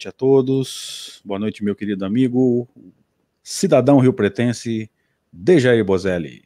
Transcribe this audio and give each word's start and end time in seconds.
noite 0.00 0.08
a 0.08 0.12
todos. 0.12 1.20
Boa 1.22 1.38
noite, 1.38 1.62
meu 1.62 1.76
querido 1.76 2.06
amigo, 2.06 2.66
cidadão 3.42 3.98
rio 3.98 4.14
pretense, 4.14 4.90
Dejair 5.30 5.84
Bozelli. 5.84 6.42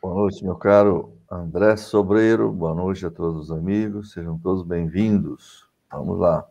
Boa 0.00 0.14
noite, 0.14 0.44
meu 0.44 0.54
caro 0.54 1.18
André 1.28 1.76
Sobreiro. 1.76 2.52
Boa 2.52 2.72
noite 2.72 3.04
a 3.04 3.10
todos 3.10 3.44
os 3.44 3.50
amigos. 3.50 4.12
Sejam 4.12 4.38
todos 4.38 4.62
bem-vindos. 4.62 5.68
Vamos 5.90 6.20
lá. 6.20 6.46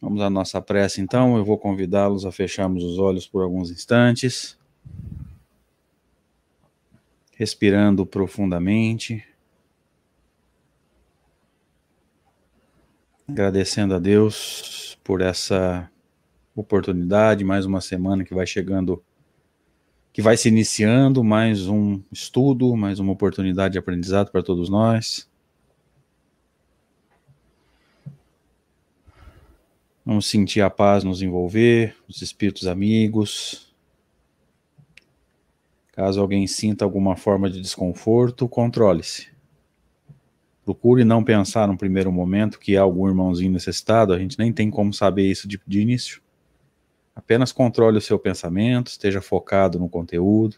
Vamos 0.00 0.22
à 0.22 0.30
nossa 0.30 0.62
prece, 0.62 1.00
então. 1.00 1.36
Eu 1.36 1.44
vou 1.44 1.58
convidá-los 1.58 2.24
a 2.24 2.30
fecharmos 2.30 2.84
os 2.84 3.00
olhos 3.00 3.26
por 3.26 3.42
alguns 3.42 3.72
instantes. 3.72 4.56
Respirando 7.32 8.06
profundamente. 8.06 9.24
Agradecendo 13.28 13.92
a 13.92 13.98
Deus 13.98 14.96
por 15.02 15.20
essa 15.20 15.90
oportunidade, 16.54 17.42
mais 17.44 17.66
uma 17.66 17.80
semana 17.80 18.24
que 18.24 18.32
vai 18.32 18.46
chegando, 18.46 19.02
que 20.12 20.22
vai 20.22 20.36
se 20.36 20.48
iniciando, 20.48 21.24
mais 21.24 21.66
um 21.66 22.00
estudo, 22.12 22.76
mais 22.76 23.00
uma 23.00 23.12
oportunidade 23.12 23.72
de 23.72 23.78
aprendizado 23.78 24.30
para 24.30 24.44
todos 24.44 24.68
nós. 24.68 25.28
Vamos 30.04 30.26
sentir 30.26 30.60
a 30.60 30.70
paz 30.70 31.02
nos 31.02 31.20
envolver, 31.20 31.96
os 32.08 32.22
espíritos 32.22 32.68
amigos. 32.68 33.74
Caso 35.90 36.20
alguém 36.20 36.46
sinta 36.46 36.84
alguma 36.84 37.16
forma 37.16 37.50
de 37.50 37.60
desconforto, 37.60 38.48
controle-se. 38.48 39.35
Procure 40.66 41.04
não 41.04 41.22
pensar 41.22 41.68
no 41.68 41.78
primeiro 41.78 42.10
momento 42.10 42.58
que 42.58 42.76
há 42.76 42.82
algum 42.82 43.06
irmãozinho 43.06 43.52
necessitado, 43.52 44.12
a 44.12 44.18
gente 44.18 44.36
nem 44.36 44.52
tem 44.52 44.68
como 44.68 44.92
saber 44.92 45.30
isso 45.30 45.46
de, 45.46 45.60
de 45.64 45.80
início. 45.80 46.20
Apenas 47.14 47.52
controle 47.52 47.98
o 47.98 48.00
seu 48.00 48.18
pensamento, 48.18 48.88
esteja 48.88 49.22
focado 49.22 49.78
no 49.78 49.88
conteúdo. 49.88 50.56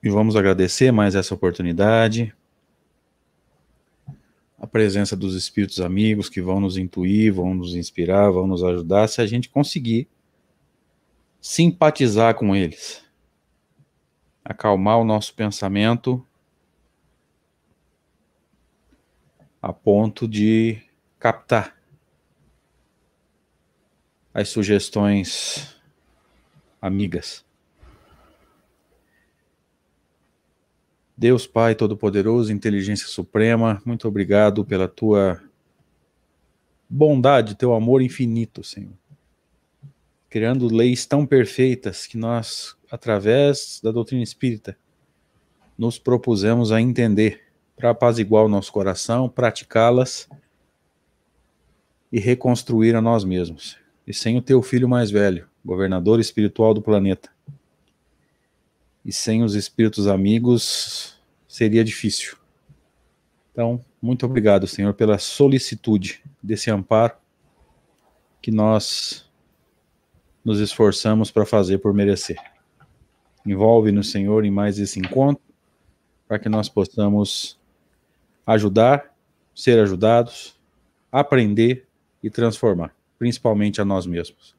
E 0.00 0.08
vamos 0.08 0.36
agradecer 0.36 0.92
mais 0.92 1.16
essa 1.16 1.34
oportunidade. 1.34 2.32
A 4.56 4.68
presença 4.68 5.16
dos 5.16 5.34
espíritos 5.34 5.80
amigos 5.80 6.28
que 6.28 6.40
vão 6.40 6.60
nos 6.60 6.76
intuir, 6.76 7.34
vão 7.34 7.52
nos 7.52 7.74
inspirar, 7.74 8.30
vão 8.30 8.46
nos 8.46 8.62
ajudar 8.62 9.08
se 9.08 9.20
a 9.20 9.26
gente 9.26 9.48
conseguir 9.48 10.06
simpatizar 11.40 12.36
com 12.36 12.54
eles 12.54 13.03
acalmar 14.44 14.98
o 14.98 15.04
nosso 15.04 15.34
pensamento 15.34 16.24
a 19.62 19.72
ponto 19.72 20.28
de 20.28 20.82
captar 21.18 21.74
as 24.34 24.50
sugestões 24.50 25.74
amigas. 26.82 27.44
Deus 31.16 31.46
Pai 31.46 31.74
Todo-Poderoso, 31.74 32.52
Inteligência 32.52 33.06
Suprema, 33.06 33.80
muito 33.86 34.06
obrigado 34.06 34.64
pela 34.64 34.86
tua 34.86 35.40
bondade, 36.86 37.54
teu 37.54 37.72
amor 37.72 38.02
infinito, 38.02 38.62
Senhor. 38.62 38.92
Criando 40.28 40.66
leis 40.66 41.06
tão 41.06 41.24
perfeitas 41.24 42.06
que 42.06 42.18
nós 42.18 42.76
através 42.94 43.80
da 43.82 43.90
doutrina 43.90 44.22
espírita, 44.22 44.78
nos 45.76 45.98
propusemos 45.98 46.70
a 46.70 46.80
entender, 46.80 47.42
para 47.76 47.90
apaziguar 47.90 48.44
o 48.44 48.48
nosso 48.48 48.72
coração, 48.72 49.28
praticá-las 49.28 50.28
e 52.12 52.20
reconstruir 52.20 52.94
a 52.94 53.00
nós 53.00 53.24
mesmos. 53.24 53.76
E 54.06 54.14
sem 54.14 54.38
o 54.38 54.42
teu 54.42 54.62
filho 54.62 54.88
mais 54.88 55.10
velho, 55.10 55.48
governador 55.64 56.20
espiritual 56.20 56.72
do 56.72 56.80
planeta, 56.80 57.28
e 59.04 59.12
sem 59.12 59.42
os 59.42 59.56
espíritos 59.56 60.06
amigos, 60.06 61.18
seria 61.48 61.82
difícil. 61.82 62.36
Então, 63.50 63.84
muito 64.00 64.24
obrigado, 64.24 64.68
Senhor, 64.68 64.94
pela 64.94 65.18
solicitude 65.18 66.22
desse 66.40 66.70
amparo 66.70 67.16
que 68.40 68.52
nós 68.52 69.28
nos 70.44 70.60
esforçamos 70.60 71.32
para 71.32 71.44
fazer 71.44 71.78
por 71.78 71.92
merecer. 71.92 72.53
Envolve-nos, 73.46 74.10
Senhor, 74.10 74.44
em 74.44 74.50
mais 74.50 74.78
esse 74.78 74.98
encontro, 74.98 75.42
para 76.26 76.38
que 76.38 76.48
nós 76.48 76.68
possamos 76.68 77.58
ajudar, 78.46 79.14
ser 79.54 79.78
ajudados, 79.78 80.56
aprender 81.12 81.86
e 82.22 82.30
transformar, 82.30 82.94
principalmente 83.18 83.82
a 83.82 83.84
nós 83.84 84.06
mesmos. 84.06 84.56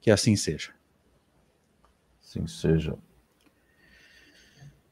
Que 0.00 0.10
assim 0.10 0.36
seja. 0.36 0.70
Assim 2.22 2.46
seja. 2.46 2.96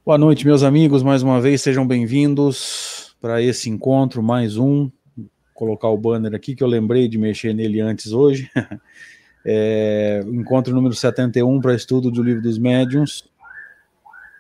Boa 0.04 0.18
noite, 0.18 0.44
meus 0.44 0.64
amigos, 0.64 1.04
mais 1.04 1.22
uma 1.22 1.40
vez, 1.40 1.62
sejam 1.62 1.86
bem-vindos 1.86 3.16
para 3.20 3.40
esse 3.40 3.70
encontro, 3.70 4.24
mais 4.24 4.56
um. 4.56 4.90
Vou 5.16 5.30
colocar 5.54 5.88
o 5.88 5.96
banner 5.96 6.34
aqui, 6.34 6.56
que 6.56 6.64
eu 6.64 6.68
lembrei 6.68 7.06
de 7.06 7.16
mexer 7.16 7.54
nele 7.54 7.80
antes 7.80 8.10
hoje. 8.10 8.50
É, 9.44 10.24
encontro 10.26 10.74
número 10.74 10.94
71 10.94 11.60
para 11.60 11.74
estudo 11.74 12.10
do 12.10 12.22
Livro 12.22 12.40
dos 12.40 12.58
Médiuns. 12.58 13.28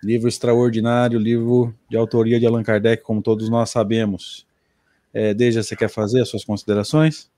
Livro 0.02 0.28
extraordinário, 0.28 1.18
livro 1.18 1.74
de 1.88 1.96
autoria 1.96 2.38
de 2.38 2.46
Allan 2.46 2.62
Kardec, 2.62 3.02
como 3.02 3.22
todos 3.22 3.48
nós 3.48 3.70
sabemos. 3.70 4.46
É, 5.12 5.32
Deja, 5.34 5.62
você 5.62 5.76
quer 5.76 5.88
fazer 5.88 6.20
as 6.20 6.28
suas 6.28 6.44
considerações? 6.44 7.30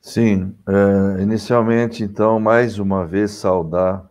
Sim. 0.00 0.54
É, 0.66 1.22
inicialmente, 1.22 2.02
então, 2.02 2.40
mais 2.40 2.78
uma 2.78 3.06
vez, 3.06 3.32
saudar 3.32 4.08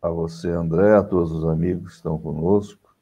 a 0.00 0.08
você, 0.08 0.50
André, 0.50 0.94
a 0.94 1.02
todos 1.02 1.32
os 1.32 1.44
amigos 1.44 1.90
que 1.90 1.96
estão 1.96 2.18
conosco. 2.18 2.94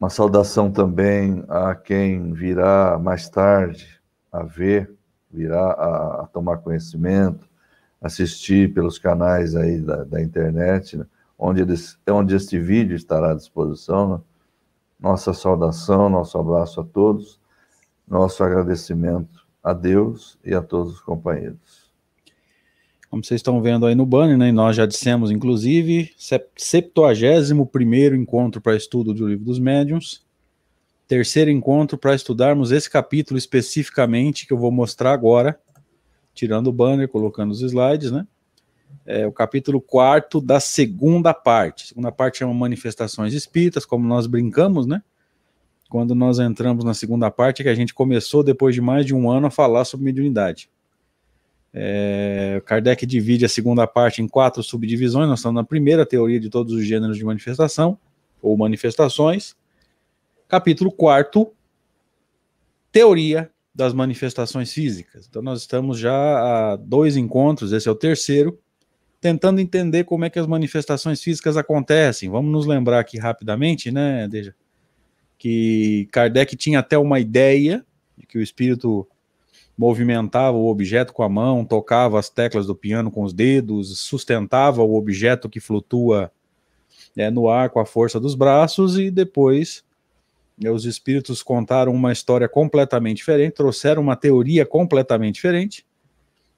Uma 0.00 0.10
saudação 0.10 0.70
também 0.70 1.44
a 1.48 1.74
quem 1.74 2.32
virá 2.32 2.98
mais 2.98 3.28
tarde 3.28 4.00
a 4.32 4.42
ver 4.42 4.97
virá 5.30 5.72
a, 5.72 6.22
a 6.22 6.26
tomar 6.26 6.58
conhecimento, 6.58 7.48
assistir 8.00 8.72
pelos 8.72 8.98
canais 8.98 9.54
aí 9.54 9.80
da, 9.80 10.04
da 10.04 10.22
internet, 10.22 10.96
né? 10.96 11.06
onde, 11.38 11.62
eles, 11.62 11.98
onde 12.08 12.34
este 12.34 12.58
vídeo 12.58 12.96
estará 12.96 13.32
à 13.32 13.34
disposição. 13.34 14.14
Né? 14.14 14.20
Nossa 15.00 15.32
saudação, 15.32 16.08
nosso 16.08 16.38
abraço 16.38 16.80
a 16.80 16.84
todos, 16.84 17.40
nosso 18.06 18.42
agradecimento 18.42 19.46
a 19.62 19.72
Deus 19.72 20.38
e 20.44 20.54
a 20.54 20.62
todos 20.62 20.94
os 20.94 21.00
companheiros. 21.00 21.88
Como 23.10 23.24
vocês 23.24 23.38
estão 23.38 23.60
vendo 23.62 23.86
aí 23.86 23.94
no 23.94 24.04
banner, 24.04 24.36
né, 24.36 24.52
nós 24.52 24.76
já 24.76 24.84
dissemos, 24.84 25.30
inclusive, 25.30 26.12
71 26.18 28.14
encontro 28.14 28.60
para 28.60 28.76
estudo 28.76 29.14
do 29.14 29.26
Livro 29.26 29.46
dos 29.46 29.58
Médiuns, 29.58 30.26
terceiro 31.08 31.50
encontro 31.50 31.96
para 31.96 32.14
estudarmos 32.14 32.70
esse 32.70 32.88
capítulo 32.88 33.38
especificamente 33.38 34.46
que 34.46 34.52
eu 34.52 34.58
vou 34.58 34.70
mostrar 34.70 35.12
agora, 35.12 35.58
tirando 36.34 36.66
o 36.66 36.72
banner, 36.72 37.08
colocando 37.08 37.50
os 37.50 37.62
slides, 37.62 38.12
né? 38.12 38.26
É 39.04 39.26
o 39.26 39.32
capítulo 39.32 39.80
quarto 39.80 40.40
da 40.40 40.60
segunda 40.60 41.32
parte. 41.32 41.84
A 41.84 41.86
segunda 41.88 42.12
parte 42.12 42.38
chama 42.38 42.52
Manifestações 42.52 43.32
Espíritas, 43.32 43.86
como 43.86 44.06
nós 44.06 44.26
brincamos, 44.26 44.86
né? 44.86 45.02
Quando 45.88 46.14
nós 46.14 46.38
entramos 46.38 46.84
na 46.84 46.92
segunda 46.92 47.30
parte, 47.30 47.62
é 47.62 47.64
que 47.64 47.70
a 47.70 47.74
gente 47.74 47.94
começou, 47.94 48.44
depois 48.44 48.74
de 48.74 48.82
mais 48.82 49.06
de 49.06 49.14
um 49.14 49.30
ano, 49.30 49.46
a 49.46 49.50
falar 49.50 49.86
sobre 49.86 50.04
mediunidade. 50.04 50.68
É, 51.72 52.62
Kardec 52.66 53.06
divide 53.06 53.46
a 53.46 53.48
segunda 53.48 53.86
parte 53.86 54.20
em 54.20 54.28
quatro 54.28 54.62
subdivisões. 54.62 55.28
Nós 55.28 55.38
estamos 55.38 55.56
na 55.56 55.64
primeira 55.64 56.04
teoria 56.04 56.38
de 56.38 56.50
todos 56.50 56.74
os 56.74 56.84
gêneros 56.84 57.16
de 57.16 57.24
manifestação, 57.24 57.98
ou 58.42 58.56
manifestações. 58.58 59.56
Capítulo 60.48 60.90
4, 60.90 61.52
Teoria 62.90 63.50
das 63.74 63.92
manifestações 63.92 64.72
físicas. 64.72 65.26
Então, 65.28 65.42
nós 65.42 65.60
estamos 65.60 65.98
já 65.98 66.72
a 66.72 66.76
dois 66.76 67.18
encontros, 67.18 67.70
esse 67.70 67.86
é 67.86 67.92
o 67.92 67.94
terceiro, 67.94 68.58
tentando 69.20 69.60
entender 69.60 70.04
como 70.04 70.24
é 70.24 70.30
que 70.30 70.38
as 70.38 70.46
manifestações 70.46 71.22
físicas 71.22 71.58
acontecem. 71.58 72.30
Vamos 72.30 72.50
nos 72.50 72.64
lembrar 72.64 72.98
aqui 72.98 73.18
rapidamente, 73.18 73.90
né, 73.90 74.26
Deja, 74.26 74.54
que 75.36 76.08
Kardec 76.10 76.56
tinha 76.56 76.78
até 76.78 76.96
uma 76.96 77.20
ideia 77.20 77.84
de 78.16 78.26
que 78.26 78.38
o 78.38 78.42
espírito 78.42 79.06
movimentava 79.76 80.56
o 80.56 80.66
objeto 80.66 81.12
com 81.12 81.22
a 81.22 81.28
mão, 81.28 81.62
tocava 81.62 82.18
as 82.18 82.30
teclas 82.30 82.66
do 82.66 82.74
piano 82.74 83.10
com 83.10 83.22
os 83.22 83.34
dedos, 83.34 84.00
sustentava 84.00 84.82
o 84.82 84.96
objeto 84.96 85.46
que 85.46 85.60
flutua 85.60 86.32
é, 87.14 87.30
no 87.30 87.50
ar 87.50 87.68
com 87.68 87.80
a 87.80 87.86
força 87.86 88.18
dos 88.18 88.34
braços 88.34 88.98
e 88.98 89.10
depois 89.10 89.86
os 90.66 90.84
espíritos 90.84 91.42
contaram 91.42 91.92
uma 91.92 92.12
história 92.12 92.48
completamente 92.48 93.18
diferente, 93.18 93.54
trouxeram 93.54 94.02
uma 94.02 94.16
teoria 94.16 94.66
completamente 94.66 95.34
diferente, 95.34 95.86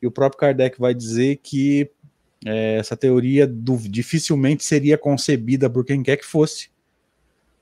e 0.00 0.06
o 0.06 0.10
próprio 0.10 0.38
Kardec 0.40 0.80
vai 0.80 0.94
dizer 0.94 1.40
que 1.42 1.90
é, 2.46 2.76
essa 2.76 2.96
teoria 2.96 3.46
do, 3.46 3.76
dificilmente 3.76 4.64
seria 4.64 4.96
concebida 4.96 5.68
por 5.68 5.84
quem 5.84 6.02
quer 6.02 6.16
que 6.16 6.24
fosse, 6.24 6.70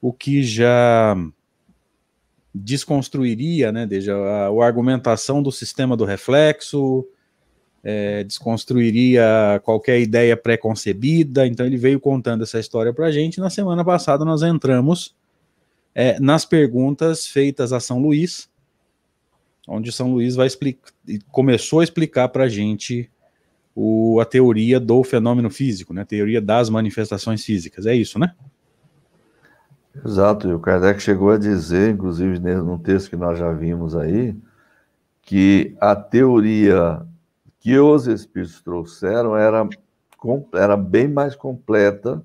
o 0.00 0.12
que 0.12 0.42
já 0.42 1.16
desconstruiria, 2.54 3.72
né, 3.72 3.86
desde 3.86 4.10
a, 4.10 4.14
a, 4.14 4.64
argumentação 4.64 5.42
do 5.42 5.50
sistema 5.50 5.96
do 5.96 6.04
reflexo, 6.04 7.06
é, 7.82 8.24
desconstruiria 8.24 9.60
qualquer 9.64 10.00
ideia 10.00 10.36
pré-concebida. 10.36 11.46
Então 11.46 11.66
ele 11.66 11.76
veio 11.76 12.00
contando 12.00 12.42
essa 12.42 12.58
história 12.58 12.92
para 12.92 13.06
a 13.06 13.10
gente. 13.10 13.40
Na 13.40 13.50
semana 13.50 13.84
passada 13.84 14.24
nós 14.24 14.42
entramos 14.42 15.16
é, 16.00 16.20
nas 16.20 16.44
perguntas 16.44 17.26
feitas 17.26 17.72
a 17.72 17.80
São 17.80 17.98
Luís, 17.98 18.48
onde 19.66 19.90
São 19.90 20.12
Luís 20.12 20.36
vai 20.36 20.46
explicar, 20.46 20.92
começou 21.32 21.80
a 21.80 21.84
explicar 21.84 22.28
para 22.28 22.44
a 22.44 22.48
gente 22.48 23.10
o, 23.74 24.20
a 24.20 24.24
teoria 24.24 24.78
do 24.78 25.02
fenômeno 25.02 25.50
físico, 25.50 25.92
né? 25.92 26.02
A 26.02 26.04
teoria 26.04 26.40
das 26.40 26.70
manifestações 26.70 27.44
físicas. 27.44 27.84
É 27.84 27.96
isso, 27.96 28.16
né? 28.16 28.32
Exato, 30.06 30.48
e 30.48 30.52
o 30.52 30.60
Kardec 30.60 31.02
chegou 31.02 31.30
a 31.30 31.36
dizer, 31.36 31.90
inclusive 31.90 32.38
num 32.38 32.78
texto 32.78 33.10
que 33.10 33.16
nós 33.16 33.36
já 33.36 33.50
vimos 33.50 33.96
aí, 33.96 34.36
que 35.20 35.74
a 35.80 35.96
teoria 35.96 37.04
que 37.58 37.76
os 37.76 38.06
espíritos 38.06 38.62
trouxeram 38.62 39.36
era, 39.36 39.68
era 40.54 40.76
bem 40.76 41.08
mais 41.08 41.34
completa, 41.34 42.22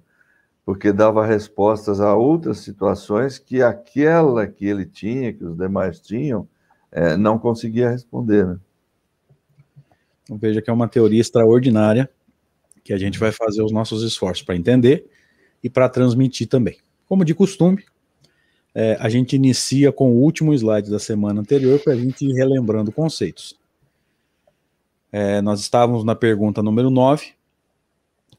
porque 0.66 0.92
dava 0.92 1.26
respostas 1.26 2.00
a 2.00 2.16
outras 2.16 2.60
situações 2.60 3.38
que 3.38 3.62
aquela 3.62 4.48
que 4.48 4.66
ele 4.66 4.86
tinha, 4.86 5.34
que 5.34 5.44
os 5.44 5.58
demais 5.58 6.00
tinham, 6.00 6.48
é, 6.92 7.18
não 7.18 7.38
conseguia 7.38 7.90
responder. 7.90 8.46
Né? 8.46 8.60
Então 10.24 10.38
veja 10.38 10.62
que 10.62 10.70
é 10.70 10.74
uma 10.74 10.88
teoria 10.88 11.20
extraordinária 11.20 12.10
que 12.84 12.94
a 12.94 12.98
gente 12.98 13.20
vai 13.20 13.32
fazer 13.32 13.62
os 13.62 13.72
nossos 13.72 14.04
esforços 14.04 14.44
para 14.44 14.56
entender 14.56 15.06
e 15.64 15.70
para 15.70 15.90
transmitir 15.90 16.48
também. 16.48 16.78
Como 17.08 17.24
de 17.24 17.34
costume, 17.34 17.84
é, 18.76 18.98
a 19.00 19.08
gente 19.08 19.36
inicia 19.36 19.92
com 19.92 20.12
o 20.12 20.22
último 20.22 20.54
slide 20.54 20.90
da 20.90 21.00
semana 21.00 21.42
anterior 21.42 21.80
para 21.80 21.94
a 21.94 21.96
gente 21.96 22.26
ir 22.26 22.34
relembrando 22.34 22.92
conceitos. 22.92 23.58
É, 25.12 25.42
nós 25.42 25.60
estávamos 25.60 26.04
na 26.04 26.16
pergunta 26.16 26.64
número 26.64 26.90
9, 26.90 27.34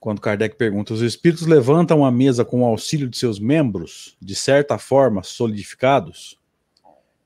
quando 0.05 0.21
Kardec 0.21 0.57
pergunta: 0.57 0.93
os 0.93 1.01
espíritos 1.01 1.47
levantam 1.47 2.05
a 2.05 2.13
mesa 2.13 2.45
com 2.45 2.61
o 2.61 2.67
auxílio 2.67 3.09
de 3.09 3.17
seus 3.17 3.39
membros, 3.41 4.19
de 4.21 4.35
certa 4.35 4.77
forma 4.77 5.23
solidificados? 5.23 6.39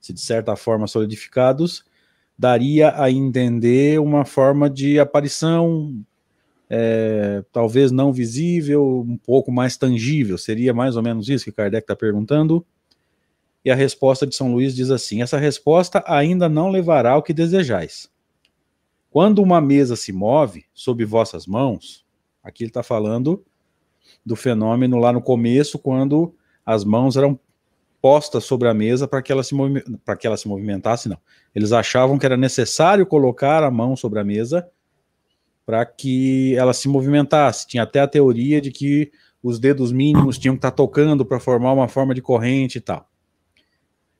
Se 0.00 0.12
de 0.12 0.20
certa 0.20 0.54
forma 0.54 0.86
solidificados, 0.86 1.84
daria 2.38 2.94
a 2.94 3.10
entender 3.10 3.98
uma 3.98 4.24
forma 4.24 4.70
de 4.70 4.96
aparição, 5.00 5.92
é, 6.70 7.42
talvez 7.50 7.90
não 7.90 8.12
visível, 8.12 9.00
um 9.00 9.16
pouco 9.16 9.50
mais 9.50 9.76
tangível. 9.76 10.38
Seria 10.38 10.72
mais 10.72 10.94
ou 10.94 11.02
menos 11.02 11.28
isso 11.28 11.46
que 11.46 11.52
Kardec 11.52 11.82
está 11.82 11.96
perguntando. 11.96 12.64
E 13.64 13.72
a 13.72 13.74
resposta 13.74 14.24
de 14.24 14.36
São 14.36 14.52
Luís 14.52 14.72
diz 14.72 14.92
assim: 14.92 15.20
essa 15.20 15.36
resposta 15.36 16.04
ainda 16.06 16.48
não 16.48 16.70
levará 16.70 17.10
ao 17.10 17.24
que 17.24 17.34
desejais. 17.34 18.08
Quando 19.10 19.42
uma 19.42 19.60
mesa 19.60 19.96
se 19.96 20.12
move 20.12 20.64
sob 20.72 21.04
vossas 21.04 21.44
mãos, 21.44 22.06
aqui 22.42 22.64
ele 22.64 22.70
está 22.70 22.82
falando 22.82 23.44
do 24.24 24.36
fenômeno 24.36 24.98
lá 24.98 25.12
no 25.12 25.20
começo, 25.20 25.78
quando 25.78 26.34
as 26.64 26.84
mãos 26.84 27.16
eram 27.16 27.38
postas 28.00 28.44
sobre 28.44 28.68
a 28.68 28.74
mesa 28.74 29.08
para 29.08 29.20
que, 29.20 29.32
ela 29.32 29.42
se 29.42 29.54
para 30.04 30.16
que 30.16 30.26
ela 30.26 30.36
se 30.36 30.46
movimentasse, 30.46 31.08
não. 31.08 31.18
Eles 31.54 31.72
achavam 31.72 32.18
que 32.18 32.26
era 32.26 32.36
necessário 32.36 33.06
colocar 33.06 33.62
a 33.62 33.70
mão 33.70 33.96
sobre 33.96 34.20
a 34.20 34.24
mesa 34.24 34.68
para 35.66 35.84
que 35.84 36.54
ela 36.56 36.72
se 36.72 36.88
movimentasse. 36.88 37.66
Tinha 37.66 37.82
até 37.82 38.00
a 38.00 38.08
teoria 38.08 38.60
de 38.60 38.70
que 38.70 39.10
os 39.42 39.58
dedos 39.58 39.92
mínimos 39.92 40.38
tinham 40.38 40.54
que 40.54 40.58
estar 40.58 40.70
tá 40.70 40.76
tocando 40.76 41.24
para 41.24 41.40
formar 41.40 41.72
uma 41.72 41.88
forma 41.88 42.14
de 42.14 42.22
corrente 42.22 42.78
e 42.78 42.80
tal. 42.80 43.08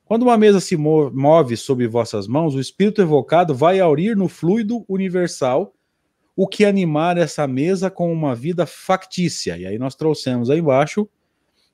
Quando 0.05 0.23
uma 0.23 0.37
mesa 0.37 0.59
se 0.59 0.75
move 0.75 1.55
sob 1.55 1.85
vossas 1.87 2.27
mãos, 2.27 2.55
o 2.55 2.59
espírito 2.59 3.01
evocado 3.01 3.53
vai 3.53 3.79
aurir 3.79 4.15
no 4.15 4.27
fluido 4.27 4.83
universal 4.87 5.73
o 6.41 6.47
que 6.47 6.63
animar 6.63 7.17
essa 7.17 7.45
mesa 7.45 7.91
com 7.91 8.09
uma 8.13 8.33
vida 8.33 8.65
factícia. 8.65 9.57
E 9.57 9.65
aí 9.65 9.77
nós 9.77 9.93
trouxemos 9.93 10.49
aí 10.49 10.59
embaixo 10.59 11.05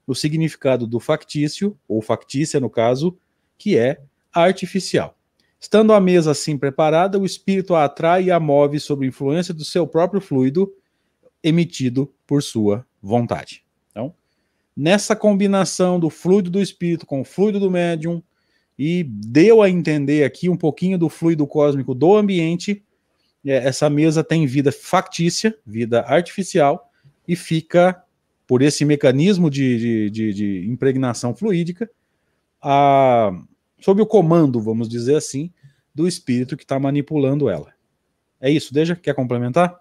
o 0.08 0.16
significado 0.16 0.88
do 0.88 1.00
factício, 1.00 1.78
ou 1.88 2.02
factícia 2.02 2.60
no 2.60 2.68
caso, 2.68 3.16
que 3.60 3.78
é 3.78 4.02
artificial. 4.34 5.16
Estando 5.60 5.94
a 5.94 6.00
mesa 6.00 6.32
assim 6.32 6.58
preparada, 6.58 7.20
o 7.20 7.28
espírito 7.28 7.76
a 7.76 7.86
atrai 7.86 8.24
e 8.24 8.32
a 8.32 8.40
move 8.40 8.80
sob 8.80 9.06
influência 9.06 9.54
do 9.54 9.64
seu 9.64 9.86
próprio 9.86 10.20
fluido 10.20 10.74
emitido 11.44 12.12
por 12.26 12.42
sua 12.42 12.84
vontade. 13.00 13.64
Então, 13.92 14.16
nessa 14.76 15.16
combinação 15.16 16.00
do 16.00 16.10
fluido 16.10 16.50
do 16.50 16.60
espírito 16.60 17.06
com 17.06 17.22
o 17.22 17.24
fluido 17.24 17.60
do 17.60 17.70
médium, 17.70 18.20
e 18.80 19.04
deu 19.04 19.62
a 19.62 19.70
entender 19.70 20.24
aqui 20.24 20.50
um 20.50 20.58
pouquinho 20.58 20.98
do 20.98 21.08
fluido 21.08 21.46
cósmico 21.46 21.94
do 21.94 22.16
ambiente. 22.16 22.84
É, 23.46 23.68
essa 23.68 23.90
mesa 23.90 24.24
tem 24.24 24.46
vida 24.46 24.72
factícia, 24.72 25.56
vida 25.66 26.02
artificial, 26.02 26.92
e 27.28 27.36
fica, 27.36 28.04
por 28.48 28.62
esse 28.62 28.84
mecanismo 28.86 29.50
de, 29.50 29.78
de, 29.78 30.10
de, 30.10 30.34
de 30.34 30.70
impregnação 30.70 31.36
fluídica, 31.36 31.90
a, 32.62 33.32
sob 33.80 34.02
o 34.02 34.06
comando, 34.06 34.60
vamos 34.60 34.90
dizer 34.90 35.16
assim, 35.16 35.52
do 35.94 36.08
espírito 36.08 36.58
que 36.58 36.64
está 36.64 36.80
manipulando 36.80 37.50
ela. 37.50 37.74
É 38.42 38.50
isso, 38.50 38.74
Deja? 38.74 38.96
Quer 38.96 39.14
complementar? 39.14 39.80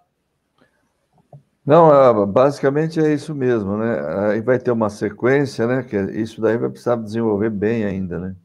Não, 1.67 1.91
ah, 1.91 2.27
basicamente 2.27 3.01
é 3.01 3.15
isso 3.15 3.35
mesmo, 3.35 3.79
né? 3.79 3.99
Aí 4.29 4.41
vai 4.43 4.59
ter 4.59 4.71
uma 4.71 4.91
sequência, 4.91 5.67
né? 5.67 5.83
Que 5.83 5.97
isso 6.13 6.41
daí 6.41 6.59
vai 6.59 6.69
precisar 6.69 6.97
desenvolver 6.97 7.49
bem 7.49 7.85
ainda, 7.85 8.19
né? 8.19 8.37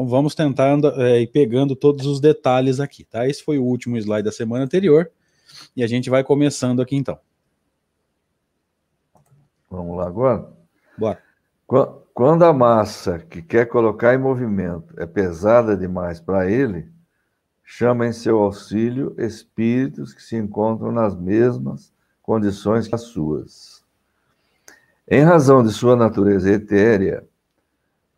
Então 0.00 0.08
vamos 0.08 0.34
tentar 0.34 0.78
é, 0.96 1.20
ir 1.20 1.26
pegando 1.26 1.76
todos 1.76 2.06
os 2.06 2.20
detalhes 2.20 2.80
aqui, 2.80 3.04
tá? 3.04 3.28
Esse 3.28 3.44
foi 3.44 3.58
o 3.58 3.64
último 3.64 3.98
slide 3.98 4.22
da 4.22 4.32
semana 4.32 4.64
anterior 4.64 5.10
e 5.76 5.84
a 5.84 5.86
gente 5.86 6.08
vai 6.08 6.24
começando 6.24 6.80
aqui 6.80 6.96
então. 6.96 7.18
Vamos 9.70 9.98
lá 9.98 10.06
agora? 10.06 10.48
Bora. 10.96 11.22
Quando 12.14 12.44
a 12.46 12.52
massa 12.52 13.18
que 13.18 13.42
quer 13.42 13.66
colocar 13.66 14.14
em 14.14 14.18
movimento 14.18 14.98
é 14.98 15.04
pesada 15.04 15.76
demais 15.76 16.18
para 16.18 16.50
ele, 16.50 16.88
chama 17.62 18.06
em 18.06 18.12
seu 18.12 18.38
auxílio 18.38 19.14
espíritos 19.18 20.14
que 20.14 20.22
se 20.22 20.34
encontram 20.34 20.90
nas 20.90 21.14
mesmas 21.14 21.92
condições 22.22 22.88
que 22.88 22.94
as 22.94 23.02
suas. 23.02 23.84
Em 25.06 25.22
razão 25.22 25.62
de 25.62 25.70
sua 25.70 25.94
natureza 25.94 26.50
etérea, 26.50 27.28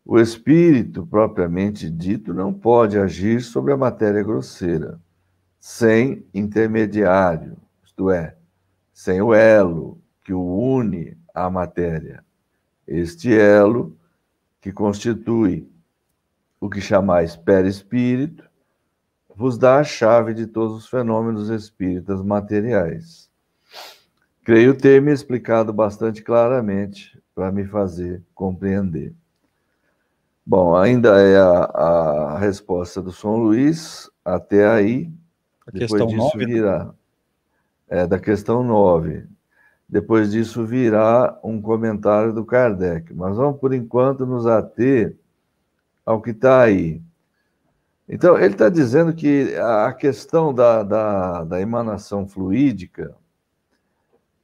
o 0.04 0.18
espírito 0.18 1.06
propriamente 1.06 1.88
dito 1.88 2.34
não 2.34 2.52
pode 2.52 2.98
agir 2.98 3.40
sobre 3.40 3.72
a 3.72 3.76
matéria 3.76 4.22
grosseira, 4.22 5.00
sem 5.60 6.26
intermediário, 6.34 7.56
isto 7.84 8.10
é, 8.10 8.36
sem 8.92 9.22
o 9.22 9.32
elo 9.32 10.00
que 10.24 10.34
o 10.34 10.42
une 10.42 11.16
à 11.32 11.48
matéria. 11.48 12.24
Este 12.86 13.32
elo, 13.32 13.96
que 14.60 14.72
constitui 14.72 15.68
o 16.60 16.68
que 16.68 16.80
chamais 16.80 17.36
perispírito, 17.36 18.48
vos 19.34 19.56
dá 19.56 19.78
a 19.78 19.84
chave 19.84 20.34
de 20.34 20.46
todos 20.46 20.76
os 20.76 20.88
fenômenos 20.88 21.48
espíritas 21.48 22.22
materiais. 22.22 23.30
Creio 24.44 24.76
ter 24.76 25.00
me 25.00 25.12
explicado 25.12 25.72
bastante 25.72 26.22
claramente 26.22 27.20
para 27.34 27.50
me 27.50 27.64
fazer 27.64 28.22
compreender. 28.34 29.14
Bom, 30.44 30.74
ainda 30.74 31.20
é 31.20 31.36
a, 31.36 31.64
a 32.34 32.38
resposta 32.38 33.00
do 33.00 33.12
São 33.12 33.36
Luís, 33.36 34.10
até 34.24 34.66
aí. 34.66 35.12
A 35.66 35.70
Depois 35.70 36.04
disso 36.06 36.16
9, 36.16 36.38
né? 36.38 36.44
virá. 36.46 36.84
Né? 36.84 36.92
É, 37.88 38.06
da 38.06 38.18
questão 38.18 38.64
9. 38.64 39.24
Depois 39.88 40.32
disso 40.32 40.64
virá 40.64 41.38
um 41.44 41.60
comentário 41.60 42.32
do 42.32 42.44
Kardec. 42.44 43.14
Mas 43.14 43.36
vamos, 43.36 43.60
por 43.60 43.72
enquanto, 43.72 44.26
nos 44.26 44.46
ater 44.46 45.16
ao 46.04 46.20
que 46.20 46.30
está 46.30 46.62
aí. 46.62 47.00
Então, 48.08 48.36
ele 48.36 48.54
está 48.54 48.68
dizendo 48.68 49.14
que 49.14 49.54
a 49.56 49.92
questão 49.92 50.52
da, 50.52 50.82
da, 50.82 51.44
da, 51.44 51.60
emanação 51.60 52.26
fluídica, 52.26 53.14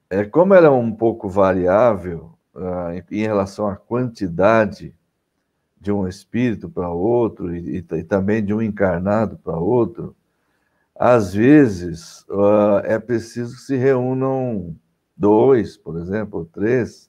é, 0.09 0.25
como 0.25 0.55
ela 0.55 0.69
é 0.69 0.71
um 0.71 0.93
pouco 0.93 1.29
variável 1.29 2.33
uh, 2.55 3.03
em 3.11 3.23
relação 3.23 3.69
à 3.69 3.75
quantidade 3.75 4.95
de 5.81 5.93
um 5.93 6.09
espírito 6.09 6.69
para 6.69 6.89
outro 6.91 7.55
e, 7.55 7.79
e, 7.79 8.03
também 8.03 8.45
de 8.45 8.53
um 8.53 8.61
encarnado 8.61 9.37
para 9.39 9.57
outro, 9.57 10.15
às 10.95 11.33
vezes 11.33 12.25
uh, 12.29 12.81
é 12.85 12.99
preciso 12.99 13.55
que 13.55 13.63
se 13.63 13.77
reúnam 13.77 14.75
dois, 15.17 15.77
por 15.77 15.97
exemplo, 15.97 16.49
três, 16.53 17.09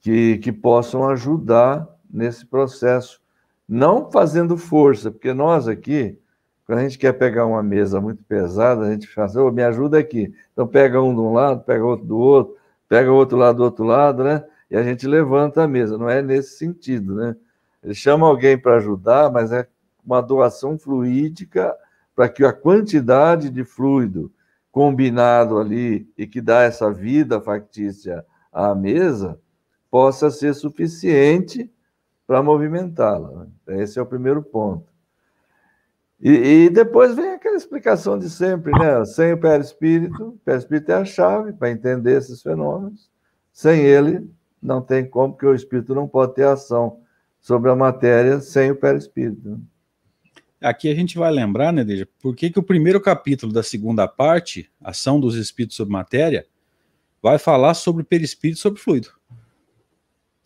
que, 0.00 0.38
que 0.38 0.52
possam 0.52 1.08
ajudar 1.08 1.86
nesse 2.10 2.46
processo, 2.46 3.20
não 3.68 4.10
fazendo 4.10 4.56
força, 4.56 5.10
porque 5.10 5.34
nós 5.34 5.68
aqui, 5.68 6.18
quando 6.66 6.78
a 6.78 6.82
gente 6.82 6.98
quer 6.98 7.12
pegar 7.12 7.44
uma 7.44 7.62
mesa 7.62 8.00
muito 8.00 8.22
pesada, 8.24 8.86
a 8.86 8.92
gente 8.92 9.06
fala 9.08 9.26
assim, 9.26 9.38
oh, 9.38 9.50
me 9.50 9.62
ajuda 9.62 9.98
aqui. 9.98 10.32
Então 10.52 10.66
pega 10.66 11.02
um 11.02 11.14
de 11.14 11.20
um 11.20 11.32
lado, 11.32 11.62
pega 11.64 11.84
outro 11.84 12.06
do 12.06 12.16
outro, 12.16 12.56
pega 12.88 13.12
outro 13.12 13.36
lado 13.36 13.58
do 13.58 13.64
outro 13.64 13.84
lado, 13.84 14.24
né? 14.24 14.44
E 14.70 14.76
a 14.76 14.82
gente 14.82 15.06
levanta 15.06 15.62
a 15.62 15.68
mesa. 15.68 15.96
Não 15.96 16.08
é 16.08 16.22
nesse 16.22 16.58
sentido, 16.58 17.14
né? 17.14 17.36
Ele 17.86 17.94
chama 17.94 18.26
alguém 18.26 18.58
para 18.58 18.78
ajudar, 18.78 19.30
mas 19.30 19.52
é 19.52 19.64
uma 20.04 20.20
doação 20.20 20.76
fluídica 20.76 21.72
para 22.16 22.28
que 22.28 22.44
a 22.44 22.52
quantidade 22.52 23.48
de 23.48 23.64
fluido 23.64 24.32
combinado 24.72 25.56
ali 25.56 26.12
e 26.18 26.26
que 26.26 26.40
dá 26.40 26.62
essa 26.62 26.92
vida 26.92 27.40
factícia 27.40 28.26
à 28.52 28.74
mesa 28.74 29.38
possa 29.88 30.32
ser 30.32 30.52
suficiente 30.52 31.72
para 32.26 32.42
movimentá-la. 32.42 33.46
Esse 33.68 34.00
é 34.00 34.02
o 34.02 34.06
primeiro 34.06 34.42
ponto. 34.42 34.92
E, 36.20 36.64
e, 36.64 36.70
depois 36.70 37.14
vem 37.14 37.34
aquela 37.34 37.56
explicação 37.56 38.18
de 38.18 38.28
sempre, 38.28 38.72
né? 38.72 39.04
Sem 39.04 39.32
o 39.32 39.38
perispírito, 39.38 40.30
o 40.30 40.38
perispírito 40.44 40.90
é 40.90 40.94
a 40.96 41.04
chave 41.04 41.52
para 41.52 41.70
entender 41.70 42.18
esses 42.18 42.42
fenômenos. 42.42 43.08
Sem 43.52 43.80
ele, 43.82 44.28
não 44.60 44.82
tem 44.82 45.08
como, 45.08 45.34
porque 45.34 45.46
o 45.46 45.54
espírito 45.54 45.94
não 45.94 46.08
pode 46.08 46.34
ter 46.34 46.48
ação 46.48 47.05
sobre 47.46 47.70
a 47.70 47.76
matéria 47.76 48.40
sem 48.40 48.72
o 48.72 48.76
perispírito. 48.76 49.60
Aqui 50.60 50.90
a 50.90 50.94
gente 50.96 51.16
vai 51.16 51.30
lembrar, 51.30 51.72
né, 51.72 51.84
Deja, 51.84 52.08
por 52.18 52.34
que, 52.34 52.52
o 52.56 52.62
primeiro 52.62 53.00
capítulo 53.00 53.52
da 53.52 53.62
segunda 53.62 54.08
parte, 54.08 54.68
Ação 54.82 55.20
dos 55.20 55.36
Espíritos 55.36 55.76
sobre 55.76 55.92
Matéria, 55.92 56.44
vai 57.22 57.38
falar 57.38 57.74
sobre 57.74 58.02
perispírito 58.02 58.58
e 58.58 58.60
sobre 58.60 58.80
fluido. 58.80 59.12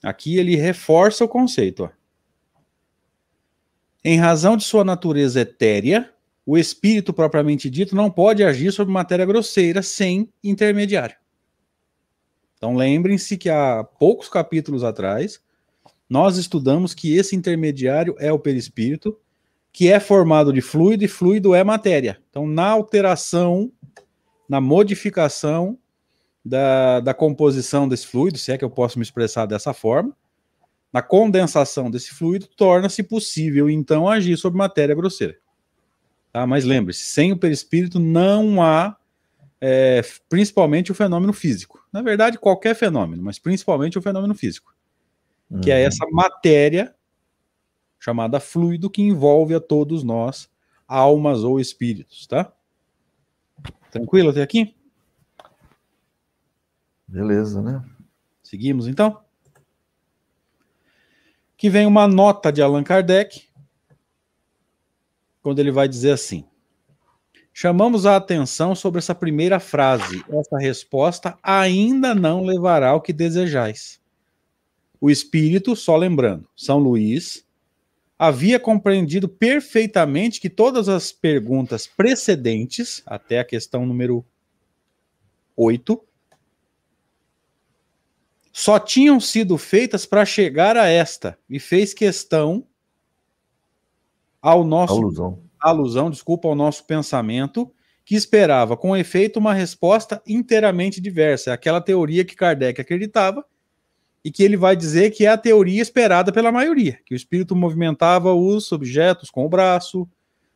Aqui 0.03 0.37
ele 0.37 0.57
reforça 0.57 1.25
o 1.25 1.29
conceito. 1.29 1.85
Ó. 1.85 1.91
Em 4.05 4.19
razão 4.19 4.55
de 4.55 4.65
sua 4.65 4.85
natureza 4.85 5.41
etérea, 5.41 6.13
o 6.45 6.59
espírito 6.59 7.15
propriamente 7.15 7.71
dito 7.71 7.97
não 7.97 8.11
pode 8.11 8.45
agir 8.45 8.73
sobre 8.73 8.93
matéria 8.93 9.25
grosseira 9.25 9.81
sem 9.81 10.31
intermediário. 10.45 11.17
Então 12.59 12.77
lembrem-se 12.77 13.39
que 13.39 13.49
há 13.49 13.83
poucos 13.83 14.29
capítulos 14.29 14.85
atrás 14.85 15.41
nós 16.11 16.37
estudamos 16.37 16.93
que 16.93 17.17
esse 17.17 17.37
intermediário 17.37 18.17
é 18.19 18.33
o 18.33 18.39
perispírito, 18.39 19.17
que 19.73 19.89
é 19.89 20.01
formado 20.01 20.53
de 20.53 20.61
fluido 20.61 21.05
e 21.05 21.09
fluido 21.09 21.55
é 21.55 21.65
matéria. 21.65 22.21
Então 22.29 22.47
na 22.47 22.67
alteração, 22.67 23.73
na 24.49 24.61
modificação 24.61 25.79
da, 26.45 27.01
da 27.01 27.15
composição 27.15 27.89
desse 27.89 28.07
fluido, 28.07 28.37
se 28.37 28.51
é 28.51 28.59
que 28.59 28.65
eu 28.65 28.71
posso 28.71 28.99
me 28.99 29.03
expressar 29.03 29.47
dessa 29.47 29.73
forma, 29.73 30.15
na 30.93 31.01
condensação 31.01 31.91
desse 31.91 32.11
fluido, 32.11 32.47
torna-se 32.49 33.03
possível, 33.03 33.71
então, 33.71 34.09
agir 34.09 34.37
sobre 34.37 34.59
matéria 34.59 34.95
grosseira. 34.95 35.37
Tá? 36.33 36.47
Mas 36.47 36.65
lembre-se, 36.65 37.05
sem 37.05 37.33
o 37.33 37.37
perispírito 37.37 37.99
não 38.01 38.61
há, 38.61 38.97
é, 39.61 40.03
principalmente, 40.29 40.91
o 40.91 40.95
fenômeno 40.95 41.33
físico. 41.33 41.85
Na 41.93 42.03
verdade, 42.03 42.39
qualquer 42.39 42.75
fenômeno, 42.75 43.23
mas 43.23 43.39
principalmente 43.39 43.99
o 43.99 44.03
fenômeno 44.03 44.35
físico. 44.35 44.70
Uhum. 45.51 45.61
Que 45.61 45.71
é 45.71 45.81
uhum. 45.81 45.87
essa 45.87 46.07
matéria 46.11 46.95
chamada 47.99 48.41
fluido 48.41 48.89
que 48.89 49.03
envolve 49.03 49.55
a 49.55 49.61
todos 49.61 50.03
nós, 50.03 50.49
almas 50.87 51.45
ou 51.45 51.61
espíritos, 51.61 52.27
tá? 52.27 52.53
Tranquilo 53.91 54.31
até 54.31 54.43
aqui? 54.43 54.75
Beleza, 57.07 57.61
né? 57.61 57.85
Seguimos 58.43 58.87
então? 58.87 59.21
Que 61.57 61.69
vem 61.69 61.87
uma 61.87 62.09
nota 62.09 62.51
de 62.51 62.63
Allan 62.63 62.83
Kardec, 62.83 63.49
quando 65.43 65.59
ele 65.59 65.71
vai 65.71 65.89
dizer 65.89 66.13
assim: 66.13 66.45
Chamamos 67.53 68.07
a 68.07 68.17
atenção 68.17 68.75
sobre 68.75 69.01
essa 69.01 69.15
primeira 69.15 69.61
frase. 69.61 70.25
Essa 70.31 70.57
resposta 70.59 71.39
ainda 71.43 72.15
não 72.15 72.43
levará 72.43 72.91
ao 72.91 73.01
que 73.03 73.13
desejais. 73.13 74.01
O 75.01 75.11
espírito, 75.11 75.75
só 75.75 75.97
lembrando, 75.97 76.47
São 76.55 76.79
Luís, 76.79 77.47
havia 78.19 78.61
compreendido 78.61 79.29
perfeitamente 79.29 80.41
que 80.41 80.51
todas 80.51 80.91
as 80.91 81.11
perguntas 81.11 81.87
precedentes, 81.87 83.03
até 83.07 83.39
a 83.39 83.45
questão 83.45 83.87
número 83.87 84.23
8, 85.57 85.99
só 88.53 88.79
tinham 88.79 89.19
sido 89.19 89.57
feitas 89.57 90.05
para 90.05 90.27
chegar 90.27 90.77
a 90.77 90.87
esta 90.87 91.39
e 91.49 91.59
fez 91.59 91.95
questão 91.95 92.67
ao 94.43 94.65
nosso 94.65 94.93
alusão. 94.93 95.43
alusão, 95.59 96.11
desculpa, 96.11 96.49
ao 96.49 96.55
nosso 96.55 96.85
pensamento 96.85 97.73
que 98.05 98.15
esperava 98.15 98.77
com 98.77 98.97
efeito 98.97 99.39
uma 99.39 99.55
resposta 99.55 100.21
inteiramente 100.27 101.01
diversa, 101.01 101.51
é 101.51 101.53
aquela 101.55 101.81
teoria 101.81 102.25
que 102.25 102.35
Kardec 102.35 102.81
acreditava 102.81 103.45
e 104.25 104.31
que 104.31 104.43
ele 104.43 104.57
vai 104.57 104.77
dizer 104.77 105.11
que 105.11 105.25
é 105.25 105.29
a 105.29 105.39
teoria 105.39 105.81
esperada 105.81 106.31
pela 106.31 106.53
maioria, 106.53 106.99
que 107.07 107.15
o 107.15 107.17
espírito 107.17 107.57
movimentava 107.57 108.35
os 108.35 108.71
objetos 108.71 109.31
com 109.31 109.47
o 109.47 109.49
braço, 109.49 110.09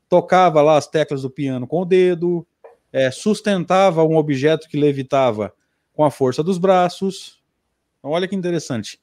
tocava 0.08 0.60
lá 0.60 0.76
as 0.76 0.86
teclas 0.86 1.22
do 1.22 1.30
piano 1.30 1.66
com 1.66 1.80
o 1.80 1.84
dedo, 1.84 2.46
é, 2.92 3.10
sustentava 3.10 4.04
um 4.04 4.16
objeto 4.16 4.68
que 4.68 4.76
levitava 4.76 5.52
com 5.94 6.04
a 6.04 6.10
força 6.10 6.42
dos 6.42 6.58
braços, 6.58 7.42
então, 8.04 8.12
olha 8.12 8.28
que 8.28 8.36
interessante. 8.36 9.00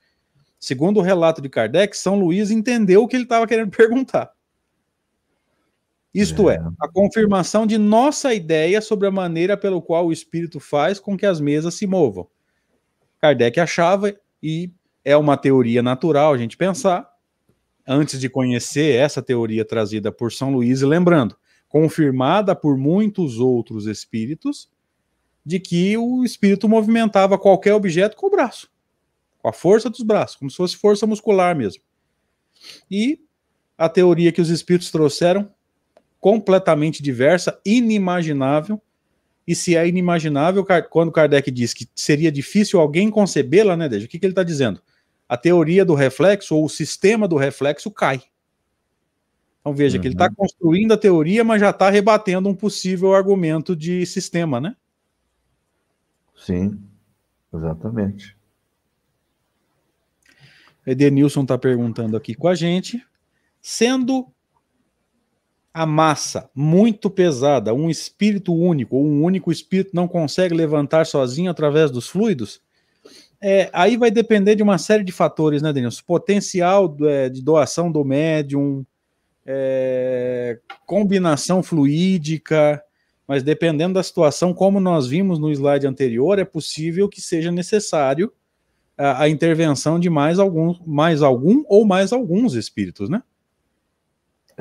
Segundo 0.59 0.99
o 0.99 1.01
relato 1.01 1.41
de 1.41 1.49
Kardec, 1.49 1.97
São 1.97 2.19
Luís 2.19 2.51
entendeu 2.51 3.01
o 3.01 3.07
que 3.07 3.15
ele 3.15 3.23
estava 3.23 3.47
querendo 3.47 3.71
perguntar. 3.75 4.31
Isto 6.13 6.51
é. 6.51 6.57
é, 6.57 6.61
a 6.79 6.87
confirmação 6.87 7.65
de 7.65 7.79
nossa 7.79 8.31
ideia 8.31 8.79
sobre 8.79 9.07
a 9.07 9.11
maneira 9.11 9.57
pelo 9.57 9.81
qual 9.81 10.05
o 10.05 10.11
espírito 10.11 10.59
faz 10.59 10.99
com 10.99 11.17
que 11.17 11.25
as 11.25 11.41
mesas 11.41 11.73
se 11.73 11.87
movam. 11.87 12.27
Kardec 13.19 13.59
achava, 13.59 14.13
e 14.41 14.71
é 15.03 15.15
uma 15.17 15.37
teoria 15.37 15.81
natural 15.81 16.33
a 16.33 16.37
gente 16.37 16.57
pensar, 16.57 17.09
antes 17.87 18.19
de 18.19 18.29
conhecer 18.29 18.95
essa 18.95 19.21
teoria 19.21 19.65
trazida 19.65 20.11
por 20.11 20.31
São 20.31 20.51
Luís, 20.51 20.81
e 20.81 20.85
lembrando, 20.85 21.35
confirmada 21.67 22.55
por 22.55 22.77
muitos 22.77 23.39
outros 23.39 23.87
espíritos, 23.87 24.69
de 25.45 25.59
que 25.59 25.97
o 25.97 26.23
espírito 26.23 26.69
movimentava 26.69 27.37
qualquer 27.37 27.73
objeto 27.73 28.15
com 28.15 28.27
o 28.27 28.29
braço 28.29 28.71
com 29.41 29.49
a 29.49 29.53
força 29.53 29.89
dos 29.89 30.01
braços, 30.01 30.35
como 30.35 30.49
se 30.49 30.57
fosse 30.57 30.77
força 30.77 31.07
muscular 31.07 31.55
mesmo. 31.55 31.81
E 32.89 33.19
a 33.77 33.89
teoria 33.89 34.31
que 34.31 34.41
os 34.41 34.49
espíritos 34.49 34.91
trouxeram, 34.91 35.51
completamente 36.19 37.01
diversa, 37.01 37.59
inimaginável. 37.65 38.79
E 39.51 39.55
se 39.55 39.75
é 39.75 39.85
inimaginável, 39.85 40.65
quando 40.89 41.11
Kardec 41.11 41.51
diz 41.51 41.73
que 41.73 41.85
seria 41.93 42.31
difícil 42.31 42.79
alguém 42.79 43.09
concebê-la, 43.09 43.75
né, 43.75 43.89
Deja? 43.89 44.05
O 44.05 44.07
que, 44.07 44.17
que 44.17 44.25
ele 44.25 44.31
está 44.31 44.43
dizendo? 44.43 44.81
A 45.27 45.35
teoria 45.35 45.83
do 45.83 45.93
reflexo, 45.93 46.55
ou 46.55 46.63
o 46.63 46.69
sistema 46.69 47.27
do 47.27 47.35
reflexo, 47.35 47.91
cai. 47.91 48.23
Então 49.59 49.73
veja 49.73 49.97
uhum. 49.97 50.01
que 50.01 50.07
ele 50.07 50.15
está 50.15 50.27
uhum. 50.27 50.35
construindo 50.35 50.93
a 50.93 50.97
teoria, 50.97 51.43
mas 51.43 51.59
já 51.59 51.71
está 51.71 51.89
rebatendo 51.89 52.47
um 52.47 52.55
possível 52.55 53.13
argumento 53.13 53.75
de 53.75 54.05
sistema, 54.05 54.61
né? 54.61 54.73
Sim, 56.33 56.81
exatamente. 57.53 58.37
Edenilson 60.87 61.41
está 61.41 61.57
perguntando 61.57 62.15
aqui 62.15 62.33
com 62.35 62.47
a 62.47 62.55
gente. 62.55 63.05
Sendo 63.61 64.31
a 65.73 65.85
massa 65.85 66.49
muito 66.53 67.09
pesada, 67.09 67.73
um 67.73 67.89
espírito 67.89 68.53
único, 68.53 68.97
ou 68.97 69.05
um 69.05 69.23
único 69.23 69.51
espírito 69.51 69.91
não 69.93 70.07
consegue 70.07 70.53
levantar 70.53 71.05
sozinho 71.05 71.49
através 71.49 71.89
dos 71.89 72.07
fluidos, 72.07 72.61
é, 73.41 73.69
aí 73.73 73.97
vai 73.97 74.11
depender 74.11 74.55
de 74.55 74.61
uma 74.61 74.77
série 74.77 75.03
de 75.03 75.11
fatores, 75.11 75.61
né, 75.61 75.73
Denilson? 75.73 76.03
Potencial 76.05 76.95
é, 77.01 77.27
de 77.27 77.41
doação 77.41 77.91
do 77.91 78.05
médium, 78.05 78.85
é, 79.45 80.59
combinação 80.85 81.63
fluídica, 81.63 82.81
mas 83.27 83.41
dependendo 83.41 83.95
da 83.95 84.03
situação, 84.03 84.53
como 84.53 84.79
nós 84.79 85.07
vimos 85.07 85.39
no 85.39 85.51
slide 85.51 85.87
anterior, 85.87 86.37
é 86.37 86.45
possível 86.45 87.09
que 87.09 87.19
seja 87.19 87.51
necessário 87.51 88.31
a, 88.95 89.23
a 89.23 89.29
intervenção 89.29 89.99
de 89.99 90.09
mais 90.09 90.37
algum, 90.37 90.75
mais 90.85 91.23
algum 91.23 91.63
ou 91.67 91.83
mais 91.83 92.13
alguns 92.13 92.53
espíritos, 92.53 93.09
né? 93.09 93.23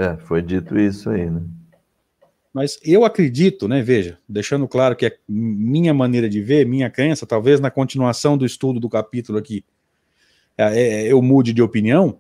É, 0.00 0.16
foi 0.16 0.40
dito 0.40 0.78
isso 0.78 1.10
aí, 1.10 1.28
né? 1.28 1.42
Mas 2.52 2.78
eu 2.82 3.04
acredito, 3.04 3.68
né? 3.68 3.82
Veja, 3.82 4.18
deixando 4.28 4.66
claro 4.66 4.96
que 4.96 5.06
é 5.06 5.16
minha 5.28 5.92
maneira 5.92 6.28
de 6.28 6.40
ver, 6.40 6.66
minha 6.66 6.88
crença, 6.88 7.26
talvez 7.26 7.60
na 7.60 7.70
continuação 7.70 8.36
do 8.38 8.46
estudo 8.46 8.80
do 8.80 8.88
capítulo 8.88 9.38
aqui, 9.38 9.62
é, 10.56 10.80
é, 10.80 11.12
eu 11.12 11.20
mude 11.20 11.52
de 11.52 11.62
opinião, 11.62 12.18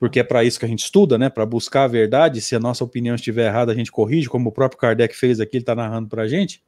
porque 0.00 0.18
é 0.18 0.24
para 0.24 0.42
isso 0.42 0.58
que 0.58 0.64
a 0.64 0.68
gente 0.68 0.82
estuda, 0.82 1.18
né? 1.18 1.28
Para 1.28 1.44
buscar 1.44 1.84
a 1.84 1.88
verdade. 1.88 2.40
Se 2.40 2.56
a 2.56 2.60
nossa 2.60 2.82
opinião 2.82 3.14
estiver 3.14 3.48
errada, 3.48 3.70
a 3.70 3.74
gente 3.74 3.92
corrige, 3.92 4.28
como 4.28 4.48
o 4.48 4.52
próprio 4.52 4.80
Kardec 4.80 5.14
fez 5.14 5.40
aqui, 5.40 5.58
ele 5.58 5.62
está 5.62 5.74
narrando 5.74 6.08
para 6.08 6.22
a 6.22 6.26
gente 6.26 6.64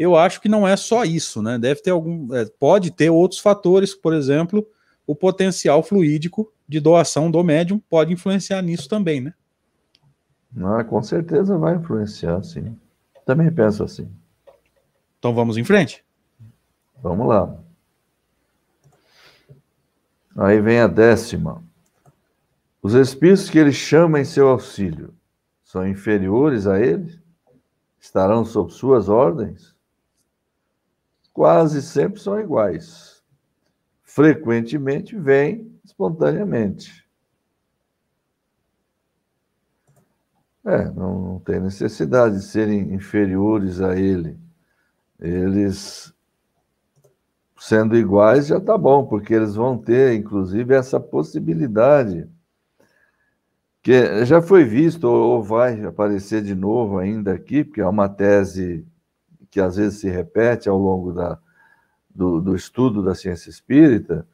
eu 0.00 0.16
acho 0.16 0.40
que 0.40 0.48
não 0.48 0.66
é 0.66 0.78
só 0.78 1.04
isso, 1.04 1.42
né? 1.42 1.58
Deve 1.58 1.82
ter 1.82 1.90
algum. 1.90 2.34
É, 2.34 2.46
pode 2.58 2.90
ter 2.90 3.10
outros 3.10 3.38
fatores, 3.38 3.94
por 3.94 4.14
exemplo, 4.14 4.66
o 5.06 5.14
potencial 5.14 5.82
fluídico 5.82 6.50
de 6.70 6.78
doação 6.78 7.28
do 7.28 7.42
médium 7.42 7.80
pode 7.80 8.12
influenciar 8.12 8.62
nisso 8.62 8.88
também, 8.88 9.20
né? 9.20 9.34
Ah, 10.56 10.84
com 10.84 11.02
certeza 11.02 11.58
vai 11.58 11.74
influenciar, 11.74 12.40
sim. 12.44 12.78
Também 13.26 13.50
penso 13.50 13.82
assim. 13.82 14.08
Então 15.18 15.34
vamos 15.34 15.56
em 15.56 15.64
frente? 15.64 16.04
Vamos 17.02 17.26
lá. 17.26 17.58
Aí 20.36 20.60
vem 20.60 20.78
a 20.78 20.86
décima. 20.86 21.60
Os 22.80 22.94
espíritos 22.94 23.50
que 23.50 23.58
ele 23.58 23.72
chama 23.72 24.20
em 24.20 24.24
seu 24.24 24.48
auxílio 24.48 25.12
são 25.64 25.84
inferiores 25.84 26.68
a 26.68 26.78
ele? 26.78 27.20
Estarão 28.00 28.44
sob 28.44 28.72
suas 28.72 29.08
ordens? 29.08 29.74
Quase 31.32 31.82
sempre 31.82 32.20
são 32.20 32.38
iguais. 32.38 33.09
Frequentemente 34.12 35.16
vêm 35.16 35.72
espontaneamente. 35.84 37.06
É, 40.66 40.90
não, 40.90 41.20
não 41.20 41.38
tem 41.38 41.60
necessidade 41.60 42.34
de 42.34 42.42
serem 42.42 42.92
inferiores 42.92 43.80
a 43.80 43.96
ele. 43.96 44.36
Eles, 45.20 46.12
sendo 47.56 47.96
iguais, 47.96 48.48
já 48.48 48.58
está 48.58 48.76
bom, 48.76 49.06
porque 49.06 49.32
eles 49.32 49.54
vão 49.54 49.78
ter, 49.78 50.14
inclusive, 50.14 50.74
essa 50.74 50.98
possibilidade 50.98 52.28
que 53.80 54.24
já 54.24 54.42
foi 54.42 54.64
visto 54.64 55.04
ou 55.04 55.40
vai 55.40 55.84
aparecer 55.84 56.42
de 56.42 56.56
novo 56.56 56.98
ainda 56.98 57.32
aqui, 57.32 57.62
porque 57.62 57.80
é 57.80 57.86
uma 57.86 58.08
tese 58.08 58.84
que 59.52 59.60
às 59.60 59.76
vezes 59.76 60.00
se 60.00 60.10
repete 60.10 60.68
ao 60.68 60.78
longo 60.78 61.12
da, 61.12 61.38
do, 62.14 62.40
do 62.40 62.54
estudo 62.54 63.02
da 63.02 63.14
ciência 63.14 63.50
espírita, 63.50 64.26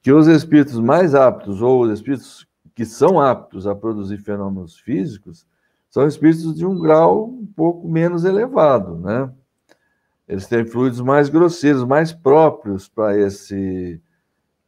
que 0.00 0.12
os 0.12 0.26
espíritos 0.26 0.78
mais 0.78 1.14
aptos 1.14 1.62
ou 1.62 1.82
os 1.82 1.92
espíritos 1.92 2.46
que 2.74 2.84
são 2.84 3.20
aptos 3.20 3.66
a 3.66 3.74
produzir 3.74 4.18
fenômenos 4.18 4.78
físicos 4.78 5.46
são 5.90 6.06
espíritos 6.06 6.54
de 6.54 6.64
um 6.64 6.78
grau 6.78 7.28
um 7.28 7.46
pouco 7.46 7.88
menos 7.88 8.24
elevado, 8.24 8.96
né? 8.96 9.30
Eles 10.26 10.46
têm 10.46 10.64
fluidos 10.64 11.00
mais 11.00 11.28
grosseiros, 11.28 11.84
mais 11.84 12.12
próprios 12.12 12.88
para 12.88 13.16
esse 13.18 14.00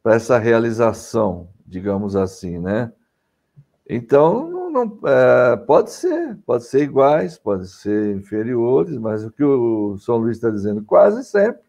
para 0.03 0.13
essa 0.13 0.37
realização, 0.37 1.49
digamos 1.65 2.15
assim, 2.15 2.59
né? 2.59 2.93
Então, 3.89 4.47
não, 4.49 4.69
não 4.69 4.99
é, 5.09 5.57
pode 5.57 5.91
ser, 5.91 6.37
pode 6.45 6.65
ser 6.65 6.83
iguais, 6.83 7.39
pode 7.39 7.67
ser 7.67 8.15
inferiores, 8.15 8.97
mas 8.99 9.25
o 9.25 9.31
que 9.31 9.43
o 9.43 9.97
São 9.97 10.17
Luís 10.17 10.37
está 10.37 10.51
dizendo, 10.51 10.83
quase 10.83 11.23
sempre 11.23 11.64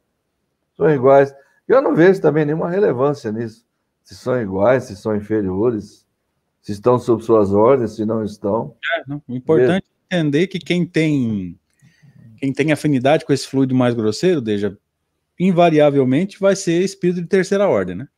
são 0.76 0.90
iguais. 0.90 1.34
Eu 1.66 1.82
não 1.82 1.94
vejo 1.94 2.20
também 2.20 2.44
nenhuma 2.44 2.70
relevância 2.70 3.32
nisso, 3.32 3.66
se 4.02 4.14
são 4.14 4.40
iguais, 4.40 4.84
se 4.84 4.96
são 4.96 5.16
inferiores 5.16 6.06
se 6.66 6.72
estão 6.72 6.98
sob 6.98 7.22
suas 7.22 7.52
ordens, 7.52 7.92
se 7.92 8.04
não 8.04 8.24
estão. 8.24 8.74
É, 8.96 9.04
não. 9.06 9.22
O 9.28 9.36
importante 9.36 9.86
é 10.10 10.16
entender 10.18 10.48
que 10.48 10.58
quem 10.58 10.84
tem 10.84 11.56
quem 12.38 12.52
tem 12.52 12.72
afinidade 12.72 13.24
com 13.24 13.32
esse 13.32 13.46
fluido 13.46 13.72
mais 13.72 13.94
grosseiro, 13.94 14.40
deixa 14.40 14.76
invariavelmente 15.38 16.40
vai 16.40 16.56
ser 16.56 16.82
espírito 16.82 17.22
de 17.22 17.28
terceira 17.28 17.68
ordem, 17.68 17.94
né? 17.94 18.08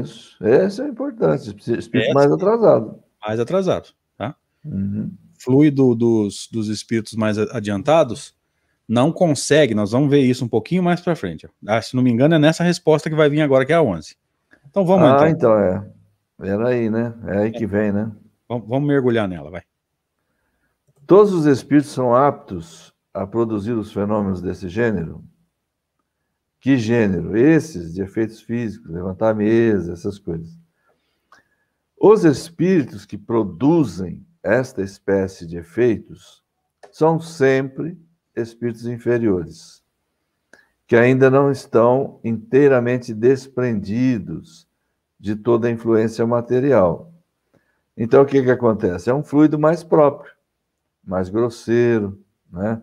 Isso, 0.00 0.36
esse 0.40 0.80
é 0.80 0.86
importante, 0.86 1.48
espírito 1.76 2.14
mais 2.14 2.30
atrasado. 2.30 3.02
Mais 3.20 3.40
atrasado, 3.40 3.88
tá? 4.16 4.36
Uhum. 4.64 5.10
Fluido 5.40 5.96
dos, 5.96 6.48
dos 6.52 6.68
espíritos 6.68 7.14
mais 7.14 7.38
adiantados 7.38 8.36
não 8.88 9.12
consegue, 9.12 9.74
nós 9.74 9.92
vamos 9.92 10.08
ver 10.08 10.20
isso 10.20 10.44
um 10.44 10.48
pouquinho 10.48 10.82
mais 10.82 11.00
para 11.00 11.14
frente. 11.14 11.46
Ah, 11.66 11.82
se 11.82 11.94
não 11.94 12.02
me 12.02 12.10
engano, 12.10 12.34
é 12.34 12.38
nessa 12.38 12.64
resposta 12.64 13.10
que 13.10 13.16
vai 13.16 13.28
vir 13.28 13.42
agora, 13.42 13.66
que 13.66 13.72
é 13.72 13.76
a 13.76 13.82
11. 13.82 14.16
Então 14.70 14.84
vamos 14.86 15.06
Ah, 15.06 15.28
então, 15.28 15.50
então 15.50 15.58
é. 15.58 15.86
Era 16.40 16.68
aí, 16.68 16.88
né? 16.88 17.14
É 17.26 17.38
aí 17.38 17.50
que 17.50 17.66
vem, 17.66 17.92
né? 17.92 18.10
Vamos 18.48 18.88
mergulhar 18.88 19.28
nela, 19.28 19.50
vai. 19.50 19.62
Todos 21.06 21.32
os 21.32 21.44
espíritos 21.44 21.90
são 21.90 22.14
aptos 22.14 22.94
a 23.12 23.26
produzir 23.26 23.72
os 23.72 23.92
fenômenos 23.92 24.40
desse 24.40 24.68
gênero? 24.68 25.22
Que 26.60 26.76
gênero? 26.76 27.36
Esses 27.36 27.92
de 27.92 28.02
efeitos 28.02 28.40
físicos, 28.40 28.90
levantar 28.90 29.30
a 29.30 29.34
mesa, 29.34 29.92
essas 29.92 30.18
coisas. 30.18 30.58
Os 32.00 32.24
espíritos 32.24 33.04
que 33.04 33.18
produzem 33.18 34.24
esta 34.42 34.82
espécie 34.82 35.46
de 35.46 35.56
efeitos 35.56 36.42
são 36.90 37.20
sempre 37.20 37.98
espíritos 38.38 38.86
inferiores, 38.86 39.82
que 40.86 40.96
ainda 40.96 41.30
não 41.30 41.50
estão 41.50 42.18
inteiramente 42.24 43.12
desprendidos 43.12 44.66
de 45.18 45.36
toda 45.36 45.68
a 45.68 45.70
influência 45.70 46.26
material. 46.26 47.12
Então, 47.96 48.22
o 48.22 48.26
que, 48.26 48.42
que 48.42 48.50
acontece? 48.50 49.10
É 49.10 49.14
um 49.14 49.24
fluido 49.24 49.58
mais 49.58 49.82
próprio, 49.82 50.32
mais 51.04 51.28
grosseiro, 51.28 52.22
né? 52.50 52.80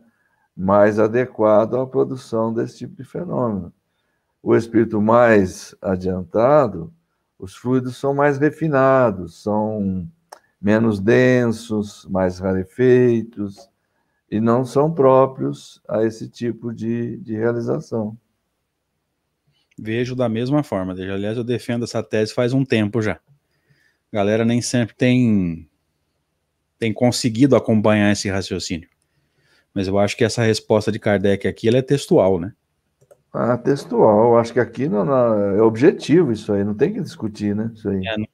mais 0.55 0.99
adequado 0.99 1.75
à 1.75 1.87
produção 1.87 2.53
desse 2.53 2.79
tipo 2.79 2.95
de 2.95 3.03
fenômeno. 3.03 3.73
O 4.41 4.55
espírito 4.55 5.01
mais 5.01 5.73
adiantado, 5.81 6.93
os 7.39 7.55
fluidos 7.55 7.97
são 7.97 8.13
mais 8.13 8.37
refinados, 8.37 9.41
são 9.41 10.07
menos 10.61 10.99
densos, 10.99 12.05
mais 12.09 12.39
rarefeitos, 12.39 13.69
e 14.36 14.41
não 14.41 14.65
são 14.65 14.91
próprios 14.91 15.82
a 15.88 16.04
esse 16.04 16.28
tipo 16.28 16.74
de, 16.74 17.15
de 17.17 17.34
realização. 17.38 18.17
Vejo 19.80 20.13
da 20.13 20.28
mesma 20.28 20.62
forma. 20.62 20.91
Aliás, 20.91 21.38
eu 21.38 21.43
defendo 21.43 21.86
essa 21.86 22.04
tese 22.04 22.34
faz 22.34 22.52
um 22.52 22.65
tempo 22.65 23.02
já. 23.02 23.13
A 23.13 23.19
galera 24.12 24.43
nem 24.43 24.62
sempre 24.62 24.93
tem, 24.93 25.69
tem 26.78 26.91
conseguido 26.91 27.56
acompanhar 27.56 28.12
esse 28.12 28.30
raciocínio. 28.30 28.89
Mas 29.74 29.88
eu 29.88 29.98
acho 29.98 30.17
que 30.17 30.26
essa 30.26 30.43
resposta 30.43 30.91
de 30.91 31.00
Kardec 31.00 31.48
aqui 31.48 31.69
ela 31.69 31.78
é 31.78 31.82
textual, 31.82 32.38
né? 32.38 32.52
Ah, 33.32 33.58
textual. 33.58 34.32
Eu 34.32 34.38
acho 34.38 34.52
que 34.52 34.60
aqui 34.60 34.89
não, 34.89 35.06
não, 35.06 35.56
é 35.56 35.62
objetivo 35.62 36.34
isso 36.34 36.52
aí, 36.52 36.63
não 36.65 36.74
tem 36.74 36.91
que 36.91 37.00
discutir, 37.00 37.56
né? 37.56 37.71
Isso, 37.74 37.88
aí. 37.88 38.06
É, 38.06 38.17
não, 38.17 38.28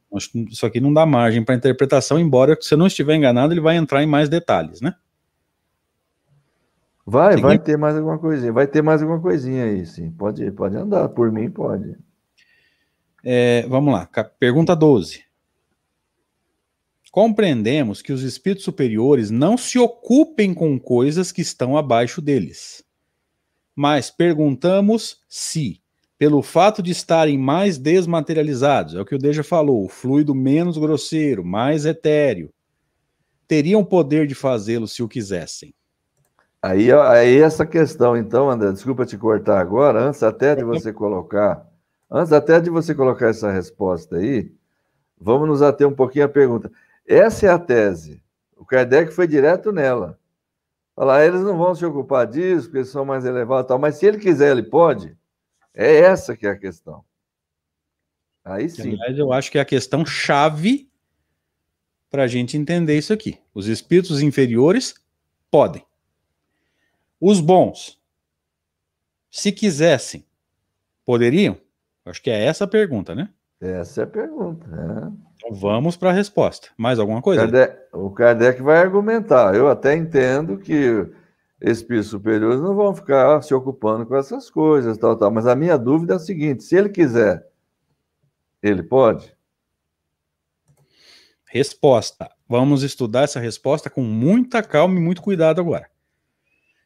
isso 0.47 0.65
aqui 0.65 0.79
não 0.79 0.91
dá 0.91 1.05
margem 1.05 1.43
para 1.43 1.53
interpretação, 1.53 2.19
embora 2.19 2.57
se 2.59 2.73
eu 2.73 2.77
não 2.79 2.87
estiver 2.87 3.13
enganado, 3.15 3.53
ele 3.53 3.61
vai 3.61 3.77
entrar 3.77 4.01
em 4.01 4.07
mais 4.07 4.29
detalhes, 4.29 4.81
né? 4.81 4.95
Vai, 7.11 7.35
vai 7.35 7.59
ter 7.59 7.77
mais 7.77 7.97
alguma 7.97 8.17
coisinha. 8.17 8.53
Vai 8.53 8.65
ter 8.65 8.81
mais 8.81 9.01
alguma 9.01 9.19
coisinha 9.19 9.65
aí, 9.65 9.85
sim. 9.85 10.09
Pode, 10.11 10.49
pode 10.53 10.77
andar. 10.77 11.09
Por 11.09 11.29
mim, 11.29 11.51
pode. 11.51 11.97
É, 13.21 13.67
vamos 13.67 13.93
lá. 13.93 14.09
Pergunta 14.39 14.73
12. 14.73 15.21
Compreendemos 17.11 18.01
que 18.01 18.13
os 18.13 18.23
espíritos 18.23 18.63
superiores 18.63 19.29
não 19.29 19.57
se 19.57 19.77
ocupem 19.77 20.53
com 20.53 20.79
coisas 20.79 21.33
que 21.33 21.41
estão 21.41 21.75
abaixo 21.75 22.21
deles. 22.21 22.81
Mas 23.75 24.09
perguntamos 24.09 25.19
se, 25.27 25.81
pelo 26.17 26.41
fato 26.41 26.81
de 26.81 26.91
estarem 26.91 27.37
mais 27.37 27.77
desmaterializados, 27.77 28.95
é 28.95 29.01
o 29.01 29.05
que 29.05 29.15
o 29.15 29.19
Deja 29.19 29.43
falou, 29.43 29.83
o 29.83 29.89
fluido 29.89 30.33
menos 30.33 30.77
grosseiro, 30.77 31.43
mais 31.43 31.85
etéreo, 31.85 32.53
teriam 33.45 33.83
poder 33.83 34.27
de 34.27 34.33
fazê-lo 34.33 34.87
se 34.87 35.03
o 35.03 35.09
quisessem. 35.09 35.73
Aí, 36.63 36.91
aí 36.91 37.41
essa 37.41 37.65
questão, 37.65 38.15
então, 38.15 38.49
André, 38.49 38.71
desculpa 38.71 39.05
te 39.05 39.17
cortar 39.17 39.59
agora, 39.59 39.99
antes 39.99 40.21
até 40.21 40.55
de 40.55 40.63
você 40.63 40.93
colocar, 40.93 41.67
antes 42.09 42.31
até 42.31 42.59
de 42.59 42.69
você 42.69 42.93
colocar 42.93 43.29
essa 43.29 43.51
resposta 43.51 44.17
aí, 44.17 44.53
vamos 45.19 45.47
nos 45.47 45.61
ater 45.63 45.87
um 45.87 45.95
pouquinho 45.95 46.25
à 46.25 46.29
pergunta. 46.29 46.71
Essa 47.07 47.47
é 47.47 47.49
a 47.49 47.57
tese. 47.57 48.21
O 48.55 48.63
Kardec 48.63 49.11
foi 49.11 49.27
direto 49.27 49.71
nela. 49.71 50.19
Falar, 50.95 51.25
eles 51.25 51.41
não 51.41 51.57
vão 51.57 51.73
se 51.73 51.83
ocupar 51.83 52.27
disso, 52.27 52.67
porque 52.67 52.77
eles 52.77 52.89
são 52.89 53.03
mais 53.03 53.25
elevados 53.25 53.65
e 53.65 53.67
tal, 53.69 53.79
mas 53.79 53.95
se 53.95 54.05
ele 54.05 54.19
quiser, 54.19 54.51
ele 54.51 54.63
pode. 54.63 55.17
É 55.73 55.95
essa 55.95 56.37
que 56.37 56.45
é 56.45 56.51
a 56.51 56.57
questão. 56.57 57.03
Aí 58.45 58.69
sim. 58.69 58.93
Aliás, 58.93 59.17
eu 59.17 59.33
acho 59.33 59.49
que 59.49 59.57
é 59.57 59.61
a 59.61 59.65
questão 59.65 60.05
chave 60.05 60.91
para 62.09 62.23
a 62.23 62.27
gente 62.27 62.55
entender 62.55 62.97
isso 62.97 63.13
aqui. 63.13 63.39
Os 63.51 63.67
espíritos 63.67 64.21
inferiores 64.21 64.93
podem. 65.49 65.83
Os 67.21 67.39
bons, 67.39 68.01
se 69.29 69.51
quisessem, 69.51 70.25
poderiam? 71.05 71.55
Acho 72.03 72.19
que 72.19 72.31
é 72.31 72.45
essa 72.45 72.63
a 72.63 72.67
pergunta, 72.67 73.13
né? 73.13 73.29
Essa 73.61 74.01
é 74.01 74.03
a 74.05 74.07
pergunta. 74.07 74.65
É. 74.65 75.31
Então 75.35 75.53
vamos 75.53 75.95
para 75.95 76.09
a 76.09 76.13
resposta. 76.13 76.69
Mais 76.75 76.97
alguma 76.97 77.21
coisa? 77.21 77.43
Kardec, 77.43 77.77
o 77.93 78.09
Kardec 78.09 78.61
vai 78.63 78.79
argumentar. 78.79 79.53
Eu 79.53 79.69
até 79.69 79.95
entendo 79.95 80.57
que 80.57 81.07
espíritos 81.61 82.09
superiores 82.09 82.59
não 82.59 82.73
vão 82.75 82.95
ficar 82.95 83.43
se 83.43 83.53
ocupando 83.53 84.03
com 84.07 84.15
essas 84.15 84.49
coisas, 84.49 84.97
tal, 84.97 85.15
tal. 85.15 85.29
Mas 85.29 85.45
a 85.45 85.55
minha 85.55 85.77
dúvida 85.77 86.13
é 86.13 86.15
a 86.15 86.19
seguinte: 86.19 86.63
se 86.63 86.75
ele 86.75 86.89
quiser, 86.89 87.47
ele 88.63 88.81
pode? 88.81 89.31
Resposta. 91.45 92.31
Vamos 92.49 92.81
estudar 92.81 93.25
essa 93.25 93.39
resposta 93.39 93.91
com 93.91 94.01
muita 94.01 94.63
calma 94.63 94.97
e 94.97 95.01
muito 95.01 95.21
cuidado 95.21 95.61
agora. 95.61 95.90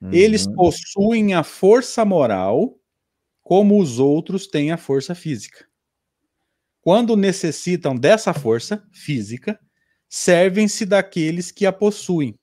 Uhum. 0.02 0.12
Eles 0.12 0.46
possuem 0.48 1.34
a 1.34 1.44
força 1.44 2.04
moral 2.06 2.78
como 3.42 3.80
os 3.80 4.00
outros 4.00 4.48
têm 4.48 4.72
a 4.72 4.78
força 4.78 5.14
física. 5.14 5.68
Quando 6.82 7.16
necessitam 7.16 7.96
dessa 7.96 8.34
força 8.34 8.84
física, 8.92 9.60
servem-se 10.08 10.86
daqueles 10.86 11.52
que 11.52 11.66
a 11.66 11.72
possuem. 11.72 12.38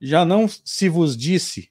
Já 0.00 0.24
não 0.24 0.46
se 0.48 0.88
vos 0.88 1.16
disse 1.16 1.70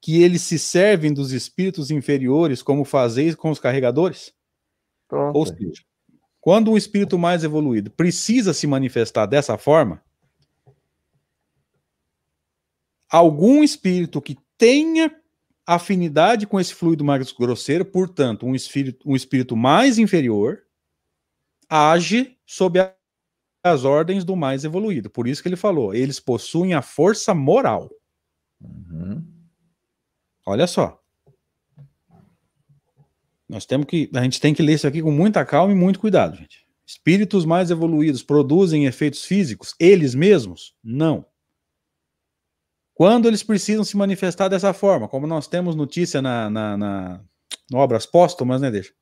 que 0.00 0.22
eles 0.22 0.42
se 0.42 0.58
servem 0.58 1.14
dos 1.14 1.32
espíritos 1.32 1.90
inferiores 1.90 2.62
como 2.62 2.84
fazeis 2.84 3.34
com 3.34 3.50
os 3.50 3.58
carregadores? 3.58 4.32
Pronto. 5.08 5.36
Ou 5.36 5.46
seja, 5.46 5.82
Quando 6.40 6.70
um 6.70 6.76
espírito 6.76 7.18
mais 7.18 7.42
evoluído 7.42 7.90
precisa 7.90 8.52
se 8.52 8.66
manifestar 8.66 9.26
dessa 9.26 9.56
forma, 9.56 10.02
algum 13.16 13.62
espírito 13.62 14.20
que 14.20 14.36
tenha 14.58 15.14
afinidade 15.64 16.48
com 16.48 16.58
esse 16.58 16.74
fluido 16.74 17.04
mais 17.04 17.30
grosseiro, 17.30 17.84
portanto, 17.84 18.44
um 18.44 18.56
espírito, 18.56 19.08
um 19.08 19.14
espírito 19.14 19.56
mais 19.56 19.98
inferior, 19.98 20.62
age 21.68 22.36
sob 22.44 22.80
as 23.62 23.84
ordens 23.84 24.24
do 24.24 24.34
mais 24.34 24.64
evoluído. 24.64 25.08
Por 25.08 25.28
isso 25.28 25.40
que 25.40 25.48
ele 25.48 25.54
falou, 25.54 25.94
eles 25.94 26.18
possuem 26.18 26.74
a 26.74 26.82
força 26.82 27.32
moral. 27.32 27.88
Uhum. 28.60 29.24
Olha 30.44 30.66
só. 30.66 31.00
Nós 33.48 33.64
temos 33.64 33.86
que, 33.86 34.10
a 34.12 34.22
gente 34.24 34.40
tem 34.40 34.52
que 34.52 34.62
ler 34.62 34.74
isso 34.74 34.88
aqui 34.88 35.00
com 35.00 35.12
muita 35.12 35.44
calma 35.46 35.72
e 35.72 35.76
muito 35.76 36.00
cuidado, 36.00 36.36
gente. 36.36 36.66
Espíritos 36.84 37.44
mais 37.44 37.70
evoluídos 37.70 38.24
produzem 38.24 38.86
efeitos 38.86 39.24
físicos 39.24 39.74
eles 39.78 40.16
mesmos? 40.16 40.74
Não. 40.82 41.24
Quando 42.94 43.26
eles 43.26 43.42
precisam 43.42 43.84
se 43.84 43.96
manifestar 43.96 44.48
dessa 44.48 44.72
forma, 44.72 45.08
como 45.08 45.26
nós 45.26 45.48
temos 45.48 45.74
notícia 45.74 46.22
na, 46.22 46.48
na, 46.48 46.76
na 46.76 47.20
no 47.70 47.78
Obras 47.78 48.06
Póstumas, 48.06 48.60
né, 48.60 48.70
deixa? 48.70 48.92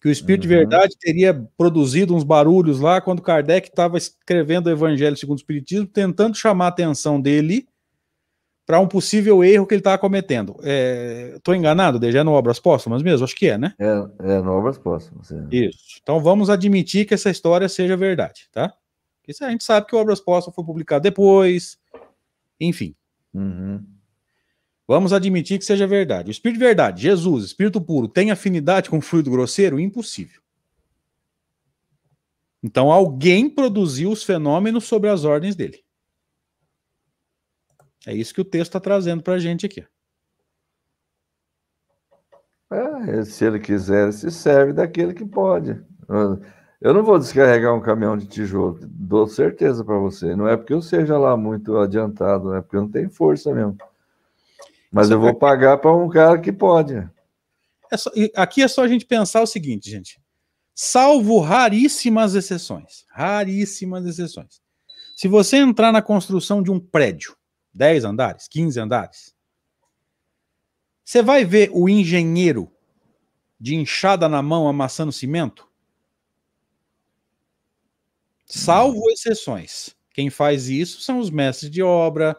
Que 0.00 0.08
o 0.08 0.10
Espírito 0.10 0.44
uhum. 0.44 0.48
de 0.50 0.56
Verdade 0.56 0.96
teria 0.98 1.34
produzido 1.58 2.16
uns 2.16 2.24
barulhos 2.24 2.80
lá 2.80 3.02
quando 3.02 3.20
Kardec 3.20 3.68
estava 3.68 3.98
escrevendo 3.98 4.68
o 4.68 4.70
Evangelho 4.70 5.16
segundo 5.16 5.36
o 5.36 5.40
Espiritismo, 5.40 5.86
tentando 5.86 6.34
chamar 6.34 6.66
a 6.66 6.68
atenção 6.68 7.20
dele 7.20 7.68
para 8.64 8.80
um 8.80 8.88
possível 8.88 9.44
erro 9.44 9.66
que 9.66 9.74
ele 9.74 9.80
estava 9.80 9.98
cometendo. 9.98 10.56
Estou 11.34 11.52
é, 11.52 11.56
enganado, 11.58 11.98
Deja, 11.98 12.20
é 12.20 12.22
no 12.22 12.32
Obras 12.32 12.58
Póstumas 12.58 13.02
mesmo? 13.02 13.24
Acho 13.24 13.36
que 13.36 13.48
é, 13.48 13.58
né? 13.58 13.74
É, 13.78 14.36
é 14.36 14.40
no 14.40 14.52
Obras 14.52 14.78
Póstumas. 14.78 15.30
É. 15.30 15.44
Isso. 15.50 15.98
Então 16.00 16.20
vamos 16.20 16.48
admitir 16.48 17.04
que 17.04 17.12
essa 17.12 17.28
história 17.28 17.68
seja 17.68 17.96
verdade, 17.96 18.48
tá? 18.50 18.72
Porque 19.20 19.44
a 19.44 19.50
gente 19.50 19.64
sabe 19.64 19.86
que 19.86 19.94
o 19.94 19.98
Obras 19.98 20.20
Póstumas 20.20 20.54
foi 20.54 20.64
publicado 20.64 21.02
depois, 21.02 21.78
enfim. 22.58 22.94
Uhum. 23.32 23.84
Vamos 24.86 25.12
admitir 25.12 25.58
que 25.58 25.64
seja 25.64 25.86
verdade. 25.86 26.30
O 26.30 26.32
Espírito 26.32 26.58
de 26.58 26.64
verdade, 26.64 27.02
Jesus, 27.02 27.44
Espírito 27.44 27.80
puro, 27.80 28.08
tem 28.08 28.30
afinidade 28.30 28.90
com 28.90 28.98
o 28.98 29.00
fluido 29.00 29.30
grosseiro? 29.30 29.78
Impossível. 29.78 30.40
Então 32.62 32.90
alguém 32.90 33.48
produziu 33.48 34.10
os 34.10 34.22
fenômenos 34.22 34.84
sobre 34.84 35.08
as 35.08 35.24
ordens 35.24 35.54
dele. 35.54 35.82
É 38.06 38.14
isso 38.14 38.34
que 38.34 38.40
o 38.40 38.44
texto 38.44 38.70
está 38.70 38.80
trazendo 38.80 39.22
para 39.22 39.34
a 39.34 39.38
gente 39.38 39.64
aqui. 39.64 39.86
É, 42.72 43.24
se 43.24 43.44
ele 43.44 43.58
quiser, 43.58 44.12
se 44.12 44.30
serve 44.30 44.72
daquele 44.72 45.12
que 45.12 45.24
pode. 45.24 45.80
Eu 46.80 46.94
não 46.94 47.02
vou 47.02 47.18
descarregar 47.18 47.74
um 47.74 47.80
caminhão 47.80 48.16
de 48.16 48.26
tijolo, 48.26 48.78
dou 48.82 49.26
certeza 49.26 49.84
para 49.84 49.98
você. 49.98 50.34
Não 50.34 50.48
é 50.48 50.56
porque 50.56 50.72
eu 50.72 50.80
seja 50.80 51.18
lá 51.18 51.36
muito 51.36 51.76
adiantado, 51.76 52.54
é 52.54 52.62
porque 52.62 52.76
eu 52.76 52.82
não 52.82 52.90
tenho 52.90 53.10
força 53.10 53.52
mesmo. 53.52 53.76
Mas 54.90 55.06
Isso 55.06 55.14
eu 55.14 55.20
vou 55.20 55.34
pagar 55.34 55.76
para 55.76 55.94
um 55.94 56.08
cara 56.08 56.38
que 56.38 56.50
pode. 56.50 57.06
É 57.92 57.96
só, 57.96 58.10
aqui 58.34 58.62
é 58.62 58.68
só 58.68 58.82
a 58.82 58.88
gente 58.88 59.04
pensar 59.04 59.42
o 59.42 59.46
seguinte, 59.46 59.90
gente. 59.90 60.18
Salvo 60.74 61.38
raríssimas 61.40 62.34
exceções, 62.34 63.04
raríssimas 63.10 64.06
exceções. 64.06 64.62
Se 65.14 65.28
você 65.28 65.58
entrar 65.58 65.92
na 65.92 66.00
construção 66.00 66.62
de 66.62 66.70
um 66.70 66.80
prédio, 66.80 67.36
10 67.74 68.06
andares, 68.06 68.48
15 68.48 68.80
andares, 68.80 69.34
você 71.04 71.22
vai 71.22 71.44
ver 71.44 71.70
o 71.74 71.88
engenheiro 71.90 72.72
de 73.60 73.74
enxada 73.74 74.30
na 74.30 74.40
mão 74.40 74.66
amassando 74.66 75.12
cimento? 75.12 75.69
Salvo 78.50 79.08
exceções. 79.10 79.94
Quem 80.12 80.28
faz 80.28 80.68
isso 80.68 81.00
são 81.00 81.20
os 81.20 81.30
mestres 81.30 81.70
de 81.70 81.82
obra, 81.82 82.36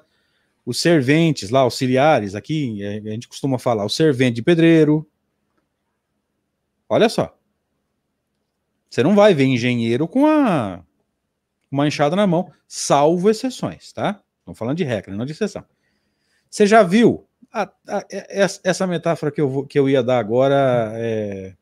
os 0.65 0.79
serventes 0.79 1.49
lá, 1.49 1.61
auxiliares, 1.61 2.35
aqui 2.35 2.83
a 2.83 3.11
gente 3.11 3.29
costuma 3.29 3.57
falar, 3.57 3.85
o 3.85 3.89
servente 3.89 4.35
de 4.35 4.41
pedreiro. 4.43 5.07
Olha 6.89 7.07
só. 7.07 7.33
Você 8.89 9.01
não 9.01 9.15
vai 9.15 9.33
ver 9.33 9.45
engenheiro 9.45 10.05
com 10.05 10.27
a 10.27 10.83
uma 11.71 11.87
enxada 11.87 12.13
na 12.13 12.27
mão, 12.27 12.51
salvo 12.67 13.29
exceções, 13.29 13.93
tá? 13.93 14.21
Estamos 14.39 14.59
falando 14.59 14.75
de 14.75 14.83
regra, 14.83 15.15
não 15.15 15.25
de 15.25 15.31
exceção. 15.31 15.63
Você 16.49 16.67
já 16.67 16.83
viu? 16.83 17.25
A, 17.53 17.63
a, 17.87 18.05
essa 18.63 18.85
metáfora 18.85 19.31
que 19.31 19.39
eu, 19.39 19.65
que 19.65 19.79
eu 19.79 19.89
ia 19.89 20.03
dar 20.03 20.19
agora 20.19 20.91
é, 20.95 21.55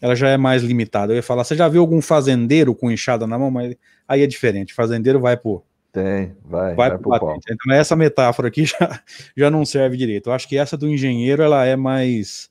ela 0.00 0.14
já 0.14 0.28
é 0.28 0.36
mais 0.36 0.62
limitada. 0.62 1.12
Eu 1.12 1.16
ia 1.16 1.22
falar, 1.22 1.44
você 1.44 1.54
já 1.54 1.68
viu 1.68 1.80
algum 1.80 2.02
fazendeiro 2.02 2.74
com 2.74 2.90
enxada 2.90 3.26
na 3.26 3.38
mão? 3.38 3.50
Mas 3.50 3.76
aí 4.06 4.22
é 4.22 4.26
diferente. 4.26 4.74
Fazendeiro 4.74 5.20
vai 5.20 5.36
por. 5.36 5.62
Tem, 5.92 6.34
vai. 6.44 6.74
Vai, 6.74 6.90
vai 6.90 6.98
pro. 6.98 7.38
Então 7.48 7.72
essa 7.72 7.94
metáfora 7.94 8.48
aqui 8.48 8.64
já, 8.66 9.00
já 9.36 9.50
não 9.50 9.64
serve 9.64 9.96
direito. 9.96 10.28
Eu 10.28 10.32
acho 10.32 10.48
que 10.48 10.58
essa 10.58 10.76
do 10.76 10.88
engenheiro 10.88 11.42
ela 11.42 11.64
é 11.64 11.76
mais. 11.76 12.50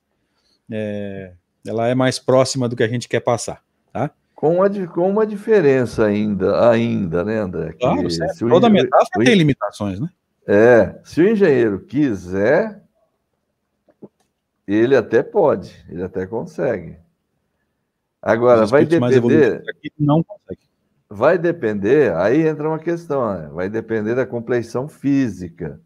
É, 0.72 1.34
ela 1.68 1.88
é 1.88 1.94
mais 1.94 2.18
próxima 2.20 2.70
do 2.70 2.76
que 2.76 2.84
a 2.84 2.88
gente 2.88 3.08
quer 3.08 3.20
passar, 3.20 3.62
tá? 3.92 4.10
Com 4.34 4.56
uma, 4.56 4.88
com 4.88 5.10
uma 5.10 5.26
diferença 5.26 6.06
ainda, 6.06 6.70
ainda, 6.70 7.24
né, 7.24 7.40
André? 7.40 7.74
Claro, 7.74 8.08
toda 8.50 8.70
metáfora 8.70 9.26
tem 9.26 9.36
limitações, 9.36 10.00
né? 10.00 10.10
É, 10.46 10.96
se 11.04 11.22
o 11.22 11.30
engenheiro 11.30 11.80
quiser, 11.82 12.82
ele 14.68 14.96
até 14.96 15.24
pode, 15.24 15.74
ele 15.90 16.04
até 16.04 16.26
consegue. 16.26 17.03
Agora, 18.24 18.66
vai 18.66 18.86
depender. 18.86 19.62
Não 20.00 20.24
consegue. 20.24 20.62
Vai 21.10 21.38
depender, 21.38 22.12
aí 22.16 22.48
entra 22.48 22.68
uma 22.68 22.80
questão, 22.80 23.32
né? 23.32 23.48
vai 23.54 23.70
depender 23.70 24.16
da 24.16 24.26
compleição 24.26 24.88
física. 24.88 25.80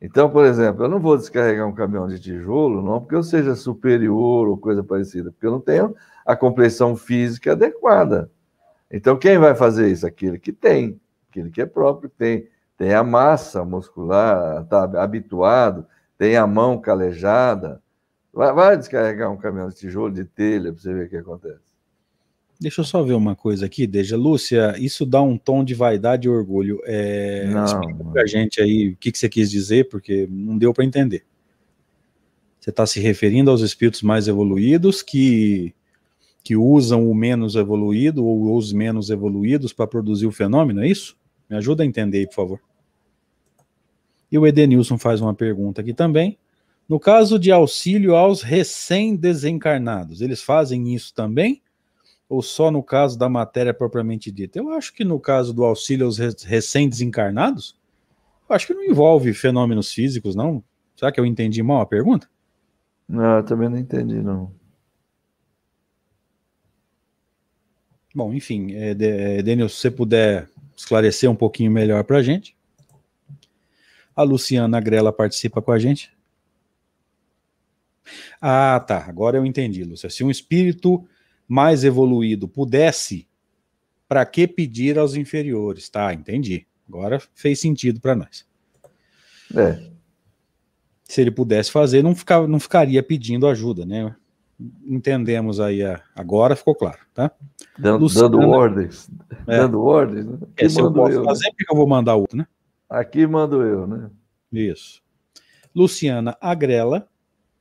Então, 0.00 0.28
por 0.30 0.44
exemplo, 0.44 0.84
eu 0.84 0.88
não 0.88 0.98
vou 0.98 1.16
descarregar 1.16 1.68
um 1.68 1.74
caminhão 1.74 2.08
de 2.08 2.18
tijolo, 2.18 2.82
não 2.82 3.00
porque 3.00 3.14
eu 3.14 3.22
seja 3.22 3.54
superior 3.54 4.48
ou 4.48 4.56
coisa 4.56 4.82
parecida, 4.82 5.30
porque 5.30 5.46
eu 5.46 5.52
não 5.52 5.60
tenho 5.60 5.94
a 6.26 6.34
compleição 6.34 6.96
física 6.96 7.52
adequada. 7.52 8.30
Então, 8.90 9.16
quem 9.16 9.38
vai 9.38 9.54
fazer 9.54 9.88
isso? 9.88 10.06
Aquele 10.06 10.40
que 10.40 10.52
tem, 10.52 11.00
aquele 11.30 11.50
que 11.50 11.60
é 11.60 11.66
próprio, 11.66 12.10
tem, 12.10 12.48
tem 12.76 12.94
a 12.94 13.04
massa 13.04 13.64
muscular, 13.64 14.62
está 14.62 14.84
habituado, 15.00 15.86
tem 16.16 16.36
a 16.36 16.46
mão 16.46 16.80
calejada, 16.80 17.80
Vai, 18.38 18.52
vai 18.52 18.76
descarregar 18.76 19.32
um 19.32 19.36
caminhão 19.36 19.68
de 19.68 19.74
tijolo 19.74 20.14
de 20.14 20.24
telha 20.24 20.72
para 20.72 20.80
você 20.80 20.94
ver 20.94 21.06
o 21.06 21.10
que 21.10 21.16
acontece. 21.16 21.58
Deixa 22.60 22.82
eu 22.82 22.84
só 22.84 23.02
ver 23.02 23.14
uma 23.14 23.34
coisa 23.34 23.66
aqui, 23.66 23.84
Deja. 23.84 24.16
Lúcia, 24.16 24.76
isso 24.78 25.04
dá 25.04 25.20
um 25.20 25.36
tom 25.36 25.64
de 25.64 25.74
vaidade 25.74 26.28
e 26.28 26.30
orgulho. 26.30 26.80
É, 26.84 27.48
não, 27.48 27.64
explica 27.64 28.04
pra 28.04 28.26
gente 28.26 28.60
aí 28.62 28.90
o 28.90 28.96
que, 28.96 29.10
que 29.10 29.18
você 29.18 29.28
quis 29.28 29.50
dizer, 29.50 29.88
porque 29.88 30.28
não 30.30 30.56
deu 30.56 30.72
para 30.72 30.84
entender. 30.84 31.24
Você 32.60 32.70
está 32.70 32.86
se 32.86 33.00
referindo 33.00 33.50
aos 33.50 33.60
espíritos 33.60 34.02
mais 34.02 34.28
evoluídos 34.28 35.02
que, 35.02 35.74
que 36.44 36.54
usam 36.54 37.10
o 37.10 37.14
menos 37.16 37.56
evoluído 37.56 38.24
ou 38.24 38.56
os 38.56 38.72
menos 38.72 39.10
evoluídos 39.10 39.72
para 39.72 39.88
produzir 39.88 40.28
o 40.28 40.32
fenômeno, 40.32 40.84
é 40.84 40.86
isso? 40.86 41.18
Me 41.50 41.56
ajuda 41.56 41.82
a 41.82 41.86
entender 41.86 42.18
aí, 42.18 42.26
por 42.28 42.34
favor. 42.34 42.60
E 44.30 44.38
o 44.38 44.46
Edenilson 44.46 44.96
faz 44.96 45.20
uma 45.20 45.34
pergunta 45.34 45.80
aqui 45.80 45.92
também. 45.92 46.38
No 46.88 46.98
caso 46.98 47.38
de 47.38 47.52
auxílio 47.52 48.16
aos 48.16 48.40
recém-desencarnados, 48.40 50.22
eles 50.22 50.42
fazem 50.42 50.94
isso 50.94 51.12
também? 51.12 51.62
Ou 52.28 52.42
só 52.42 52.70
no 52.70 52.82
caso 52.82 53.18
da 53.18 53.28
matéria 53.28 53.74
propriamente 53.74 54.30
dita? 54.30 54.58
Eu 54.58 54.70
acho 54.70 54.94
que 54.94 55.04
no 55.04 55.20
caso 55.20 55.52
do 55.52 55.64
auxílio 55.64 56.06
aos 56.06 56.18
recém-desencarnados, 56.18 57.78
acho 58.48 58.66
que 58.66 58.74
não 58.74 58.84
envolve 58.84 59.34
fenômenos 59.34 59.92
físicos, 59.92 60.34
não. 60.34 60.64
Será 60.96 61.12
que 61.12 61.20
eu 61.20 61.26
entendi 61.26 61.62
mal 61.62 61.80
a 61.82 61.86
pergunta? 61.86 62.28
Não, 63.06 63.36
eu 63.36 63.44
também 63.44 63.68
não 63.68 63.78
entendi, 63.78 64.20
não. 64.22 64.50
Bom, 68.14 68.32
enfim, 68.32 68.72
é, 68.72 68.90
é, 68.90 69.42
Daniel, 69.42 69.68
se 69.68 69.76
você 69.76 69.90
puder 69.90 70.48
esclarecer 70.76 71.30
um 71.30 71.36
pouquinho 71.36 71.70
melhor 71.70 72.02
para 72.04 72.18
a 72.18 72.22
gente. 72.22 72.56
A 74.16 74.22
Luciana 74.22 74.80
Grela 74.80 75.12
participa 75.12 75.60
com 75.60 75.70
a 75.70 75.78
gente. 75.78 76.17
Ah, 78.40 78.82
tá. 78.86 79.04
Agora 79.08 79.36
eu 79.36 79.46
entendi, 79.46 79.84
Lúcia. 79.84 80.10
Se 80.10 80.22
um 80.22 80.30
espírito 80.30 81.06
mais 81.46 81.84
evoluído 81.84 82.46
pudesse, 82.48 83.26
para 84.08 84.24
que 84.24 84.46
pedir 84.46 84.98
aos 84.98 85.14
inferiores? 85.14 85.88
Tá, 85.88 86.12
entendi. 86.14 86.66
Agora 86.88 87.20
fez 87.34 87.60
sentido 87.60 88.00
para 88.00 88.16
nós. 88.16 88.46
É. 89.54 89.90
Se 91.04 91.20
ele 91.20 91.30
pudesse 91.30 91.70
fazer, 91.70 92.02
não, 92.02 92.14
não 92.48 92.60
ficaria 92.60 93.02
pedindo 93.02 93.46
ajuda, 93.46 93.84
né? 93.84 94.14
Entendemos 94.84 95.60
aí, 95.60 95.84
a, 95.84 96.02
agora 96.16 96.56
ficou 96.56 96.74
claro, 96.74 96.98
tá? 97.14 97.30
Dando, 97.78 98.02
Luciana, 98.02 98.28
dando 98.28 98.48
ordens. 98.48 99.10
É. 99.46 99.58
Dando 99.58 99.82
ordens. 99.82 100.26
Né? 100.26 100.38
Aqui 100.42 100.64
é, 100.64 100.68
se 100.68 100.80
eu 100.80 100.92
posso 100.92 101.12
eu, 101.12 101.24
fazer, 101.24 101.48
porque 101.50 101.72
eu 101.72 101.76
vou 101.76 101.86
mandar 101.86 102.16
outro, 102.16 102.36
né? 102.36 102.46
Aqui 102.90 103.26
mando 103.26 103.62
eu, 103.62 103.86
né? 103.86 104.10
Isso. 104.52 105.02
Luciana 105.74 106.36
Agrela 106.40 107.08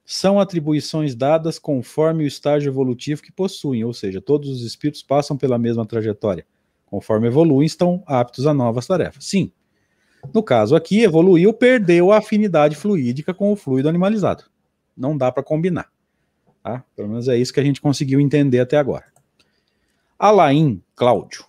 são 0.10 0.40
atribuições 0.40 1.14
dadas 1.14 1.60
conforme 1.60 2.24
o 2.24 2.28
estágio 2.28 2.70
evolutivo 2.70 3.22
que 3.22 3.30
possuem, 3.30 3.84
ou 3.84 3.94
seja, 3.94 4.22
todos 4.22 4.50
os 4.50 4.62
espíritos 4.62 5.04
passam 5.04 5.36
pela 5.36 5.58
mesma 5.58 5.86
trajetória. 5.86 6.46
Conforme 6.86 7.28
evoluem, 7.28 7.66
estão 7.66 8.02
aptos 8.08 8.48
a 8.48 8.54
novas 8.54 8.88
tarefas. 8.88 9.26
Sim. 9.26 9.52
No 10.34 10.42
caso 10.42 10.78
aqui, 10.78 11.02
evoluiu, 11.02 11.54
perdeu 11.54 12.14
a 12.14 12.20
afinidade 12.20 12.74
fluídica 12.74 13.34
com 13.34 13.52
o 13.52 13.56
fluido 13.58 13.90
animalizado. 13.90 14.46
Não 14.96 15.18
dá 15.18 15.30
para 15.30 15.44
combinar. 15.44 15.92
Tá? 16.64 16.86
Pelo 16.96 17.10
menos 17.10 17.28
é 17.28 17.38
isso 17.38 17.52
que 17.52 17.60
a 17.60 17.64
gente 17.64 17.82
conseguiu 17.82 18.22
entender 18.22 18.62
até 18.62 18.78
agora. 18.78 19.08
Alain 20.18 20.82
Cláudio. 20.96 21.44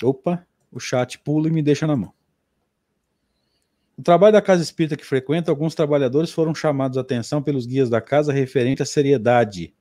Opa, 0.00 0.46
o 0.70 0.78
chat 0.78 1.18
pula 1.18 1.48
e 1.48 1.50
me 1.50 1.60
deixa 1.60 1.88
na 1.88 1.96
mão. 1.96 2.13
No 3.96 4.02
trabalho 4.02 4.32
da 4.32 4.42
casa 4.42 4.62
espírita 4.62 4.96
que 4.96 5.04
frequenta, 5.04 5.50
alguns 5.50 5.74
trabalhadores 5.74 6.32
foram 6.32 6.54
chamados 6.54 6.98
a 6.98 7.00
atenção 7.00 7.42
pelos 7.42 7.64
guias 7.64 7.88
da 7.88 8.00
casa 8.00 8.32
referente 8.32 8.82
à 8.82 8.86
seriedade. 8.86 9.72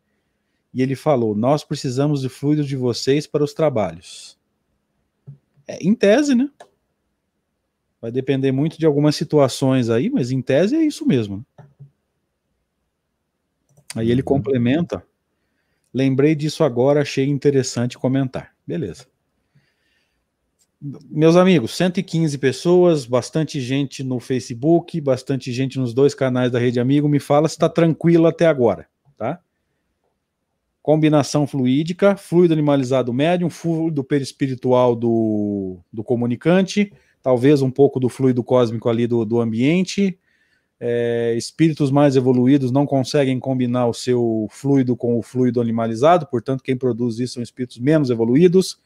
E 0.73 0.81
ele 0.81 0.95
falou: 0.95 1.35
Nós 1.35 1.63
precisamos 1.63 2.21
de 2.21 2.29
fluido 2.29 2.63
de 2.63 2.75
vocês 2.75 3.25
para 3.25 3.43
os 3.43 3.53
trabalhos. 3.53 4.37
É, 5.67 5.77
em 5.81 5.95
tese, 5.95 6.35
né? 6.35 6.49
Vai 8.01 8.11
depender 8.11 8.51
muito 8.51 8.77
de 8.77 8.85
algumas 8.85 9.15
situações 9.15 9.89
aí, 9.89 10.09
mas 10.09 10.29
em 10.31 10.41
tese 10.41 10.75
é 10.75 10.83
isso 10.83 11.07
mesmo. 11.07 11.37
Né? 11.37 11.65
Aí 13.95 14.11
ele 14.11 14.21
uhum. 14.21 14.25
complementa. 14.25 15.05
Lembrei 15.93 16.35
disso 16.35 16.63
agora, 16.63 17.01
achei 17.01 17.27
interessante 17.27 17.97
comentar. 17.97 18.53
Beleza. 18.65 19.05
Meus 21.09 21.37
amigos, 21.37 21.77
115 21.77 22.37
pessoas, 22.37 23.05
bastante 23.05 23.61
gente 23.61 24.03
no 24.03 24.19
Facebook, 24.19 24.99
bastante 24.99 25.49
gente 25.53 25.79
nos 25.79 25.93
dois 25.93 26.13
canais 26.13 26.51
da 26.51 26.59
Rede 26.59 26.77
Amigo. 26.77 27.07
Me 27.07 27.21
fala 27.21 27.47
se 27.47 27.55
está 27.55 27.69
tranquilo 27.69 28.27
até 28.27 28.47
agora, 28.47 28.85
tá? 29.17 29.39
Combinação 30.81 31.47
fluídica, 31.47 32.17
fluido 32.17 32.53
animalizado 32.53 33.13
médium, 33.13 33.49
fluido 33.49 34.03
perispiritual 34.03 34.93
do, 34.93 35.79
do 35.91 36.03
comunicante, 36.03 36.91
talvez 37.21 37.61
um 37.61 37.71
pouco 37.71 37.97
do 37.97 38.09
fluido 38.09 38.43
cósmico 38.43 38.89
ali 38.89 39.07
do, 39.07 39.23
do 39.23 39.39
ambiente. 39.39 40.19
É, 40.81 41.33
espíritos 41.37 41.91
mais 41.91 42.17
evoluídos 42.17 42.71
não 42.71 42.85
conseguem 42.85 43.39
combinar 43.39 43.87
o 43.87 43.93
seu 43.93 44.47
fluido 44.51 44.97
com 44.97 45.17
o 45.17 45.21
fluido 45.21 45.61
animalizado, 45.61 46.27
portanto, 46.27 46.61
quem 46.61 46.75
produz 46.75 47.19
isso 47.19 47.35
são 47.35 47.43
espíritos 47.43 47.77
menos 47.77 48.09
evoluídos 48.09 48.77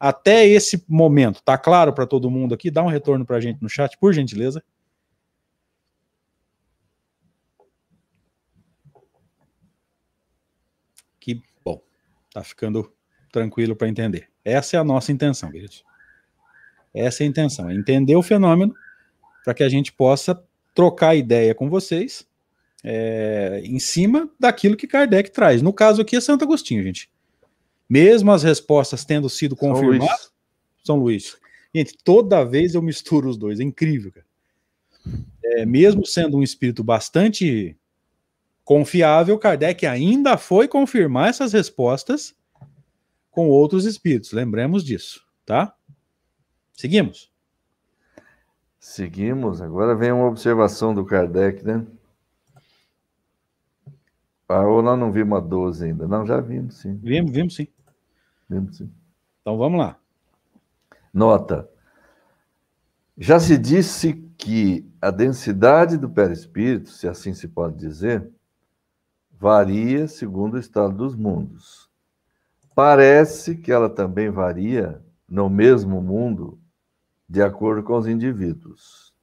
até 0.00 0.46
esse 0.48 0.82
momento, 0.88 1.42
tá 1.42 1.58
claro 1.58 1.92
para 1.92 2.06
todo 2.06 2.30
mundo 2.30 2.54
aqui? 2.54 2.70
Dá 2.70 2.82
um 2.82 2.88
retorno 2.88 3.26
para 3.26 3.36
a 3.36 3.40
gente 3.40 3.60
no 3.60 3.68
chat, 3.68 3.98
por 3.98 4.14
gentileza. 4.14 4.64
Que 11.20 11.42
bom, 11.62 11.82
tá 12.32 12.42
ficando 12.42 12.90
tranquilo 13.30 13.76
para 13.76 13.88
entender. 13.88 14.30
Essa 14.42 14.78
é 14.78 14.80
a 14.80 14.84
nossa 14.84 15.12
intenção, 15.12 15.52
queridos. 15.52 15.84
Essa 16.94 17.22
é 17.22 17.26
a 17.26 17.28
intenção, 17.28 17.68
é 17.68 17.74
entender 17.74 18.16
o 18.16 18.22
fenômeno 18.22 18.74
para 19.44 19.52
que 19.52 19.62
a 19.62 19.68
gente 19.68 19.92
possa 19.92 20.42
trocar 20.74 21.14
ideia 21.14 21.54
com 21.54 21.68
vocês 21.68 22.26
é, 22.82 23.60
em 23.64 23.78
cima 23.78 24.30
daquilo 24.40 24.76
que 24.76 24.86
Kardec 24.86 25.30
traz. 25.30 25.60
No 25.60 25.74
caso 25.74 26.00
aqui 26.00 26.16
é 26.16 26.20
Santo 26.22 26.44
Agostinho, 26.44 26.82
gente. 26.82 27.10
Mesmo 27.90 28.30
as 28.30 28.44
respostas 28.44 29.04
tendo 29.04 29.28
sido 29.28 29.56
confirmadas. 29.56 30.30
São 30.84 30.96
Luís. 30.96 31.36
Gente, 31.74 31.98
toda 32.04 32.44
vez 32.44 32.76
eu 32.76 32.82
misturo 32.82 33.28
os 33.28 33.36
dois, 33.36 33.58
é 33.58 33.64
incrível, 33.64 34.12
cara. 34.12 34.26
É, 35.42 35.66
mesmo 35.66 36.06
sendo 36.06 36.36
um 36.36 36.42
espírito 36.42 36.84
bastante 36.84 37.76
confiável, 38.64 39.36
Kardec 39.36 39.84
ainda 39.86 40.36
foi 40.36 40.68
confirmar 40.68 41.30
essas 41.30 41.52
respostas 41.52 42.32
com 43.30 43.48
outros 43.48 43.84
espíritos. 43.84 44.30
Lembremos 44.30 44.84
disso, 44.84 45.26
tá? 45.44 45.74
Seguimos. 46.72 47.30
Seguimos. 48.78 49.60
Agora 49.60 49.96
vem 49.96 50.12
uma 50.12 50.28
observação 50.28 50.94
do 50.94 51.04
Kardec, 51.04 51.64
né? 51.64 51.84
Ah, 54.48 54.66
ou 54.66 54.82
nós 54.82 54.98
não 54.98 55.12
vimos 55.12 55.38
a 55.38 55.40
12 55.40 55.84
ainda? 55.84 56.08
Não, 56.08 56.26
já 56.26 56.40
vimos, 56.40 56.76
sim. 56.76 56.98
Vimos, 57.02 57.30
vimos 57.30 57.54
sim. 57.54 57.68
Então 59.40 59.56
vamos 59.56 59.78
lá. 59.78 59.96
Nota. 61.12 61.68
Já 63.16 63.38
se 63.38 63.56
disse 63.56 64.14
que 64.36 64.88
a 65.00 65.10
densidade 65.10 65.96
do 65.96 66.08
perispírito, 66.08 66.90
se 66.90 67.06
assim 67.06 67.34
se 67.34 67.48
pode 67.48 67.76
dizer, 67.76 68.28
varia 69.30 70.08
segundo 70.08 70.54
o 70.54 70.58
estado 70.58 70.94
dos 70.94 71.14
mundos. 71.14 71.88
Parece 72.74 73.56
que 73.56 73.70
ela 73.70 73.88
também 73.90 74.30
varia 74.30 75.02
no 75.28 75.48
mesmo 75.48 76.00
mundo, 76.00 76.58
de 77.28 77.42
acordo 77.42 77.82
com 77.82 77.96
os 77.96 78.06
indivíduos. 78.06 79.14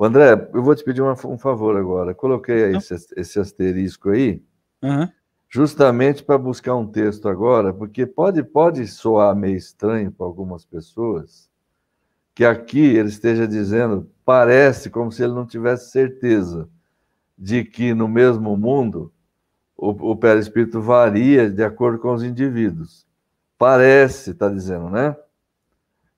André, 0.00 0.48
eu 0.54 0.62
vou 0.62 0.74
te 0.76 0.84
pedir 0.84 1.02
uma, 1.02 1.14
um 1.26 1.38
favor 1.38 1.76
agora. 1.76 2.14
Coloquei 2.14 2.76
esse, 2.76 2.94
esse 3.16 3.40
asterisco 3.40 4.10
aí. 4.10 4.42
Uhum 4.82 5.08
justamente 5.48 6.22
para 6.22 6.36
buscar 6.36 6.76
um 6.76 6.86
texto 6.86 7.28
agora, 7.28 7.72
porque 7.72 8.06
pode, 8.06 8.42
pode 8.42 8.86
soar 8.86 9.34
meio 9.34 9.56
estranho 9.56 10.12
para 10.12 10.26
algumas 10.26 10.64
pessoas 10.64 11.48
que 12.34 12.44
aqui 12.44 12.78
ele 12.96 13.08
esteja 13.08 13.48
dizendo, 13.48 14.08
parece 14.24 14.90
como 14.90 15.10
se 15.10 15.24
ele 15.24 15.32
não 15.32 15.44
tivesse 15.44 15.90
certeza 15.90 16.68
de 17.36 17.64
que 17.64 17.92
no 17.94 18.06
mesmo 18.06 18.56
mundo 18.56 19.12
o, 19.76 20.12
o 20.12 20.16
perispírito 20.16 20.80
varia 20.80 21.50
de 21.50 21.64
acordo 21.64 21.98
com 21.98 22.12
os 22.12 22.22
indivíduos. 22.22 23.06
Parece, 23.56 24.30
está 24.30 24.48
dizendo, 24.48 24.88
né? 24.88 25.16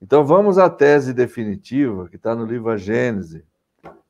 Então 0.02 0.24
vamos 0.24 0.58
à 0.58 0.68
tese 0.68 1.14
definitiva, 1.14 2.08
que 2.08 2.16
está 2.16 2.34
no 2.34 2.44
livro 2.44 2.70
A 2.70 2.76
Gênese. 2.76 3.44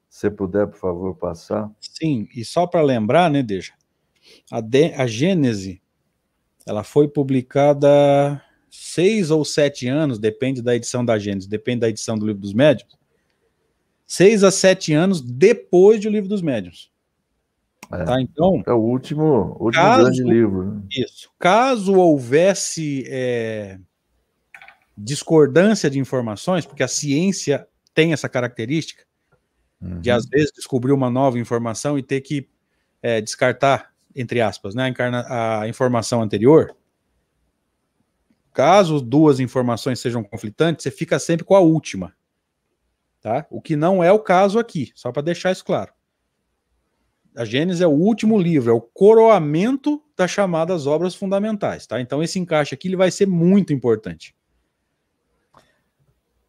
Se 0.09 0.31
puder, 0.31 0.67
por 0.67 0.79
favor, 0.79 1.15
passar. 1.15 1.71
Sim, 1.79 2.29
e 2.35 2.45
só 2.45 2.67
para 2.67 2.83
lembrar, 2.83 3.31
né, 3.31 3.43
Deixa? 3.43 3.73
A, 4.51 4.61
de, 4.61 4.93
a 4.95 5.07
Gênese, 5.07 5.81
ela 6.67 6.83
foi 6.83 7.09
publicada 7.09 8.43
seis 8.71 9.31
ou 9.31 9.45
sete 9.45 9.89
anos, 9.89 10.19
depende 10.19 10.63
da 10.63 10.75
edição 10.75 11.05
da 11.05 11.19
Gênese, 11.19 11.49
depende 11.49 11.81
da 11.81 11.89
edição 11.89 12.19
do 12.19 12.27
Livro 12.27 12.41
dos 12.41 12.53
Médiuns, 12.53 12.99
seis 14.07 14.45
a 14.45 14.51
sete 14.51 14.93
anos 14.93 15.21
depois 15.21 16.01
do 16.01 16.09
Livro 16.09 16.29
dos 16.29 16.43
Médiuns. 16.43 16.91
É, 17.93 18.05
tá, 18.05 18.21
então, 18.21 18.63
é 18.67 18.73
o 18.73 18.79
último, 18.79 19.57
último 19.59 19.83
caso, 19.83 20.05
grande 20.05 20.23
livro. 20.23 20.75
Né? 20.75 20.83
Isso. 20.93 21.29
Caso 21.39 21.95
houvesse 21.95 23.05
é, 23.09 23.81
discordância 24.97 25.91
de 25.91 25.99
informações, 25.99 26.65
porque 26.65 26.85
a 26.85 26.89
ciência 26.89 27.67
tem 27.93 28.13
essa 28.13 28.29
característica 28.29 29.05
uhum. 29.81 30.01
de, 30.01 30.11
às 30.11 30.25
vezes, 30.27 30.53
descobrir 30.53 30.93
uma 30.93 31.11
nova 31.11 31.39
informação 31.39 31.99
e 31.99 32.03
ter 32.03 32.21
que 32.21 32.49
é, 33.03 33.21
descartar 33.21 33.90
entre 34.15 34.41
aspas, 34.41 34.75
né, 34.75 34.85
a, 34.85 34.89
encarna, 34.89 35.27
a 35.61 35.69
informação 35.69 36.23
anterior, 36.23 36.75
caso 38.53 39.01
duas 39.01 39.41
informações 39.41 40.01
sejam 40.01 40.23
conflitantes, 40.23 40.83
você 40.83 40.91
fica 40.91 41.19
sempre 41.19 41.45
com 41.45 41.55
a 41.55 41.61
última. 41.61 42.15
Tá? 43.21 43.47
O 43.51 43.61
que 43.61 43.77
não 43.77 44.03
é 44.03 44.11
o 44.11 44.19
caso 44.19 44.59
aqui, 44.59 44.91
só 44.95 45.13
para 45.13 45.23
deixar 45.23 45.53
isso 45.53 45.65
claro. 45.65 45.93
A 47.37 47.45
Gênesis 47.45 47.81
é 47.81 47.87
o 47.87 47.91
último 47.91 48.39
livro, 48.39 48.71
é 48.71 48.75
o 48.75 48.81
coroamento 48.81 50.03
das 50.17 50.31
chamadas 50.31 50.87
obras 50.87 51.15
fundamentais, 51.15 51.87
tá? 51.87 52.01
Então 52.01 52.23
esse 52.23 52.39
encaixe 52.39 52.75
aqui 52.75 52.89
ele 52.89 52.97
vai 52.97 53.11
ser 53.11 53.27
muito 53.27 53.73
importante. 53.73 54.35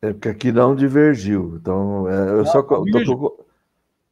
É 0.02 0.12
porque 0.12 0.30
aqui 0.30 0.52
não 0.52 0.76
divergiu. 0.76 1.58
Então, 1.62 2.10
é, 2.10 2.30
eu 2.30 2.38
não, 2.38 2.45
só 2.47 2.63
tô, 2.63 2.84
tô, 2.86 3.45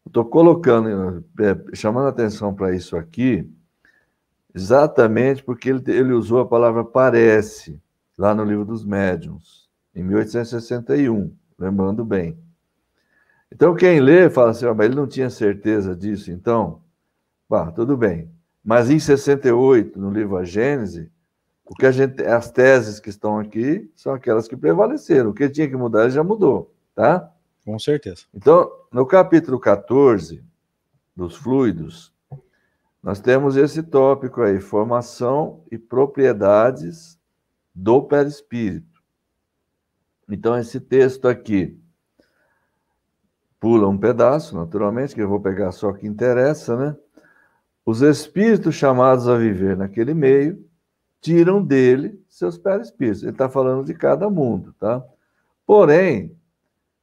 Estou 0.09 0.25
colocando, 0.25 1.23
é, 1.39 1.75
chamando 1.75 2.07
atenção 2.07 2.51
para 2.51 2.75
isso 2.75 2.97
aqui, 2.97 3.47
exatamente 4.55 5.43
porque 5.43 5.69
ele, 5.69 5.83
ele 5.85 6.13
usou 6.13 6.39
a 6.39 6.47
palavra 6.47 6.83
parece, 6.83 7.79
lá 8.17 8.33
no 8.33 8.43
livro 8.43 8.65
dos 8.65 8.83
médiuns, 8.83 9.69
em 9.93 10.03
1861, 10.03 11.31
lembrando 11.59 12.03
bem. 12.03 12.35
Então, 13.51 13.75
quem 13.75 13.99
lê 13.99 14.31
fala 14.31 14.49
assim, 14.49 14.65
oh, 14.65 14.73
mas 14.73 14.87
ele 14.87 14.95
não 14.95 15.05
tinha 15.05 15.29
certeza 15.29 15.95
disso, 15.95 16.31
então, 16.31 16.81
bah, 17.47 17.71
tudo 17.71 17.95
bem. 17.95 18.31
Mas 18.63 18.89
em 18.89 18.97
68, 18.97 19.99
no 19.99 20.09
livro 20.09 20.37
A 20.37 20.43
Gênese, 20.43 21.11
o 21.63 21.75
que 21.75 21.85
a 21.85 21.91
gente, 21.91 22.23
as 22.23 22.49
teses 22.49 22.99
que 22.99 23.09
estão 23.09 23.37
aqui 23.37 23.91
são 23.95 24.11
aquelas 24.11 24.47
que 24.47 24.57
prevaleceram. 24.57 25.29
O 25.29 25.33
que 25.35 25.47
tinha 25.49 25.69
que 25.69 25.75
mudar, 25.75 26.09
já 26.09 26.23
mudou, 26.23 26.73
tá? 26.95 27.31
Com 27.65 27.77
certeza. 27.77 28.23
Então, 28.33 28.71
no 28.91 29.05
capítulo 29.05 29.59
14 29.59 30.43
dos 31.15 31.35
fluidos, 31.35 32.13
nós 33.01 33.19
temos 33.19 33.55
esse 33.55 33.83
tópico 33.83 34.41
aí, 34.41 34.59
formação 34.59 35.63
e 35.71 35.77
propriedades 35.77 37.19
do 37.73 38.01
perispírito. 38.01 39.01
Então, 40.29 40.57
esse 40.57 40.79
texto 40.79 41.27
aqui 41.27 41.79
pula 43.59 43.87
um 43.87 43.97
pedaço, 43.97 44.55
naturalmente, 44.55 45.13
que 45.13 45.21
eu 45.21 45.29
vou 45.29 45.39
pegar 45.39 45.71
só 45.71 45.89
o 45.89 45.93
que 45.93 46.07
interessa, 46.07 46.77
né? 46.77 46.95
os 47.89 48.01
espíritos 48.01 48.75
chamados 48.75 49.27
a 49.27 49.35
viver 49.35 49.75
naquele 49.75 50.13
meio 50.13 50.63
tiram 51.19 51.63
dele 51.63 52.23
seus 52.29 52.57
perispíritos. 52.57 53.23
Ele 53.23 53.31
está 53.31 53.49
falando 53.49 53.83
de 53.83 53.95
cada 53.95 54.29
mundo, 54.29 54.73
tá? 54.79 55.03
Porém, 55.65 56.38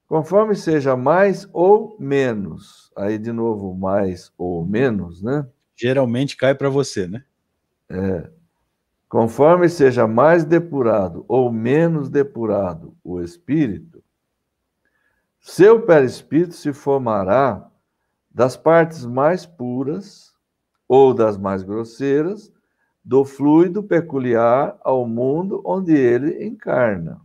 conforme 0.07 0.55
seja 0.55 0.97
mais 0.97 1.49
ou 1.53 1.97
menos, 1.99 2.93
aí 2.97 3.19
de 3.19 3.33
novo 3.33 3.75
mais 3.75 4.33
ou 4.39 4.65
menos, 4.65 5.23
né? 5.23 5.47
Geralmente 5.75 6.37
cai 6.37 6.55
para 6.55 6.69
você, 6.69 7.07
né? 7.07 7.25
É. 7.89 8.31
Conforme 9.09 9.69
seja 9.69 10.07
mais 10.07 10.45
depurado 10.45 11.25
ou 11.29 11.53
menos 11.53 12.09
depurado 12.09 12.97
o 13.05 13.21
espírito, 13.21 14.03
seu 15.41 15.83
perispírito 15.83 16.55
se 16.55 16.73
formará 16.73 17.71
das 18.31 18.57
partes 18.57 19.07
mais 19.07 19.47
puras 19.47 20.35
ou 20.89 21.15
das 21.15 21.39
mais 21.39 21.63
grosseiras 21.63 22.53
do 23.05 23.25
fluido 23.25 23.83
peculiar 23.83 24.77
ao 24.83 25.07
mundo 25.07 25.63
onde 25.65 25.93
ele 25.97 26.45
encarna. 26.45 27.21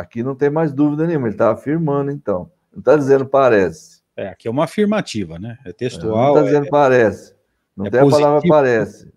Aqui 0.00 0.22
não 0.22 0.34
tem 0.34 0.48
mais 0.48 0.72
dúvida 0.72 1.06
nenhuma, 1.06 1.26
ele 1.26 1.34
está 1.34 1.52
afirmando, 1.52 2.10
então. 2.10 2.50
Não 2.72 2.78
está 2.78 2.96
dizendo 2.96 3.26
parece. 3.26 4.00
É, 4.16 4.28
aqui 4.28 4.48
é 4.48 4.50
uma 4.50 4.64
afirmativa, 4.64 5.38
né? 5.38 5.58
É 5.62 5.72
textual. 5.74 6.16
Não 6.16 6.28
está 6.28 6.42
dizendo 6.42 6.66
é, 6.66 6.70
parece. 6.70 7.34
Não 7.76 7.84
é 7.84 7.90
tem 7.90 8.00
positivo. 8.00 8.24
a 8.24 8.28
palavra 8.28 8.48
parece. 8.48 9.12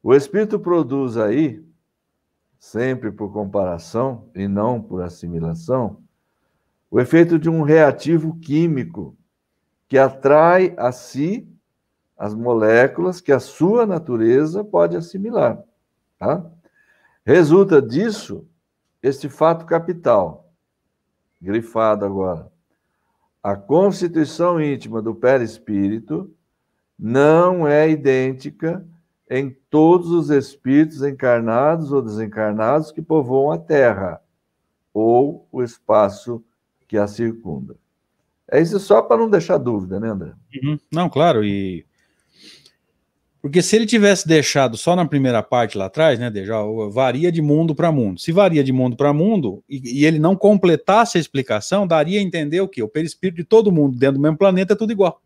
O 0.00 0.14
Espírito 0.14 0.60
produz 0.60 1.16
aí, 1.16 1.64
sempre 2.60 3.10
por 3.10 3.32
comparação 3.32 4.28
e 4.36 4.46
não 4.46 4.80
por 4.80 5.02
assimilação, 5.02 5.98
o 6.88 7.00
efeito 7.00 7.36
de 7.36 7.50
um 7.50 7.62
reativo 7.62 8.38
químico 8.38 9.16
que 9.88 9.98
atrai 9.98 10.74
a 10.76 10.92
si 10.92 11.48
as 12.16 12.34
moléculas 12.34 13.20
que 13.20 13.32
a 13.32 13.40
sua 13.40 13.84
natureza 13.84 14.62
pode 14.62 14.96
assimilar. 14.96 15.60
Tá? 16.18 16.44
Resulta 17.24 17.82
disso 17.82 18.46
este 19.02 19.28
fato 19.28 19.64
capital, 19.64 20.50
grifado 21.40 22.04
agora. 22.04 22.50
A 23.42 23.56
constituição 23.56 24.60
íntima 24.60 25.00
do 25.00 25.14
perispírito 25.14 26.30
não 26.98 27.66
é 27.66 27.88
idêntica 27.88 28.86
em 29.28 29.56
todos 29.70 30.10
os 30.10 30.28
espíritos 30.28 31.02
encarnados 31.02 31.92
ou 31.92 32.02
desencarnados 32.02 32.92
que 32.92 33.00
povoam 33.00 33.52
a 33.52 33.58
Terra 33.58 34.20
ou 34.92 35.46
o 35.50 35.62
espaço 35.62 36.44
que 36.86 36.98
a 36.98 37.06
circunda. 37.06 37.76
É 38.50 38.60
isso 38.60 38.78
só 38.80 39.00
para 39.00 39.16
não 39.16 39.30
deixar 39.30 39.58
dúvida, 39.58 40.00
né, 40.00 40.08
André? 40.08 40.32
Uhum. 40.62 40.78
Não, 40.92 41.08
claro, 41.08 41.44
e 41.44 41.86
porque 43.42 43.62
se 43.62 43.74
ele 43.74 43.86
tivesse 43.86 44.28
deixado 44.28 44.76
só 44.76 44.94
na 44.94 45.06
primeira 45.06 45.42
parte 45.42 45.78
lá 45.78 45.86
atrás, 45.86 46.18
né, 46.18 46.30
já 46.44 46.60
varia 46.90 47.32
de 47.32 47.40
mundo 47.40 47.74
para 47.74 47.90
mundo. 47.90 48.20
Se 48.20 48.32
varia 48.32 48.62
de 48.62 48.72
mundo 48.72 48.96
para 48.96 49.14
mundo 49.14 49.64
e, 49.68 50.00
e, 50.00 50.04
ele 50.04 50.18
não 50.18 50.36
completasse 50.36 51.16
a 51.16 51.20
explicação, 51.20 51.86
daria 51.86 52.20
a 52.20 52.22
entender 52.22 52.60
o 52.60 52.68
quê? 52.68 52.82
O 52.82 52.88
perispírito 52.88 53.38
de 53.38 53.44
todo 53.44 53.72
mundo 53.72 53.98
dentro 53.98 54.16
do 54.16 54.20
mesmo 54.20 54.36
planeta 54.36 54.74
é 54.74 54.76
tudo 54.76 54.92
igual. 54.92 55.22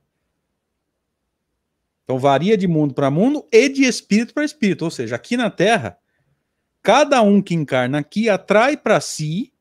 Então 2.04 2.18
varia 2.18 2.56
de 2.56 2.68
mundo 2.68 2.94
para 2.94 3.10
mundo 3.10 3.44
e 3.50 3.68
de 3.68 3.84
espírito 3.84 4.32
para 4.32 4.44
espírito. 4.44 4.84
Ou 4.84 4.90
seja, 4.90 5.16
aqui 5.16 5.36
na 5.36 5.50
Terra, 5.50 5.98
cada 6.82 7.20
um 7.20 7.42
que 7.42 7.54
encarna 7.54 7.98
aqui 7.98 8.28
atrai 8.28 8.76
para 8.76 9.00
si 9.00 9.52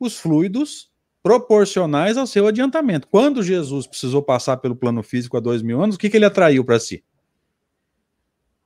os 0.00 0.18
fluidos 0.18 0.90
proporcionais 1.22 2.16
ao 2.16 2.26
seu 2.26 2.48
adiantamento. 2.48 3.06
Quando 3.06 3.42
Jesus 3.42 3.86
precisou 3.86 4.22
passar 4.22 4.56
pelo 4.56 4.74
plano 4.74 5.02
físico 5.04 5.36
há 5.36 5.40
dois 5.40 5.62
mil 5.62 5.80
anos, 5.80 5.94
o 5.94 5.98
que, 5.98 6.10
que 6.10 6.16
ele 6.16 6.24
atraiu 6.24 6.64
para 6.64 6.80
si? 6.80 7.04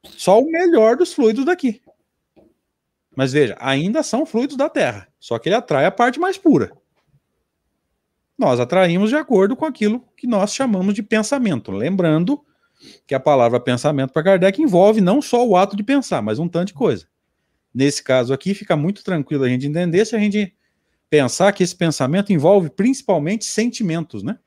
Só 0.05 0.41
o 0.41 0.51
melhor 0.51 0.97
dos 0.97 1.13
fluidos 1.13 1.45
daqui. 1.45 1.81
Mas 3.15 3.33
veja, 3.33 3.57
ainda 3.61 4.03
são 4.03 4.25
fluidos 4.25 4.57
da 4.57 4.69
Terra, 4.69 5.09
só 5.19 5.39
que 5.39 5.49
ele 5.49 5.57
atrai 5.57 5.85
a 5.85 5.91
parte 5.91 6.19
mais 6.19 6.39
pura. 6.39 6.73
Nós 8.39 8.59
atraímos 8.59 9.11
de 9.11 9.17
acordo 9.17 9.55
com 9.55 9.67
aquilo 9.67 10.03
que 10.17 10.27
nós 10.27 10.55
chamamos 10.55 10.95
de 10.95 11.03
pensamento. 11.03 11.71
Lembrando 11.71 12.43
que 13.07 13.15
a 13.15 13.21
palavra 13.21 13.61
pensamento 13.61 14.13
para 14.13 14.23
Kardec 14.23 14.63
envolve 14.63 15.01
não 15.01 15.21
só 15.21 15.47
o 15.47 15.57
ato 15.57 15.77
de 15.77 15.83
pensar, 15.83 16.23
mas 16.23 16.39
um 16.39 16.49
tanto 16.49 16.69
de 16.69 16.75
coisa. 16.75 17.07
Nesse 17.75 18.03
caso 18.03 18.33
aqui, 18.33 18.55
fica 18.55 18.77
muito 18.77 19.05
tranquilo 19.05 19.45
a 19.45 19.49
gente 19.49 19.67
entender 19.67 20.05
se 20.07 20.17
a 20.17 20.19
gente 20.19 20.55
pensar 21.11 21.53
que 21.53 21.63
esse 21.63 21.77
pensamento 21.77 22.33
envolve 22.33 22.71
principalmente 22.71 23.45
sentimentos, 23.45 24.23
né? 24.23 24.39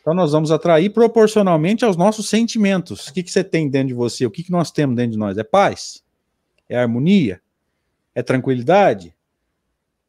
Então 0.00 0.14
nós 0.14 0.32
vamos 0.32 0.50
atrair 0.50 0.90
proporcionalmente 0.90 1.84
aos 1.84 1.96
nossos 1.96 2.28
sentimentos. 2.28 3.08
O 3.08 3.12
que, 3.12 3.22
que 3.22 3.30
você 3.30 3.44
tem 3.44 3.68
dentro 3.68 3.88
de 3.88 3.94
você? 3.94 4.24
O 4.24 4.30
que, 4.30 4.42
que 4.42 4.50
nós 4.50 4.70
temos 4.70 4.96
dentro 4.96 5.12
de 5.12 5.18
nós? 5.18 5.36
É 5.36 5.44
paz? 5.44 6.02
É 6.68 6.78
harmonia? 6.78 7.40
É 8.14 8.22
tranquilidade? 8.22 9.14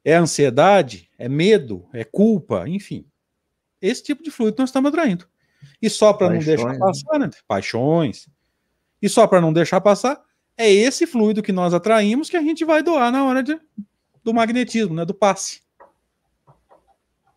É 0.04 0.14
ansiedade? 0.14 1.10
É 1.18 1.28
medo? 1.28 1.86
É 1.94 2.04
culpa? 2.04 2.68
Enfim. 2.68 3.06
Esse 3.82 4.04
tipo 4.04 4.24
de 4.24 4.32
fluido 4.32 4.58
nós 4.60 4.70
estamos 4.70 4.90
atraindo. 4.90 5.28
E 5.82 5.90
só 5.90 6.14
para 6.14 6.30
não 6.30 6.40
deixar 6.40 6.78
passar, 6.78 7.20
né? 7.20 7.30
Paixões. 7.48 8.28
E 9.02 9.10
só 9.10 9.28
para 9.28 9.42
não 9.42 9.52
deixar 9.52 9.82
passar, 9.82 10.22
é 10.58 10.72
esse 10.72 11.08
fluido 11.08 11.42
que 11.42 11.52
nós 11.52 11.74
atraímos 11.74 12.30
que 12.30 12.38
a 12.38 12.42
gente 12.42 12.64
vai 12.64 12.84
doar 12.84 13.12
na 13.12 13.26
hora 13.26 13.42
de, 13.42 13.60
do 14.24 14.34
magnetismo, 14.34 14.94
né? 14.94 15.04
Do 15.04 15.14
passe. 15.14 15.62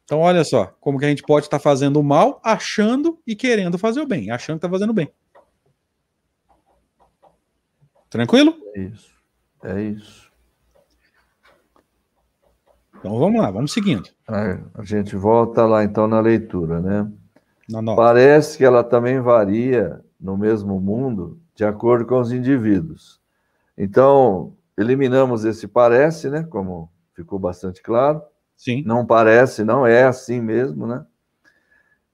Então, 0.05 0.21
olha 0.21 0.45
só, 0.45 0.67
como 0.81 0.99
que 0.99 1.05
a 1.05 1.09
gente 1.09 1.23
pode 1.23 1.47
estar 1.47 1.59
tá 1.59 1.63
fazendo 1.63 1.99
o 1.99 2.05
mal, 2.05 2.41
achando 2.45 3.19
e 3.27 3.35
querendo 3.35 3.79
fazer 3.79 4.01
o 4.01 4.07
bem, 4.07 4.31
achando 4.31 4.57
que 4.57 4.67
está 4.67 4.71
fazendo 4.71 4.93
bem. 4.93 5.11
Tranquilo? 8.11 8.55
É 8.75 8.81
isso. 8.81 9.15
É 9.63 9.83
isso. 9.83 10.31
Então 12.97 13.19
vamos 13.19 13.41
lá, 13.41 13.51
vamos 13.51 13.73
seguindo. 13.73 14.09
A 14.27 14.83
gente 14.83 15.17
volta 15.17 15.67
lá 15.67 15.85
então 15.85 16.07
na 16.07 16.21
leitura, 16.21 16.81
né? 16.81 17.11
Parece 17.97 18.57
que 18.57 18.65
ela 18.65 18.85
também 18.85 19.21
varia 19.21 20.01
no 20.21 20.37
mesmo 20.37 20.81
mundo 20.81 21.39
de 21.55 21.65
acordo 21.65 22.07
com 22.07 22.19
os 22.19 22.33
indivíduos. 22.33 23.21
Então, 23.77 24.55
eliminamos 24.77 25.45
esse 25.45 25.67
parece, 25.67 26.31
né? 26.31 26.45
Como 26.45 26.91
ficou 27.15 27.39
bastante 27.39 27.83
claro. 27.83 28.23
Sim. 28.57 28.83
Não 28.85 29.05
parece, 29.05 29.65
não 29.65 29.87
é 29.87 30.05
assim 30.05 30.41
mesmo, 30.41 30.87
né? 30.87 31.05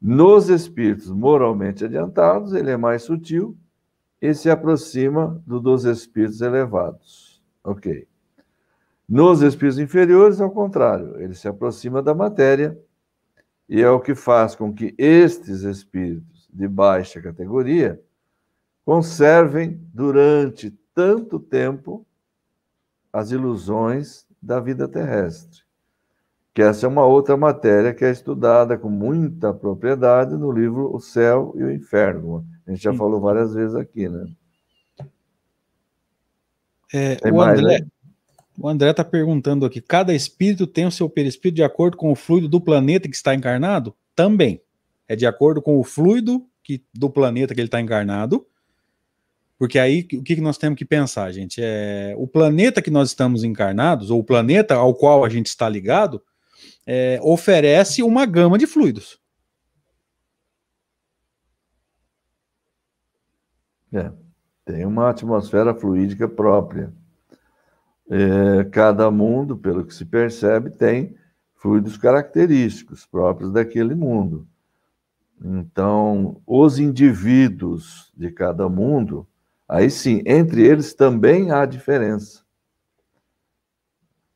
Nos 0.01 0.49
espíritos 0.49 1.11
moralmente 1.11 1.85
adiantados, 1.85 2.55
ele 2.55 2.71
é 2.71 2.77
mais 2.77 3.03
sutil 3.03 3.57
e 4.21 4.35
se 4.35 4.49
aproxima 4.51 5.43
do 5.47 5.61
dos 5.61 5.85
espíritos 5.85 6.41
elevados. 6.41 7.43
Ok. 7.63 8.07
Nos 9.09 9.43
espíritos 9.43 9.79
inferiores, 9.79 10.41
ao 10.41 10.51
contrário, 10.51 11.21
ele 11.21 11.35
se 11.35 11.49
aproxima 11.49 12.03
da 12.03 12.15
matéria 12.15 12.79
e 13.69 13.81
é 13.83 13.91
o 13.91 14.01
que 14.01 14.15
faz 14.15 14.55
com 14.55 14.73
que 14.73 14.95
estes 14.97 15.63
espíritos 15.63 16.49
de 16.53 16.67
baixa 16.67 17.21
categoria 17.21 18.01
conservem 18.85 19.81
durante 19.93 20.71
tanto 20.95 21.39
tempo 21.39 22.07
as 23.13 23.31
ilusões 23.31 24.27
da 24.41 24.61
vida 24.61 24.89
terrestre. 24.89 25.63
Que 26.61 26.65
essa 26.65 26.85
é 26.85 26.89
uma 26.91 27.07
outra 27.07 27.39
matéria 27.39 27.95
que 27.95 28.05
é 28.05 28.11
estudada 28.11 28.77
com 28.77 28.91
muita 28.91 29.51
propriedade 29.55 30.37
no 30.37 30.53
livro 30.53 30.95
O 30.95 31.01
Céu 31.01 31.55
e 31.57 31.63
o 31.63 31.73
Inferno. 31.73 32.45
A 32.67 32.71
gente 32.71 32.83
já 32.83 32.93
Sim. 32.93 32.99
falou 32.99 33.19
várias 33.19 33.55
vezes 33.55 33.75
aqui, 33.75 34.11
né? 34.11 34.27
É, 36.93 37.17
o 37.31 37.37
mais, 37.37 37.59
André, 37.59 37.79
né? 37.79 37.87
O 38.59 38.69
André 38.69 38.91
está 38.91 39.03
perguntando 39.03 39.65
aqui: 39.65 39.81
cada 39.81 40.13
espírito 40.13 40.67
tem 40.67 40.85
o 40.85 40.91
seu 40.91 41.09
perispírito 41.09 41.57
de 41.57 41.63
acordo 41.63 41.97
com 41.97 42.13
o 42.13 42.15
fluido 42.15 42.47
do 42.47 42.61
planeta 42.61 43.09
que 43.09 43.17
está 43.17 43.35
encarnado? 43.35 43.97
Também. 44.15 44.61
É 45.09 45.17
de 45.17 45.25
acordo 45.25 45.63
com 45.63 45.79
o 45.79 45.83
fluido 45.83 46.47
que, 46.63 46.85
do 46.93 47.09
planeta 47.09 47.55
que 47.55 47.61
ele 47.63 47.69
está 47.69 47.81
encarnado. 47.81 48.47
Porque 49.59 49.79
aí 49.79 50.07
o 50.13 50.23
que, 50.23 50.39
nós 50.43 50.59
temos 50.59 50.77
que 50.77 50.85
pensar, 50.85 51.33
gente? 51.33 51.59
É, 51.65 52.15
o 52.19 52.27
planeta 52.27 52.83
que 52.83 52.91
nós 52.91 53.09
estamos 53.09 53.45
encarnados, 53.45 54.11
ou 54.11 54.21
o 54.21 54.25
planeta 54.25 54.75
ao 54.75 54.95
qual 54.95 55.25
a 55.25 55.29
gente 55.31 55.47
está 55.47 55.67
ligado, 55.67 56.23
é, 56.93 57.21
oferece 57.23 58.03
uma 58.03 58.27
gama 58.27 58.59
de 58.59 58.67
fluidos. 58.67 59.21
É, 63.93 64.11
tem 64.65 64.85
uma 64.85 65.09
atmosfera 65.09 65.73
fluídica 65.73 66.29
própria. 66.29 66.93
É, 68.11 68.65
cada 68.73 69.09
mundo, 69.09 69.57
pelo 69.57 69.85
que 69.85 69.95
se 69.95 70.05
percebe, 70.05 70.71
tem 70.71 71.17
fluidos 71.55 71.97
característicos 71.97 73.07
próprios 73.07 73.53
daquele 73.53 73.95
mundo. 73.95 74.49
Então, 75.41 76.43
os 76.45 76.81
indivíduos 76.81 78.13
de 78.17 78.33
cada 78.33 78.69
mundo, 78.69 79.29
aí 79.69 79.89
sim, 79.93 80.25
entre 80.27 80.67
eles 80.67 80.93
também 80.93 81.53
há 81.53 81.65
diferença. 81.65 82.43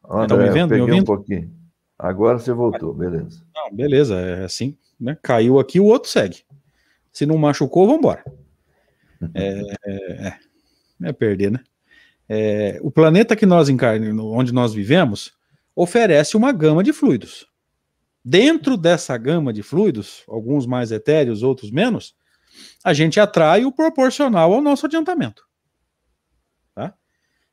André, 0.09 0.28
tá 0.28 0.36
me 0.36 0.50
vendo, 0.50 0.72
eu 0.72 0.86
peguei 0.86 1.00
um 1.00 1.05
pouquinho. 1.05 1.63
Agora 2.05 2.38
você 2.38 2.52
voltou, 2.52 2.92
beleza. 2.92 3.42
Não, 3.55 3.74
beleza, 3.74 4.14
é 4.20 4.44
assim, 4.44 4.76
né? 5.00 5.16
Caiu 5.22 5.59
aqui, 5.59 5.80
o 5.80 5.86
outro 5.86 6.11
segue. 6.11 6.44
Se 7.11 7.24
não 7.24 7.38
machucou, 7.38 7.86
vamos 7.86 8.00
embora. 8.00 8.22
É, 9.34 9.62
é, 9.86 10.38
é 11.05 11.12
perder, 11.14 11.50
né? 11.50 11.61
É, 12.28 12.78
o 12.82 12.90
planeta 12.90 13.34
que 13.34 13.46
nós 13.46 13.70
encarnamos, 13.70 14.22
onde 14.22 14.52
nós 14.52 14.74
vivemos, 14.74 15.32
oferece 15.74 16.36
uma 16.36 16.52
gama 16.52 16.84
de 16.84 16.92
fluidos. 16.92 17.46
Dentro 18.22 18.76
dessa 18.76 19.16
gama 19.16 19.50
de 19.50 19.62
fluidos, 19.62 20.24
alguns 20.28 20.66
mais 20.66 20.92
etéreos, 20.92 21.42
outros 21.42 21.70
menos, 21.70 22.14
a 22.84 22.92
gente 22.92 23.18
atrai 23.18 23.64
o 23.64 23.72
proporcional 23.72 24.52
ao 24.52 24.61
nosso 24.61 24.84
adiantamento. 24.84 25.46
Tá? 26.74 26.92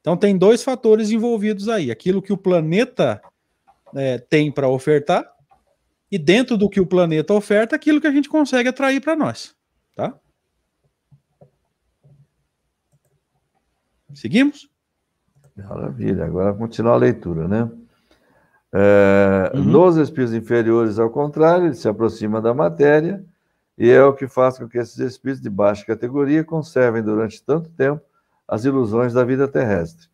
Então 0.01 0.17
tem 0.17 0.37
dois 0.37 0.61
fatores 0.61 1.09
envolvidos 1.09 1.69
aí: 1.69 1.89
aquilo 1.89 2.21
que 2.21 2.33
o 2.33 2.37
planeta 2.37 3.21
é, 3.95 4.17
tem 4.17 4.51
para 4.51 4.67
ofertar 4.67 5.25
e 6.11 6.17
dentro 6.17 6.57
do 6.57 6.69
que 6.69 6.81
o 6.81 6.85
planeta 6.85 7.33
oferta, 7.33 7.75
aquilo 7.75 8.01
que 8.01 8.07
a 8.07 8.11
gente 8.11 8.27
consegue 8.27 8.67
atrair 8.67 8.99
para 8.99 9.15
nós. 9.15 9.55
Tá? 9.95 10.13
Seguimos? 14.13 14.69
Maravilha. 15.55 16.25
Agora 16.25 16.53
continuar 16.53 16.93
a 16.93 16.97
leitura, 16.97 17.47
né? 17.47 17.71
É, 18.73 19.51
uhum. 19.53 19.63
Nos 19.63 19.97
espíritos 19.97 20.33
inferiores, 20.33 20.99
ao 20.99 21.09
contrário, 21.09 21.67
ele 21.67 21.75
se 21.75 21.87
aproxima 21.87 22.41
da 22.41 22.53
matéria 22.53 23.23
e 23.77 23.89
é 23.89 24.03
o 24.03 24.13
que 24.13 24.27
faz 24.27 24.57
com 24.57 24.67
que 24.67 24.77
esses 24.77 24.97
espíritos 24.99 25.41
de 25.41 25.49
baixa 25.49 25.85
categoria 25.85 26.43
conservem 26.43 27.01
durante 27.01 27.43
tanto 27.43 27.69
tempo 27.69 28.01
as 28.47 28.65
ilusões 28.65 29.13
da 29.13 29.23
vida 29.23 29.47
terrestre. 29.47 30.10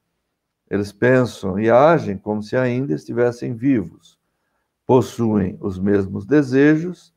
Eles 0.70 0.92
pensam 0.92 1.60
e 1.60 1.70
agem 1.70 2.18
como 2.18 2.42
se 2.44 2.58
ainda 2.58 2.94
estivessem 2.94 3.56
vivos, 3.56 4.20
possuem 4.86 5.58
os 5.62 5.80
mesmos 5.80 6.26
desejos 6.26 7.14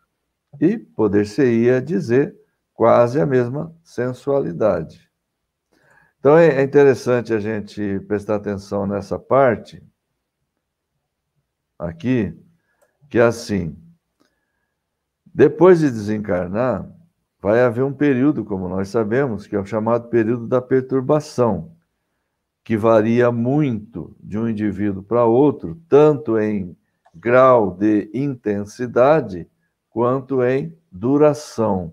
e, 0.61 0.79
poder-se-ia 0.79 1.81
dizer, 1.81 2.37
quase 2.75 3.21
a 3.21 3.27
mesma 3.27 3.75
sensualidade. 3.83 5.11
Então 6.19 6.37
é, 6.37 6.49
é 6.57 6.63
interessante 6.63 7.33
a 7.33 7.41
gente 7.41 8.01
prestar 8.01 8.37
atenção 8.37 8.87
nessa 8.87 9.19
parte 9.19 9.83
aqui, 11.79 12.39
que 13.09 13.19
é 13.19 13.23
assim: 13.23 13.77
depois 15.27 15.81
de 15.81 15.91
desencarnar, 15.91 16.91
vai 17.41 17.63
haver 17.63 17.83
um 17.83 17.93
período, 17.93 18.45
como 18.45 18.69
nós 18.69 18.89
sabemos, 18.89 19.47
que 19.47 19.57
é 19.57 19.59
o 19.59 19.65
chamado 19.65 20.09
período 20.09 20.47
da 20.47 20.61
perturbação, 20.61 21.75
que 22.71 22.77
varia 22.77 23.33
muito 23.33 24.15
de 24.23 24.39
um 24.39 24.49
indivíduo 24.49 25.03
para 25.03 25.25
outro, 25.25 25.77
tanto 25.89 26.39
em 26.39 26.77
grau 27.13 27.73
de 27.73 28.09
intensidade 28.15 29.49
quanto 29.91 30.41
em 30.45 30.73
duração. 30.89 31.93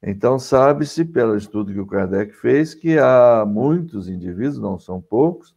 Então, 0.00 0.38
sabe-se, 0.38 1.04
pelo 1.04 1.34
estudo 1.34 1.72
que 1.72 1.80
o 1.80 1.88
Kardec 1.88 2.32
fez, 2.36 2.72
que 2.72 3.00
há 3.00 3.44
muitos 3.44 4.08
indivíduos, 4.08 4.60
não 4.60 4.78
são 4.78 5.00
poucos, 5.00 5.56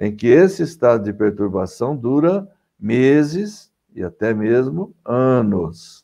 em 0.00 0.16
que 0.16 0.26
esse 0.26 0.62
estado 0.62 1.04
de 1.04 1.12
perturbação 1.12 1.94
dura 1.94 2.50
meses 2.80 3.70
e 3.94 4.02
até 4.02 4.32
mesmo 4.32 4.94
anos. 5.04 6.02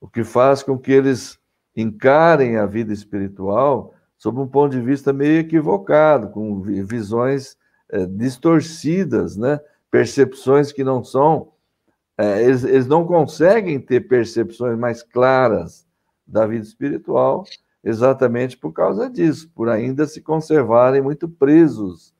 O 0.00 0.08
que 0.08 0.24
faz 0.24 0.64
com 0.64 0.76
que 0.76 0.90
eles 0.90 1.38
encarem 1.76 2.56
a 2.56 2.66
vida 2.66 2.92
espiritual 2.92 3.94
sob 4.18 4.40
um 4.40 4.46
ponto 4.48 4.72
de 4.72 4.80
vista 4.80 5.12
meio 5.12 5.38
equivocado, 5.40 6.28
com 6.30 6.60
visões 6.60 7.56
é, 7.88 8.04
distorcidas, 8.04 9.36
né? 9.36 9.60
percepções 9.90 10.72
que 10.72 10.84
não 10.84 11.02
são. 11.02 11.52
É, 12.18 12.42
eles, 12.42 12.64
eles 12.64 12.86
não 12.86 13.06
conseguem 13.06 13.80
ter 13.80 14.08
percepções 14.08 14.76
mais 14.76 15.02
claras 15.02 15.86
da 16.26 16.46
vida 16.46 16.64
espiritual, 16.64 17.44
exatamente 17.82 18.56
por 18.56 18.72
causa 18.72 19.08
disso, 19.08 19.50
por 19.54 19.68
ainda 19.68 20.06
se 20.06 20.20
conservarem 20.20 21.00
muito 21.00 21.28
presos, 21.28 22.12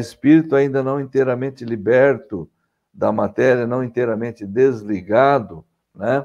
espírito 0.00 0.56
ainda 0.56 0.82
não 0.82 0.98
inteiramente 0.98 1.64
liberto 1.64 2.50
da 2.92 3.12
matéria, 3.12 3.66
não 3.66 3.84
inteiramente 3.84 4.46
desligado, 4.46 5.62
né? 5.94 6.24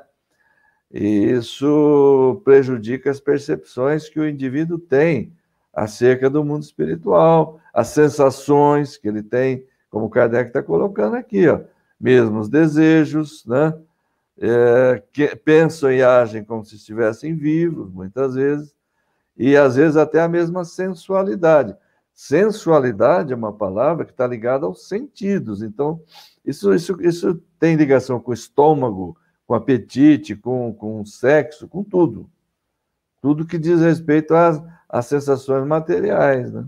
E 0.94 1.32
isso 1.32 2.42
prejudica 2.44 3.10
as 3.10 3.20
percepções 3.20 4.10
que 4.10 4.20
o 4.20 4.28
indivíduo 4.28 4.78
tem 4.78 5.34
acerca 5.74 6.30
do 6.30 6.44
mundo 6.44 6.64
espiritual, 6.64 7.60
as 7.74 7.88
sensações 7.88 8.98
que 8.98 9.08
ele 9.08 9.24
tem, 9.24 9.66
como 9.90 10.10
Kardec 10.10 10.50
está 10.50 10.62
colocando 10.62 11.16
aqui, 11.16 11.48
ó, 11.48 11.62
mesmo 12.00 12.40
os 12.40 12.50
desejos, 12.50 13.46
né? 13.46 13.74
é, 14.42 15.04
que 15.14 15.36
pensam 15.36 15.92
e 15.92 16.02
agem 16.02 16.44
como 16.44 16.66
se 16.66 16.76
estivessem 16.76 17.36
vivos, 17.36 17.92
muitas 17.92 18.34
vezes, 18.34 18.76
e 19.38 19.56
às 19.56 19.76
vezes 19.76 19.96
até 19.96 20.20
a 20.20 20.28
mesma 20.28 20.66
sensualidade. 20.66 21.76
Sensualidade 22.12 23.32
é 23.32 23.36
uma 23.36 23.54
palavra 23.54 24.04
que 24.04 24.12
está 24.12 24.26
ligada 24.26 24.66
aos 24.66 24.88
sentidos, 24.88 25.62
então 25.62 26.02
isso, 26.44 26.74
isso, 26.74 26.98
isso 27.02 27.42
tem 27.60 27.76
ligação 27.76 28.20
com 28.20 28.32
o 28.32 28.34
estômago, 28.34 29.16
com 29.52 29.56
apetite, 29.56 30.34
com, 30.34 30.74
com 30.74 31.04
sexo, 31.04 31.68
com 31.68 31.84
tudo. 31.84 32.30
Tudo 33.22 33.46
que 33.46 33.60
diz 33.60 33.82
respeito 33.82 34.34
às, 34.34 34.64
às 34.88 35.08
sensações 35.08 35.68
materiais, 35.68 36.54
né? 36.54 36.66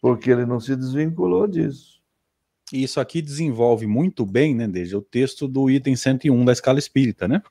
porque 0.00 0.30
ele 0.30 0.46
não 0.46 0.58
se 0.58 0.74
desvinculou 0.74 1.46
disso. 1.46 2.00
E 2.72 2.82
isso 2.82 2.98
aqui 2.98 3.20
desenvolve 3.20 3.86
muito 3.86 4.24
bem, 4.24 4.54
né, 4.54 4.66
desde 4.66 4.96
o 4.96 5.02
texto 5.02 5.46
do 5.46 5.68
item 5.68 5.94
101 5.94 6.46
da 6.46 6.52
escala 6.52 6.78
espírita, 6.78 7.28
né? 7.28 7.42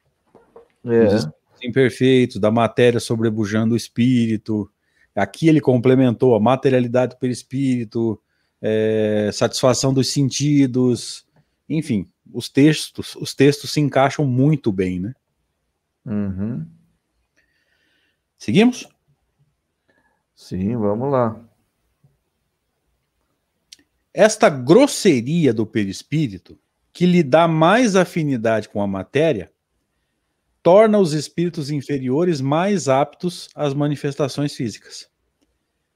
É. 0.86 1.06
Os 1.06 1.30
imperfeitos, 1.62 2.40
da 2.40 2.50
matéria 2.50 3.00
sobrepujando 3.00 3.76
o 3.76 3.78
espírito. 3.78 4.68
Aqui 5.16 5.48
ele 5.48 5.62
complementou 5.62 6.34
a 6.34 6.40
materialidade 6.40 7.14
do 7.14 7.20
perispírito, 7.20 8.20
é, 8.60 9.30
satisfação 9.32 9.94
dos 9.94 10.12
sentidos, 10.12 11.28
enfim, 11.70 12.10
os 12.32 12.50
textos, 12.50 13.16
os 13.16 13.34
textos 13.34 13.72
se 13.72 13.80
encaixam 13.80 14.26
muito 14.26 14.72
bem, 14.72 15.00
né? 15.00 15.14
Uhum. 16.06 16.66
Seguimos? 18.38 18.88
Sim, 20.36 20.76
vamos 20.76 21.12
lá. 21.12 21.40
Esta 24.14 24.50
grosseria 24.50 25.54
do 25.54 25.66
perispírito, 25.66 26.60
que 26.92 27.06
lhe 27.06 27.24
dá 27.24 27.48
mais 27.48 27.96
afinidade 27.96 28.70
com 28.70 28.82
a 28.82 28.88
matéria, 28.88 29.52
torna 30.62 31.00
os 31.00 31.14
espíritos 31.14 31.72
inferiores 31.72 32.40
mais 32.40 32.88
aptos 32.88 33.50
às 33.56 33.74
manifestações 33.74 34.56
físicas. 34.56 35.10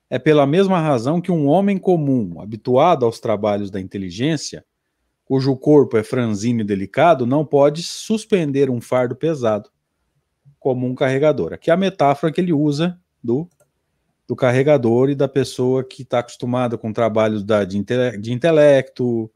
É 0.10 0.18
pela 0.18 0.48
mesma 0.48 0.80
razão 0.80 1.22
que 1.22 1.32
um 1.32 1.48
homem 1.48 1.78
comum, 1.78 2.42
habituado 2.42 3.06
aos 3.06 3.20
trabalhos 3.20 3.70
da 3.70 3.80
inteligência, 3.80 4.66
cujo 5.28 5.54
corpo 5.58 5.98
é 5.98 6.04
franzino 6.04 6.62
e 6.62 6.64
delicado, 6.64 7.26
não 7.26 7.46
pode 7.46 7.84
suspender 7.84 8.70
um 8.70 8.80
fardo 8.80 9.14
pesado, 9.14 9.70
como 10.58 10.88
um 10.88 10.96
carregador. 10.96 11.52
Aqui 11.52 11.70
é 11.70 11.74
a 11.74 11.78
metáfora 11.78 12.32
que 12.32 12.40
ele 12.40 12.54
usa 12.54 12.98
do 13.22 13.50
do 14.28 14.36
carregador 14.36 15.10
e 15.10 15.16
da 15.16 15.28
pessoa 15.28 15.86
que 15.86 16.02
está 16.02 16.20
acostumada 16.20 16.78
com 16.78 16.92
trabalhos 16.92 17.46
da, 17.46 17.64
de, 17.64 17.82
de 18.20 18.34
intelecto, 18.34 19.32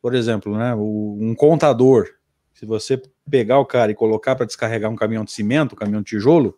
por 0.00 0.14
exemplo, 0.14 0.56
né, 0.56 0.74
o, 0.76 1.18
um 1.20 1.34
contador. 1.34 2.06
Se 2.54 2.64
você 2.64 3.02
pegar 3.28 3.58
o 3.58 3.66
cara 3.66 3.90
e 3.90 3.96
colocar 3.96 4.36
para 4.36 4.46
descarregar 4.46 4.90
um 4.90 4.96
caminhão 4.96 5.24
de 5.24 5.32
cimento, 5.32 5.72
um 5.72 5.78
caminhão 5.78 6.02
de 6.02 6.10
tijolo, 6.10 6.56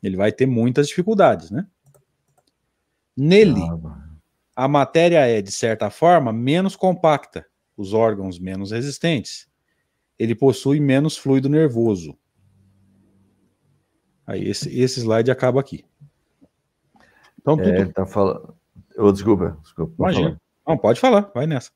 ele 0.00 0.16
vai 0.16 0.30
ter 0.30 0.46
muitas 0.46 0.86
dificuldades, 0.86 1.50
né? 1.50 1.66
Nele, 3.16 3.60
ah, 3.60 4.64
a 4.64 4.68
matéria 4.68 5.26
é, 5.26 5.42
de 5.42 5.50
certa 5.50 5.90
forma, 5.90 6.32
menos 6.32 6.76
compacta, 6.76 7.46
os 7.76 7.92
órgãos 7.92 8.38
menos 8.38 8.70
resistentes. 8.70 9.48
Ele 10.18 10.34
possui 10.34 10.80
menos 10.80 11.16
fluido 11.16 11.48
nervoso. 11.48 12.16
Aí 14.26 14.48
esse, 14.48 14.68
esse 14.78 15.00
slide 15.00 15.30
acaba 15.30 15.60
aqui. 15.60 15.84
Então, 17.40 17.56
tudo... 17.56 17.68
É, 17.68 17.80
ele 17.80 17.90
está 17.90 18.06
falando. 18.06 18.54
Oh, 18.96 19.10
desculpa, 19.10 19.58
desculpa. 19.62 19.94
Imagina. 19.98 20.40
Não, 20.66 20.78
pode 20.78 21.00
falar, 21.00 21.30
vai 21.34 21.46
nessa. 21.46 21.70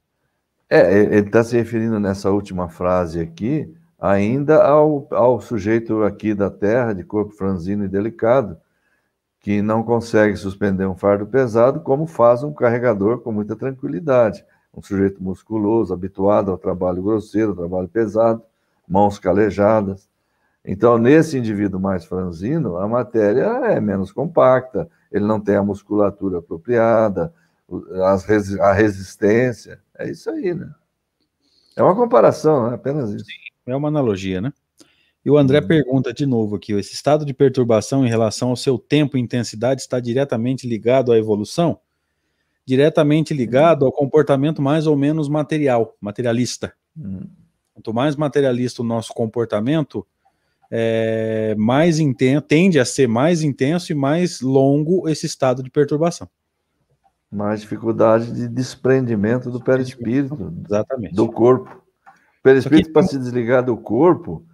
É, 0.69 1.03
ele 1.03 1.27
está 1.27 1.43
se 1.43 1.57
referindo 1.57 1.99
nessa 1.99 2.31
última 2.31 2.69
frase 2.69 3.21
aqui, 3.21 3.73
ainda 3.99 4.63
ao, 4.65 5.09
ao 5.13 5.41
sujeito 5.41 6.03
aqui 6.03 6.35
da 6.35 6.51
Terra, 6.51 6.93
de 6.93 7.05
corpo 7.05 7.33
franzino 7.33 7.85
e 7.85 7.89
delicado, 7.89 8.57
que 9.41 9.63
não 9.63 9.83
consegue 9.83 10.37
suspender 10.37 10.87
um 10.87 10.97
fardo 10.97 11.27
pesado, 11.27 11.81
como 11.81 12.07
faz 12.07 12.43
um 12.43 12.53
carregador 12.53 13.21
com 13.21 13.31
muita 13.31 13.55
tranquilidade. 13.55 14.45
Um 14.77 14.83
sujeito 14.83 15.23
musculoso, 15.23 15.95
habituado 15.95 16.51
ao 16.51 16.59
trabalho 16.59 17.03
grosseiro, 17.03 17.51
ao 17.51 17.57
trabalho 17.57 17.89
pesado, 17.89 18.43
mãos 18.87 19.19
calejadas. 19.19 20.09
Então, 20.65 20.99
nesse 20.99 21.39
indivíduo 21.39 21.81
mais 21.81 22.05
franzino, 22.05 22.77
a 22.77 22.87
matéria 22.87 23.45
é 23.65 23.81
menos 23.81 24.13
compacta, 24.13 24.89
ele 25.11 25.25
não 25.25 25.41
tem 25.41 25.57
a 25.57 25.63
musculatura 25.63 26.39
apropriada, 26.39 27.33
a 28.61 28.73
resistência. 28.73 29.81
É 29.97 30.11
isso 30.11 30.29
aí, 30.29 30.53
né? 30.53 30.71
É 31.77 31.83
uma 31.83 31.95
comparação, 31.95 32.71
é 32.71 32.75
apenas 32.75 33.11
isso. 33.11 33.25
É 33.67 33.75
uma 33.75 33.89
analogia, 33.89 34.41
né? 34.41 34.53
E 35.25 35.31
o 35.31 35.37
André 35.37 35.61
uhum. 35.61 35.67
pergunta 35.67 36.13
de 36.13 36.25
novo 36.25 36.57
aqui: 36.57 36.73
esse 36.73 36.95
estado 36.95 37.25
de 37.25 37.35
perturbação 37.35 38.07
em 38.07 38.09
relação 38.09 38.51
ao 38.51 38.57
seu 38.57 38.79
tempo 38.79 39.17
e 39.17 39.21
intensidade 39.21 39.81
está 39.81 39.99
diretamente 39.99 40.69
ligado 40.69 41.11
à 41.11 41.19
evolução? 41.19 41.81
Diretamente 42.67 43.33
ligado 43.33 43.85
ao 43.85 43.93
comportamento 43.93 44.61
mais 44.61 44.87
ou 44.87 44.97
menos 44.97 45.29
material, 45.29 45.97
materialista. 46.01 46.73
Uhum. 46.97 47.29
Quanto 47.73 47.95
mais 47.95 48.17
materialista 48.17 48.83
o 48.83 48.85
nosso 48.85 49.13
comportamento, 49.13 50.05
é, 50.71 51.55
mais 51.57 51.99
intenso, 51.99 52.43
tende 52.43 52.79
a 52.79 52.85
ser 52.85 53.07
mais 53.07 53.43
intenso 53.43 53.93
e 53.93 53.95
mais 53.95 54.41
longo 54.41 55.09
esse 55.09 55.27
estado 55.27 55.63
de 55.63 55.71
perturbação. 55.71 56.29
Mais 57.31 57.61
dificuldade 57.61 58.33
de 58.33 58.49
desprendimento 58.49 59.51
do 59.51 59.61
perispírito, 59.61 60.53
Exatamente. 60.65 61.15
do 61.15 61.31
corpo. 61.31 61.83
O 62.41 62.43
perispírito, 62.43 62.93
para 62.93 63.03
se 63.03 63.19
desligar 63.19 63.65
do 63.65 63.77
corpo, 63.77 64.45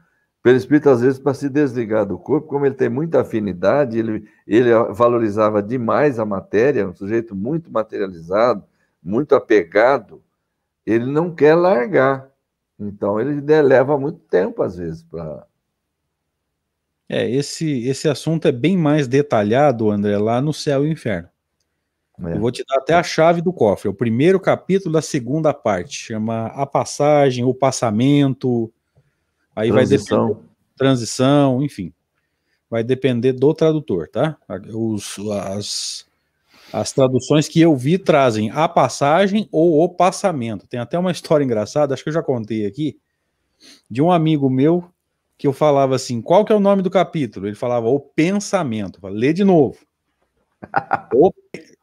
perispírito, 0.43 0.91
às 0.91 1.01
vezes, 1.01 1.19
para 1.19 1.35
se 1.35 1.49
desligar 1.49 2.05
do 2.05 2.19
corpo, 2.19 2.49
como 2.49 2.67
ele 2.67 2.75
tem 2.75 2.89
muita 2.89 3.21
afinidade, 3.21 3.99
ele, 3.99 4.29
ele 4.47 4.71
valorizava 4.91 5.63
demais 5.63 6.19
a 6.19 6.25
matéria, 6.25 6.89
um 6.89 6.95
sujeito 6.95 7.35
muito 7.35 7.71
materializado, 7.71 8.65
muito 9.03 9.35
apegado, 9.35 10.23
ele 10.85 11.07
não 11.07 11.35
quer 11.35 11.55
largar. 11.55 12.31
Então, 12.79 13.21
ele 13.21 13.41
leva 13.63 13.99
muito 13.99 14.19
tempo, 14.21 14.63
às 14.63 14.77
vezes, 14.77 15.03
para 15.05 15.47
é, 17.13 17.31
esse, 17.31 17.87
esse 17.87 18.09
assunto 18.09 18.49
é 18.49 18.53
bem 18.53 18.75
mais 18.75 19.07
detalhado, 19.07 19.91
André, 19.91 20.17
lá 20.17 20.41
no 20.41 20.51
Céu 20.51 20.87
e 20.87 20.91
Inferno. 20.91 21.29
É. 22.25 22.33
Eu 22.33 22.41
vou 22.41 22.51
te 22.51 22.65
dar 22.67 22.79
até 22.79 22.95
a 22.95 23.03
chave 23.03 23.43
do 23.43 23.53
cofre. 23.53 23.87
É 23.87 23.91
o 23.91 23.95
primeiro 23.95 24.41
capítulo 24.41 24.95
da 24.95 25.03
segunda 25.03 25.53
parte. 25.53 25.95
Chama 25.95 26.47
A 26.47 26.65
Passagem, 26.65 27.45
o 27.45 27.53
Passamento. 27.53 28.73
Aí 29.55 29.71
transição. 29.71 30.19
vai 30.19 30.29
depender. 30.29 30.49
Transição, 30.77 31.63
enfim. 31.63 31.93
Vai 32.71 32.83
depender 32.83 33.33
do 33.33 33.53
tradutor, 33.53 34.09
tá? 34.09 34.37
Os, 34.73 35.19
as, 35.47 36.07
as 36.73 36.93
traduções 36.93 37.47
que 37.47 37.61
eu 37.61 37.77
vi 37.77 37.99
trazem 37.99 38.51
a 38.51 38.67
passagem 38.67 39.49
ou 39.53 39.83
o 39.83 39.89
passamento. 39.89 40.67
Tem 40.67 40.81
até 40.81 40.99
uma 40.99 41.13
história 41.13 41.45
engraçada, 41.45 41.93
acho 41.93 42.03
que 42.03 42.09
eu 42.09 42.15
já 42.15 42.23
contei 42.23 42.67
aqui, 42.67 42.99
de 43.91 44.01
um 44.01 44.11
amigo 44.11 44.49
meu 44.49 44.91
que 45.37 45.47
eu 45.47 45.53
falava 45.53 45.97
assim, 45.97 46.23
qual 46.23 46.45
que 46.45 46.53
é 46.53 46.57
o 46.57 46.61
nome 46.61 46.83
do 46.83 46.91
capítulo? 46.91 47.47
Ele 47.47 47.57
falava 47.57 47.89
o 47.89 47.99
pensamento. 47.99 49.01
Falei, 49.01 49.19
lê 49.19 49.33
de 49.33 49.45
novo. 49.45 49.77
o, 51.13 51.33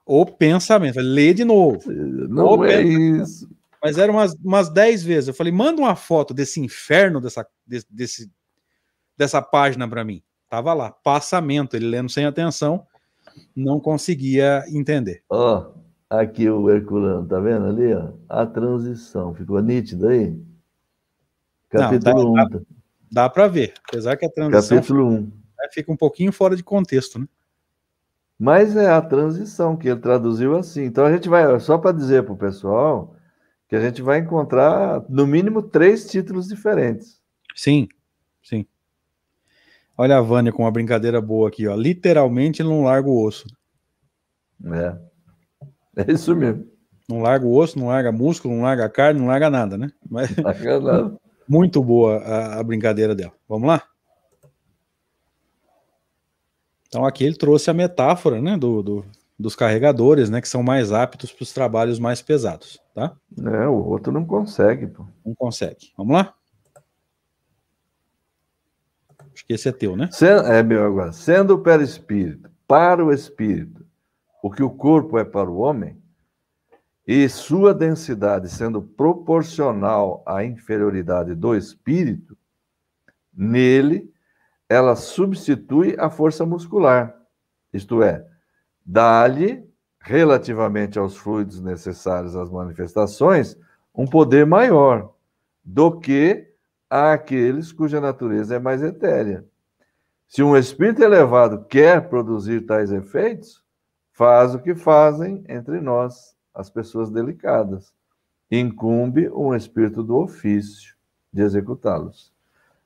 o 0.05 0.25
pensamento. 0.25 0.95
Falei, 0.95 1.09
lê 1.09 1.33
de 1.33 1.43
novo. 1.43 1.91
Não 1.91 2.57
o 2.57 2.65
é 2.65 2.81
isso. 2.81 3.49
Mas 3.83 3.97
era 3.97 4.11
umas, 4.11 4.33
umas 4.43 4.69
dez 4.69 5.03
vezes. 5.03 5.27
Eu 5.27 5.33
falei, 5.33 5.51
manda 5.51 5.81
uma 5.81 5.95
foto 5.95 6.33
desse 6.33 6.59
inferno, 6.59 7.21
dessa, 7.21 7.45
desse, 7.89 8.31
dessa 9.17 9.41
página 9.41 9.87
para 9.87 10.03
mim. 10.03 10.23
Tava 10.49 10.73
lá, 10.73 10.91
passamento. 10.91 11.75
Ele 11.75 11.87
lendo 11.87 12.09
sem 12.09 12.25
atenção, 12.25 12.85
não 13.55 13.79
conseguia 13.79 14.63
entender. 14.67 15.23
Ó, 15.29 15.59
oh, 15.59 15.79
aqui 16.09 16.49
o 16.49 16.69
Herculano, 16.69 17.27
tá 17.27 17.39
vendo 17.39 17.65
ali? 17.65 17.93
Ó? 17.93 18.11
A 18.27 18.45
transição. 18.45 19.33
Ficou 19.33 19.61
nítido 19.61 20.07
aí? 20.07 20.35
Capítulo 21.69 22.33
1. 22.33 22.41
Um. 22.41 22.65
Dá 23.11 23.29
para 23.29 23.47
ver, 23.47 23.73
apesar 23.87 24.17
que 24.17 24.25
a 24.25 24.29
transição 24.29 24.77
Capítulo 24.77 25.07
1. 25.07 25.21
Né, 25.21 25.31
fica 25.71 25.91
um 25.91 25.97
pouquinho 25.97 26.31
fora 26.31 26.55
de 26.55 26.63
contexto, 26.63 27.19
né? 27.19 27.27
Mas 28.37 28.77
é 28.77 28.89
a 28.89 29.01
transição 29.01 29.75
que 29.75 29.89
ele 29.89 29.99
traduziu 29.99 30.55
assim. 30.57 30.85
Então 30.85 31.05
a 31.05 31.11
gente 31.11 31.27
vai, 31.27 31.59
só 31.59 31.77
para 31.77 31.91
dizer 31.91 32.23
para 32.23 32.33
o 32.33 32.37
pessoal, 32.37 33.13
que 33.67 33.75
a 33.75 33.81
gente 33.81 34.01
vai 34.01 34.19
encontrar 34.19 35.03
no 35.09 35.27
mínimo 35.27 35.61
três 35.61 36.09
títulos 36.09 36.47
diferentes. 36.47 37.18
Sim, 37.59 37.89
sim. 38.41 38.65
Olha 39.97 40.17
a 40.17 40.21
Vânia 40.21 40.49
com 40.49 40.63
uma 40.63 40.71
brincadeira 40.71 41.19
boa 41.19 41.49
aqui, 41.49 41.67
ó. 41.67 41.75
Literalmente 41.75 42.63
não 42.63 42.83
larga 42.83 43.09
o 43.09 43.21
osso. 43.21 43.45
É. 44.63 44.97
É 45.97 46.09
isso 46.13 46.33
mesmo. 46.33 46.65
Não 47.09 47.21
larga 47.21 47.45
o 47.45 47.53
osso, 47.53 47.77
não 47.77 47.87
larga 47.87 48.13
músculo, 48.13 48.55
não 48.55 48.63
larga 48.63 48.87
carne, 48.87 49.19
não 49.19 49.27
larga 49.27 49.49
nada, 49.49 49.77
né? 49.77 49.91
Mas... 50.09 50.33
Larga 50.37 50.79
nada. 50.79 51.19
Muito 51.49 51.83
boa 51.83 52.19
a, 52.19 52.59
a 52.59 52.63
brincadeira 52.63 53.13
dela. 53.13 53.33
Vamos 53.45 53.67
lá? 53.67 53.83
Então 56.87 57.05
aqui 57.05 57.25
ele 57.25 57.35
trouxe 57.35 57.69
a 57.69 57.73
metáfora, 57.73 58.41
né, 58.41 58.55
do, 58.55 58.81
do, 58.81 59.05
dos 59.37 59.53
carregadores, 59.53 60.29
né, 60.29 60.39
que 60.39 60.47
são 60.47 60.63
mais 60.63 60.93
aptos 60.93 61.33
para 61.33 61.43
os 61.43 61.51
trabalhos 61.51 61.99
mais 61.99 62.21
pesados, 62.21 62.79
tá? 62.95 63.17
É, 63.37 63.67
o 63.67 63.85
outro 63.85 64.13
não 64.13 64.25
consegue, 64.25 64.87
pô. 64.87 65.05
Não 65.25 65.35
consegue. 65.35 65.91
Vamos 65.97 66.13
lá? 66.13 66.33
Acho 69.33 69.38
que 69.38 69.38
esse 69.49 69.67
é 69.67 69.71
teu, 69.71 69.95
né? 69.95 70.09
é 70.45 70.61
meu 70.61 70.85
agora. 70.85 71.11
Sendo 71.11 71.55
o 71.55 71.59
perispírito 71.59 72.49
para 72.67 73.03
o 73.03 73.11
espírito 73.11 73.83
o 74.41 74.49
que 74.49 74.63
o 74.63 74.69
corpo 74.69 75.17
é 75.17 75.25
para 75.25 75.49
o 75.49 75.57
homem, 75.57 76.01
e 77.05 77.27
sua 77.27 77.73
densidade 77.73 78.47
sendo 78.47 78.81
proporcional 78.81 80.23
à 80.25 80.45
inferioridade 80.45 81.33
do 81.33 81.55
espírito, 81.55 82.37
nele 83.33 84.13
ela 84.69 84.95
substitui 84.95 85.95
a 85.97 86.09
força 86.09 86.45
muscular, 86.45 87.15
isto 87.73 88.03
é, 88.03 88.23
dá-lhe, 88.85 89.67
relativamente 89.99 90.99
aos 90.99 91.17
fluidos 91.17 91.59
necessários 91.59 92.35
às 92.35 92.49
manifestações, 92.49 93.57
um 93.93 94.05
poder 94.05 94.45
maior 94.45 95.11
do 95.65 95.99
que 95.99 96.48
aqueles 96.89 97.71
cuja 97.71 98.01
natureza 98.01 98.55
é 98.55 98.59
mais 98.59 98.81
etérea. 98.81 99.45
Se 100.27 100.43
um 100.43 100.55
espírito 100.55 101.03
elevado 101.03 101.65
quer 101.65 102.07
produzir 102.09 102.61
tais 102.61 102.91
efeitos, 102.91 103.63
faz 104.11 104.53
o 104.53 104.59
que 104.59 104.75
fazem 104.75 105.43
entre 105.47 105.79
nós 105.79 106.35
as 106.53 106.69
pessoas 106.69 107.09
delicadas. 107.09 107.93
Incumbe 108.51 109.29
um 109.29 109.55
espírito 109.55 110.03
do 110.03 110.17
ofício 110.17 110.95
de 111.31 111.41
executá-los. 111.41 112.33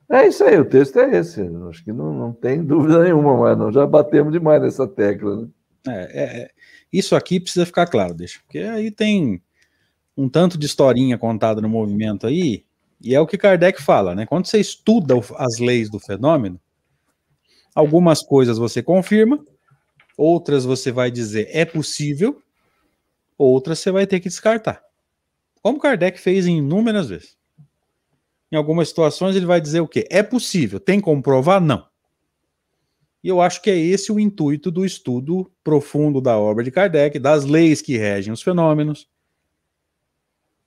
É 0.09 0.27
isso 0.27 0.43
aí, 0.43 0.59
o 0.59 0.65
texto 0.65 0.99
é 0.99 1.17
esse. 1.17 1.41
Acho 1.69 1.83
que 1.83 1.91
não, 1.91 2.13
não 2.13 2.33
tem 2.33 2.61
dúvida 2.65 3.03
nenhuma, 3.03 3.37
mas 3.37 3.57
nós 3.57 3.73
já 3.73 3.85
batemos 3.85 4.31
demais 4.31 4.61
nessa 4.61 4.87
tecla. 4.87 5.41
Né? 5.41 5.47
É, 5.87 6.23
é, 6.23 6.51
isso 6.91 7.15
aqui 7.15 7.39
precisa 7.39 7.65
ficar 7.65 7.87
claro, 7.87 8.13
deixa, 8.13 8.39
porque 8.41 8.59
aí 8.59 8.91
tem 8.91 9.41
um 10.15 10.29
tanto 10.29 10.57
de 10.57 10.65
historinha 10.65 11.17
contada 11.17 11.59
no 11.59 11.67
movimento 11.67 12.27
aí, 12.27 12.63
e 13.03 13.13
é 13.13 13.19
o 13.19 13.27
que 13.27 13.37
Kardec 13.37 13.81
fala, 13.81 14.15
né? 14.15 14.25
Quando 14.25 14.45
você 14.45 14.59
estuda 14.59 15.13
as 15.35 15.59
leis 15.59 15.89
do 15.89 15.99
fenômeno, 15.99 16.59
algumas 17.75 18.23
coisas 18.23 18.57
você 18.57 18.81
confirma, 18.81 19.45
outras 20.17 20.63
você 20.63 20.89
vai 20.89 21.11
dizer 21.11 21.49
é 21.51 21.65
possível, 21.65 22.41
outras 23.37 23.79
você 23.79 23.91
vai 23.91 24.07
ter 24.07 24.21
que 24.21 24.29
descartar. 24.29 24.81
Como 25.61 25.79
Kardec 25.79 26.17
fez 26.17 26.47
inúmeras 26.47 27.09
vezes. 27.09 27.37
Em 28.49 28.55
algumas 28.55 28.87
situações 28.87 29.35
ele 29.35 29.45
vai 29.45 29.59
dizer 29.59 29.81
o 29.81 29.87
quê? 29.87 30.07
É 30.09 30.23
possível, 30.23 30.79
tem 30.79 31.01
como 31.01 31.21
provar? 31.21 31.59
Não. 31.59 31.85
E 33.21 33.27
eu 33.27 33.41
acho 33.41 33.61
que 33.61 33.69
é 33.69 33.77
esse 33.77 34.11
o 34.11 34.19
intuito 34.19 34.71
do 34.71 34.85
estudo 34.85 35.51
profundo 35.63 36.21
da 36.21 36.37
obra 36.37 36.63
de 36.63 36.71
Kardec, 36.71 37.19
das 37.19 37.43
leis 37.43 37.81
que 37.81 37.97
regem 37.97 38.31
os 38.31 38.41
fenômenos, 38.41 39.09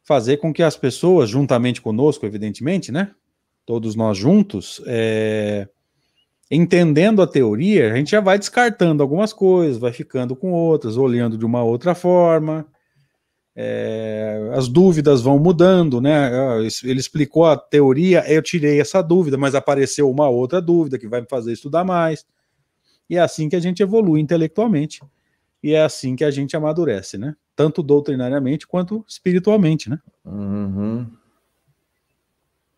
fazer 0.06 0.36
com 0.36 0.52
que 0.52 0.62
as 0.62 0.76
pessoas, 0.76 1.28
juntamente 1.28 1.82
conosco, 1.82 2.24
evidentemente, 2.24 2.92
né? 2.92 3.10
Todos 3.66 3.96
nós 3.96 4.16
juntos, 4.16 4.80
é, 4.86 5.68
entendendo 6.48 7.20
a 7.20 7.26
teoria, 7.26 7.92
a 7.92 7.96
gente 7.96 8.12
já 8.12 8.20
vai 8.20 8.38
descartando 8.38 9.02
algumas 9.02 9.32
coisas, 9.32 9.78
vai 9.78 9.92
ficando 9.92 10.36
com 10.36 10.52
outras, 10.52 10.96
olhando 10.96 11.36
de 11.36 11.44
uma 11.44 11.64
outra 11.64 11.92
forma. 11.92 12.64
É, 13.56 14.52
as 14.54 14.68
dúvidas 14.68 15.22
vão 15.22 15.40
mudando, 15.40 16.00
né? 16.00 16.30
Ele 16.84 17.00
explicou 17.00 17.44
a 17.44 17.56
teoria, 17.56 18.22
eu 18.32 18.40
tirei 18.40 18.80
essa 18.80 19.02
dúvida, 19.02 19.36
mas 19.36 19.56
apareceu 19.56 20.08
uma 20.08 20.28
outra 20.28 20.60
dúvida 20.60 21.00
que 21.00 21.08
vai 21.08 21.20
me 21.20 21.26
fazer 21.28 21.52
estudar 21.52 21.82
mais. 21.82 22.24
E 23.10 23.16
é 23.16 23.20
assim 23.20 23.48
que 23.48 23.56
a 23.56 23.60
gente 23.60 23.82
evolui 23.82 24.20
intelectualmente. 24.20 25.00
E 25.66 25.74
é 25.74 25.82
assim 25.82 26.14
que 26.14 26.22
a 26.22 26.30
gente 26.30 26.56
amadurece, 26.56 27.18
né? 27.18 27.34
Tanto 27.56 27.82
doutrinariamente 27.82 28.68
quanto 28.68 29.04
espiritualmente, 29.08 29.90
né? 29.90 29.98
Uhum. 30.24 31.10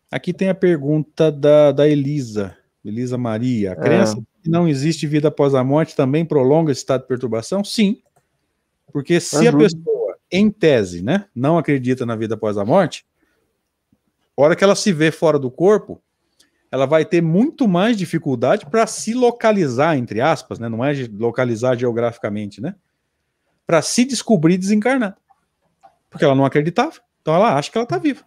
Aqui 0.09 0.33
tem 0.33 0.49
a 0.49 0.55
pergunta 0.55 1.31
da, 1.31 1.71
da 1.71 1.87
Elisa. 1.87 2.57
Elisa 2.83 3.15
Maria, 3.15 3.73
a 3.73 3.75
crença 3.75 4.17
é. 4.17 4.21
que 4.41 4.49
não 4.49 4.67
existe 4.67 5.05
vida 5.05 5.27
após 5.27 5.53
a 5.53 5.63
morte 5.63 5.95
também 5.95 6.25
prolonga 6.25 6.71
esse 6.71 6.81
estado 6.81 7.01
de 7.01 7.07
perturbação? 7.07 7.63
Sim. 7.63 8.01
Porque 8.91 9.19
se 9.19 9.47
uhum. 9.47 9.49
a 9.49 9.57
pessoa, 9.59 10.17
em 10.31 10.49
tese, 10.49 11.03
né, 11.03 11.25
não 11.35 11.59
acredita 11.59 12.07
na 12.07 12.15
vida 12.15 12.33
após 12.33 12.57
a 12.57 12.65
morte, 12.65 13.05
a 14.35 14.41
hora 14.41 14.55
que 14.55 14.63
ela 14.63 14.75
se 14.75 14.91
vê 14.91 15.11
fora 15.11 15.37
do 15.37 15.51
corpo, 15.51 16.01
ela 16.71 16.85
vai 16.85 17.03
ter 17.03 17.21
muito 17.21 17.67
mais 17.67 17.97
dificuldade 17.97 18.65
para 18.65 18.85
se 18.85 19.13
localizar, 19.13 19.97
entre 19.97 20.21
aspas, 20.21 20.59
né? 20.59 20.69
Não 20.69 20.85
é 20.85 20.93
localizar 21.11 21.75
geograficamente, 21.75 22.61
né? 22.61 22.75
Para 23.65 23.81
se 23.81 24.05
descobrir 24.05 24.57
desencarnada. 24.57 25.17
Porque 26.09 26.23
ela 26.23 26.35
não 26.35 26.45
acreditava. 26.45 26.99
Então 27.21 27.33
ela 27.33 27.55
acha 27.55 27.71
que 27.71 27.77
ela 27.77 27.85
está 27.85 27.97
viva. 27.97 28.23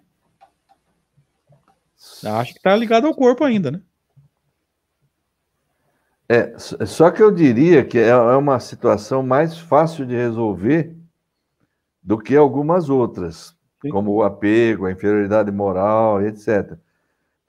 Ela 2.22 2.40
acha 2.40 2.52
que 2.52 2.58
está 2.58 2.74
ligada 2.76 3.06
ao 3.06 3.14
corpo 3.14 3.44
ainda, 3.44 3.70
né? 3.70 3.80
É, 6.28 6.56
só 6.58 7.10
que 7.10 7.22
eu 7.22 7.30
diria 7.30 7.84
que 7.84 7.98
é, 7.98 8.08
é 8.08 8.36
uma 8.36 8.58
situação 8.58 9.22
mais 9.22 9.58
fácil 9.58 10.06
de 10.06 10.14
resolver 10.14 10.96
do 12.02 12.18
que 12.18 12.34
algumas 12.34 12.88
outras, 12.88 13.54
Sim. 13.82 13.90
como 13.90 14.12
o 14.12 14.22
apego, 14.22 14.86
a 14.86 14.92
inferioridade 14.92 15.52
moral, 15.52 16.22
etc. 16.22 16.78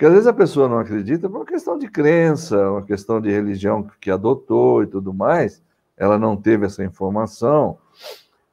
Porque 0.03 0.09
às 0.09 0.13
vezes 0.15 0.27
a 0.27 0.33
pessoa 0.33 0.67
não 0.67 0.79
acredita 0.79 1.29
por 1.29 1.37
uma 1.37 1.45
questão 1.45 1.77
de 1.77 1.87
crença, 1.87 2.71
uma 2.71 2.83
questão 2.83 3.21
de 3.21 3.31
religião 3.31 3.87
que 4.01 4.11
adotou 4.11 4.83
e 4.83 4.87
tudo 4.87 5.13
mais, 5.13 5.63
ela 5.95 6.19
não 6.19 6.35
teve 6.35 6.65
essa 6.65 6.83
informação. 6.83 7.77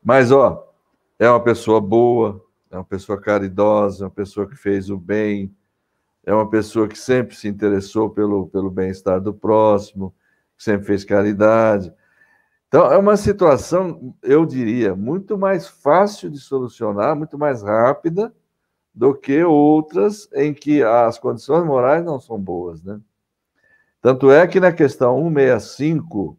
Mas, 0.01 0.31
ó, 0.31 0.65
é 1.19 1.29
uma 1.29 1.43
pessoa 1.43 1.81
boa, 1.81 2.41
é 2.71 2.77
uma 2.77 2.85
pessoa 2.85 3.21
caridosa, 3.21 4.05
uma 4.05 4.11
pessoa 4.13 4.47
que 4.49 4.55
fez 4.55 4.91
o 4.91 4.97
bem, 4.97 5.53
é 6.25 6.33
uma 6.33 6.49
pessoa 6.49 6.87
que 6.87 6.97
sempre 6.97 7.35
se 7.35 7.49
interessou 7.49 8.09
pelo, 8.09 8.47
pelo 8.47 8.71
bem-estar 8.71 9.21
do 9.21 9.35
próximo, 9.35 10.15
que 10.57 10.63
sempre 10.63 10.87
fez 10.87 11.05
caridade. 11.05 11.93
Então, 12.69 12.93
é 12.93 12.97
uma 12.97 13.17
situação, 13.17 14.15
eu 14.23 14.47
diria, 14.47 14.95
muito 14.95 15.37
mais 15.37 15.67
fácil 15.67 16.31
de 16.31 16.39
solucionar, 16.39 17.17
muito 17.17 17.37
mais 17.37 17.61
rápida 17.61 18.33
do 19.01 19.15
que 19.15 19.43
outras 19.43 20.29
em 20.35 20.53
que 20.53 20.83
as 20.83 21.19
condições 21.19 21.65
morais 21.65 22.05
não 22.05 22.21
são 22.21 22.39
boas, 22.39 22.83
né? 22.83 23.01
Tanto 24.03 24.31
é 24.31 24.47
que 24.47 24.61
na 24.61 24.71
questão 24.73 25.17
165 25.17 26.37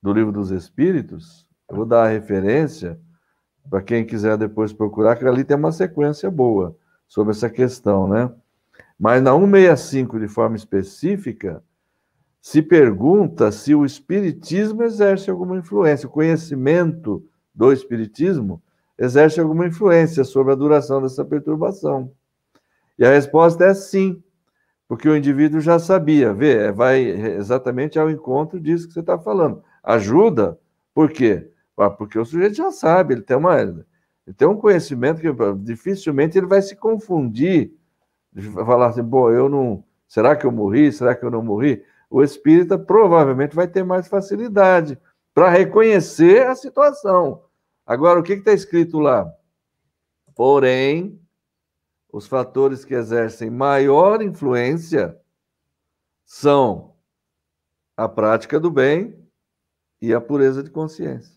do 0.00 0.12
Livro 0.12 0.30
dos 0.30 0.52
Espíritos, 0.52 1.48
eu 1.68 1.78
vou 1.78 1.84
dar 1.84 2.04
a 2.04 2.08
referência 2.08 2.96
para 3.68 3.82
quem 3.82 4.06
quiser 4.06 4.36
depois 4.36 4.72
procurar, 4.72 5.16
que 5.16 5.26
ali 5.26 5.42
tem 5.42 5.56
uma 5.56 5.72
sequência 5.72 6.30
boa 6.30 6.76
sobre 7.08 7.32
essa 7.32 7.50
questão, 7.50 8.06
né? 8.06 8.32
Mas 8.96 9.20
na 9.20 9.32
165, 9.32 10.20
de 10.20 10.28
forma 10.28 10.54
específica, 10.54 11.60
se 12.40 12.62
pergunta 12.62 13.50
se 13.50 13.74
o 13.74 13.84
Espiritismo 13.84 14.84
exerce 14.84 15.28
alguma 15.28 15.58
influência, 15.58 16.06
o 16.06 16.12
conhecimento 16.12 17.28
do 17.52 17.72
Espiritismo 17.72 18.62
exerce 18.98 19.40
alguma 19.40 19.66
influência 19.66 20.24
sobre 20.24 20.52
a 20.52 20.56
duração 20.56 21.02
dessa 21.02 21.24
perturbação. 21.24 22.10
E 22.98 23.04
a 23.04 23.10
resposta 23.10 23.64
é 23.64 23.74
sim, 23.74 24.22
porque 24.88 25.08
o 25.08 25.16
indivíduo 25.16 25.60
já 25.60 25.78
sabia, 25.78 26.32
vê, 26.32 26.66
é, 26.66 26.72
vai 26.72 27.02
exatamente 27.02 27.98
ao 27.98 28.10
encontro 28.10 28.60
disso 28.60 28.86
que 28.86 28.94
você 28.94 29.00
está 29.00 29.18
falando. 29.18 29.62
Ajuda, 29.82 30.58
por 30.94 31.10
quê? 31.10 31.50
Ah, 31.76 31.90
porque 31.90 32.18
o 32.18 32.24
sujeito 32.24 32.54
já 32.54 32.70
sabe, 32.70 33.14
ele 33.14 33.22
tem, 33.22 33.36
uma, 33.36 33.60
ele 33.60 33.84
tem 34.36 34.46
um 34.46 34.56
conhecimento 34.56 35.20
que 35.20 35.28
dificilmente 35.58 36.38
ele 36.38 36.46
vai 36.46 36.62
se 36.62 36.76
confundir, 36.76 37.72
falar 38.54 38.88
assim, 38.88 39.02
bom, 39.02 39.30
eu 39.30 39.48
não. 39.48 39.84
Será 40.06 40.36
que 40.36 40.46
eu 40.46 40.52
morri? 40.52 40.92
Será 40.92 41.14
que 41.14 41.24
eu 41.24 41.30
não 41.30 41.42
morri? 41.42 41.82
o 42.14 42.22
espírita 42.22 42.78
provavelmente 42.78 43.56
vai 43.56 43.66
ter 43.66 43.82
mais 43.82 44.06
facilidade 44.06 44.96
para 45.34 45.50
reconhecer 45.50 46.46
a 46.46 46.54
situação. 46.54 47.42
Agora, 47.86 48.18
o 48.18 48.22
que 48.22 48.32
está 48.32 48.52
escrito 48.52 48.98
lá? 48.98 49.30
Porém, 50.34 51.20
os 52.12 52.26
fatores 52.26 52.84
que 52.84 52.94
exercem 52.94 53.50
maior 53.50 54.22
influência 54.22 55.18
são 56.24 56.94
a 57.96 58.08
prática 58.08 58.58
do 58.58 58.70
bem 58.70 59.16
e 60.00 60.12
a 60.12 60.20
pureza 60.20 60.62
de 60.62 60.70
consciência. 60.70 61.34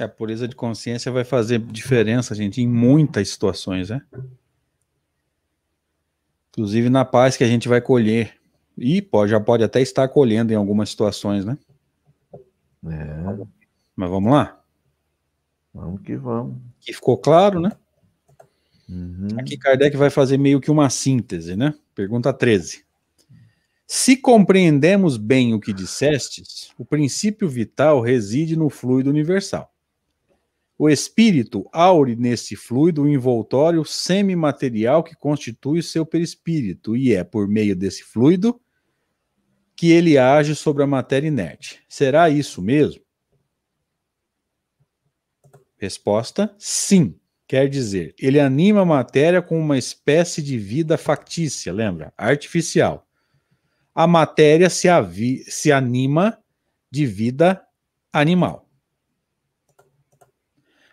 A 0.00 0.08
pureza 0.08 0.48
de 0.48 0.56
consciência 0.56 1.12
vai 1.12 1.24
fazer 1.24 1.60
diferença, 1.60 2.34
gente, 2.34 2.60
em 2.60 2.66
muitas 2.66 3.28
situações, 3.28 3.90
né? 3.90 4.02
Inclusive 6.50 6.90
na 6.90 7.04
paz 7.04 7.36
que 7.36 7.44
a 7.44 7.48
gente 7.48 7.68
vai 7.68 7.80
colher 7.80 8.40
e 8.76 9.00
pode, 9.00 9.30
já 9.30 9.40
pode 9.40 9.62
até 9.62 9.80
estar 9.80 10.08
colhendo 10.08 10.52
em 10.52 10.56
algumas 10.56 10.90
situações, 10.90 11.44
né? 11.44 11.56
É. 12.86 13.63
Mas 13.94 14.10
vamos 14.10 14.32
lá? 14.32 14.60
Vamos 15.72 16.00
que 16.02 16.16
vamos. 16.16 16.56
Que 16.80 16.92
ficou 16.92 17.18
claro, 17.18 17.60
né? 17.60 17.70
Uhum. 18.88 19.28
Aqui 19.38 19.56
Kardec 19.56 19.96
vai 19.96 20.10
fazer 20.10 20.38
meio 20.38 20.60
que 20.60 20.70
uma 20.70 20.90
síntese, 20.90 21.56
né? 21.56 21.74
Pergunta 21.94 22.32
13. 22.32 22.84
Se 23.86 24.16
compreendemos 24.16 25.16
bem 25.16 25.54
o 25.54 25.60
que 25.60 25.72
dissestes, 25.72 26.72
o 26.78 26.84
princípio 26.84 27.48
vital 27.48 28.00
reside 28.00 28.56
no 28.56 28.70
fluido 28.70 29.10
universal. 29.10 29.70
O 30.76 30.88
espírito 30.88 31.68
aure 31.72 32.16
nesse 32.16 32.56
fluido 32.56 33.08
envoltório 33.08 33.84
semimaterial 33.84 35.04
que 35.04 35.14
constitui 35.14 35.78
o 35.78 35.82
seu 35.82 36.04
perispírito, 36.04 36.96
e 36.96 37.14
é 37.14 37.22
por 37.22 37.46
meio 37.46 37.76
desse 37.76 38.02
fluido 38.02 38.60
que 39.76 39.92
ele 39.92 40.18
age 40.18 40.54
sobre 40.54 40.82
a 40.82 40.86
matéria 40.86 41.28
inerte. 41.28 41.80
Será 41.88 42.28
isso 42.30 42.60
mesmo? 42.60 43.03
Resposta: 45.84 46.54
sim. 46.58 47.14
Quer 47.46 47.68
dizer, 47.68 48.14
ele 48.18 48.40
anima 48.40 48.80
a 48.80 48.86
matéria 48.86 49.42
com 49.42 49.60
uma 49.60 49.76
espécie 49.76 50.42
de 50.42 50.56
vida 50.56 50.96
factícia, 50.96 51.70
lembra? 51.74 52.10
Artificial. 52.16 53.06
A 53.94 54.06
matéria 54.06 54.70
se, 54.70 54.88
avi 54.88 55.44
se 55.44 55.70
anima 55.70 56.38
de 56.90 57.04
vida 57.04 57.62
animal. 58.10 58.66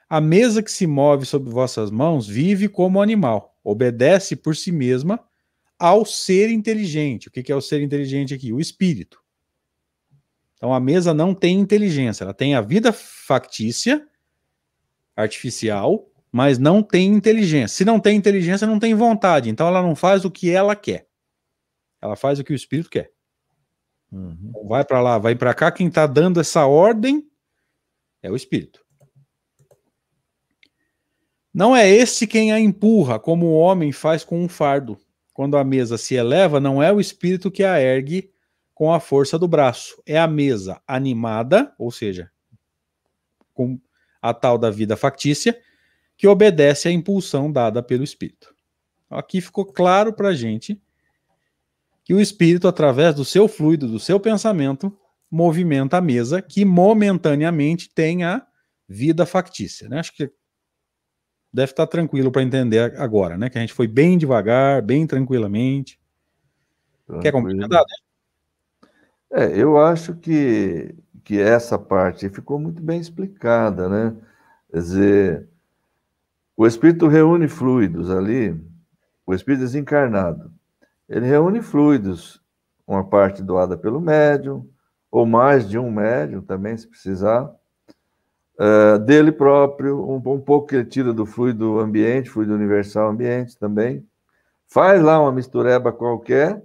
A 0.10 0.20
mesa 0.20 0.62
que 0.62 0.70
se 0.70 0.86
move 0.86 1.26
sob 1.26 1.50
vossas 1.50 1.90
mãos 1.90 2.28
vive 2.28 2.68
como 2.68 3.02
animal, 3.02 3.58
obedece 3.64 4.36
por 4.36 4.58
si 4.58 4.74
mesma 4.74 5.24
ao 5.80 6.06
ser 6.06 6.50
inteligente. 6.50 7.30
O 7.30 7.32
que 7.32 7.50
é 7.50 7.56
o 7.56 7.62
ser 7.62 7.82
inteligente 7.82 8.34
aqui? 8.34 8.52
O 8.52 8.60
espírito. 8.60 9.22
Então 10.56 10.74
a 10.74 10.82
mesa 10.82 11.14
não 11.14 11.34
tem 11.34 11.58
inteligência, 11.58 12.26
ela 12.26 12.34
tem 12.34 12.56
a 12.56 12.62
vida 12.62 12.92
factícia, 12.92 14.06
artificial, 15.22 16.08
mas 16.32 16.58
não 16.58 16.82
tem 16.82 17.08
inteligência. 17.08 17.76
Se 17.76 17.86
não 17.86 18.00
tem 18.00 18.18
inteligência, 18.18 18.68
não 18.68 18.80
tem 18.80 18.94
vontade. 18.94 19.50
Então 19.50 19.68
ela 19.68 19.82
não 19.82 19.96
faz 19.96 20.26
o 20.26 20.32
que 20.32 20.50
ela 20.50 20.76
quer. 20.76 21.08
Ela 22.02 22.16
faz 22.16 22.40
o 22.40 22.44
que 22.44 22.54
o 22.54 22.56
espírito 22.56 22.90
quer. 22.90 23.12
Uhum. 24.12 24.38
Então, 24.50 24.68
vai 24.68 24.84
para 24.84 25.02
lá, 25.02 25.18
vai 25.18 25.36
para 25.36 25.54
cá. 25.54 25.72
Quem 25.72 25.88
está 25.88 26.06
dando 26.06 26.40
essa 26.40 26.66
ordem 26.66 27.28
é 28.22 28.30
o 28.32 28.36
espírito. 28.36 28.84
Não 31.54 31.76
é 31.76 31.90
este 31.90 32.26
quem 32.26 32.52
a 32.52 32.60
empurra, 32.60 33.20
como 33.20 33.48
o 33.48 33.58
homem 33.58 33.92
faz 33.92 34.24
com 34.24 34.42
um 34.42 34.48
fardo 34.48 34.98
quando 35.34 35.58
a 35.58 35.64
mesa 35.64 35.98
se 35.98 36.16
eleva, 36.16 36.60
não 36.60 36.84
é 36.84 36.92
o 36.92 37.00
espírito 37.00 37.52
que 37.52 37.64
a 37.64 37.80
ergue 37.80 38.32
com 38.74 38.92
a 38.94 39.00
força 39.00 39.38
do 39.38 39.48
braço, 39.48 40.02
é 40.06 40.18
a 40.18 40.28
mesa 40.28 40.82
animada, 40.88 41.74
ou 41.78 41.92
seja, 41.92 42.32
com 43.54 43.80
a 44.22 44.34
tal 44.34 44.58
da 44.58 44.70
vida 44.70 44.96
factícia, 44.96 45.60
que 46.16 46.28
obedece 46.28 46.88
à 46.88 46.92
impulsão 46.92 47.52
dada 47.52 47.82
pelo 47.82 48.04
espírito. 48.04 48.54
Aqui 49.10 49.42
ficou 49.42 49.66
claro 49.66 50.14
para 50.14 50.30
a 50.30 50.34
gente 50.34 50.80
que 52.04 52.14
o 52.14 52.22
espírito, 52.22 52.68
através 52.68 53.16
do 53.16 53.26
seu 53.26 53.48
fluido, 53.48 53.88
do 53.88 54.00
seu 54.00 54.20
pensamento, 54.20 54.96
movimenta 55.30 55.98
a 55.98 56.02
mesa 56.02 56.42
que 56.42 56.66
momentaneamente 56.66 57.90
tem 57.94 58.24
a 58.24 58.46
vida 58.88 59.26
factícia. 59.26 59.88
Né? 59.88 60.00
Acho 60.00 60.14
que 60.14 60.32
deve 61.54 61.72
estar 61.72 61.88
tranquilo 61.88 62.32
para 62.32 62.44
entender 62.44 62.98
agora, 62.98 63.38
né? 63.38 63.50
Que 63.50 63.58
a 63.58 63.62
gente 63.62 63.74
foi 63.74 63.88
bem 63.88 64.18
devagar, 64.18 64.82
bem 64.82 65.06
tranquilamente. 65.06 66.00
Tranquilo. 67.06 67.22
Quer 67.24 67.32
complementar? 67.32 67.84
É, 69.34 69.58
eu 69.58 69.78
acho 69.78 70.16
que, 70.16 70.94
que 71.24 71.40
essa 71.40 71.78
parte 71.78 72.30
ficou 72.30 72.60
muito 72.60 72.82
bem 72.82 73.00
explicada, 73.00 73.88
né? 73.88 74.16
Quer 74.70 74.78
dizer, 74.78 75.50
o 76.56 76.66
espírito 76.66 77.08
reúne 77.08 77.48
fluidos 77.48 78.10
ali, 78.10 78.60
o 79.26 79.34
espírito 79.34 79.62
desencarnado, 79.62 80.52
ele 81.08 81.26
reúne 81.26 81.62
fluidos, 81.62 82.42
uma 82.88 83.04
parte 83.04 83.44
doada 83.44 83.78
pelo 83.78 84.00
médium, 84.00 84.68
ou 85.12 85.26
mais 85.26 85.70
de 85.70 85.78
um 85.78 85.92
médium 85.92 86.42
também, 86.42 86.78
se 86.78 86.88
precisar, 86.88 87.44
uh, 88.58 88.98
dele 89.00 89.32
próprio, 89.32 90.10
um, 90.10 90.16
um 90.16 90.40
pouco 90.40 90.68
que 90.68 90.76
ele 90.76 90.86
tira 90.86 91.14
do 91.14 91.26
fluido 91.26 91.80
ambiente, 91.80 92.30
fluido 92.30 92.54
universal 92.54 93.10
ambiente 93.10 93.58
também, 93.58 94.08
faz 94.68 95.02
lá 95.02 95.20
uma 95.20 95.32
mistureba 95.32 95.92
qualquer, 95.92 96.64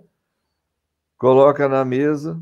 coloca 1.19 1.69
na 1.69 1.85
mesa, 1.85 2.41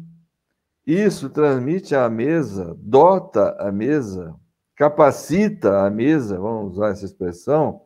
isso 0.86 1.30
transmite 1.30 1.94
à 1.94 2.08
mesa, 2.08 2.76
dota 2.78 3.56
a 3.58 3.72
mesa, 3.72 4.34
capacita 4.76 5.86
a 5.86 5.90
mesa, 5.90 6.38
vamos 6.38 6.72
usar 6.72 6.90
essa 6.90 7.04
expressão, 7.04 7.82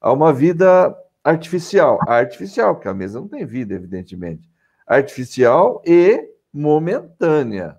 a 0.00 0.12
uma 0.12 0.32
vida 0.32 0.94
artificial. 1.22 1.98
Artificial, 2.06 2.74
porque 2.74 2.88
a 2.88 2.94
mesa 2.94 3.20
não 3.20 3.28
tem 3.28 3.46
vida, 3.46 3.74
evidentemente. 3.74 4.48
Artificial 4.86 5.82
e 5.86 6.28
momentânea. 6.52 7.78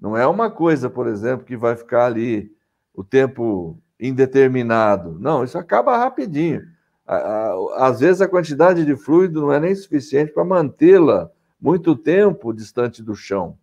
Não 0.00 0.16
é 0.16 0.26
uma 0.26 0.50
coisa, 0.50 0.90
por 0.90 1.06
exemplo, 1.06 1.46
que 1.46 1.56
vai 1.56 1.76
ficar 1.76 2.06
ali 2.06 2.50
o 2.92 3.04
tempo 3.04 3.78
indeterminado. 3.98 5.18
Não, 5.20 5.44
isso 5.44 5.56
acaba 5.56 5.96
rapidinho. 5.96 6.62
Às 7.76 8.00
vezes 8.00 8.20
a 8.20 8.28
quantidade 8.28 8.84
de 8.84 8.96
fluido 8.96 9.40
não 9.40 9.52
é 9.52 9.60
nem 9.60 9.74
suficiente 9.74 10.32
para 10.32 10.44
mantê-la 10.44 11.30
muito 11.60 11.94
tempo 11.96 12.52
distante 12.52 13.02
do 13.02 13.14
chão, 13.14 13.56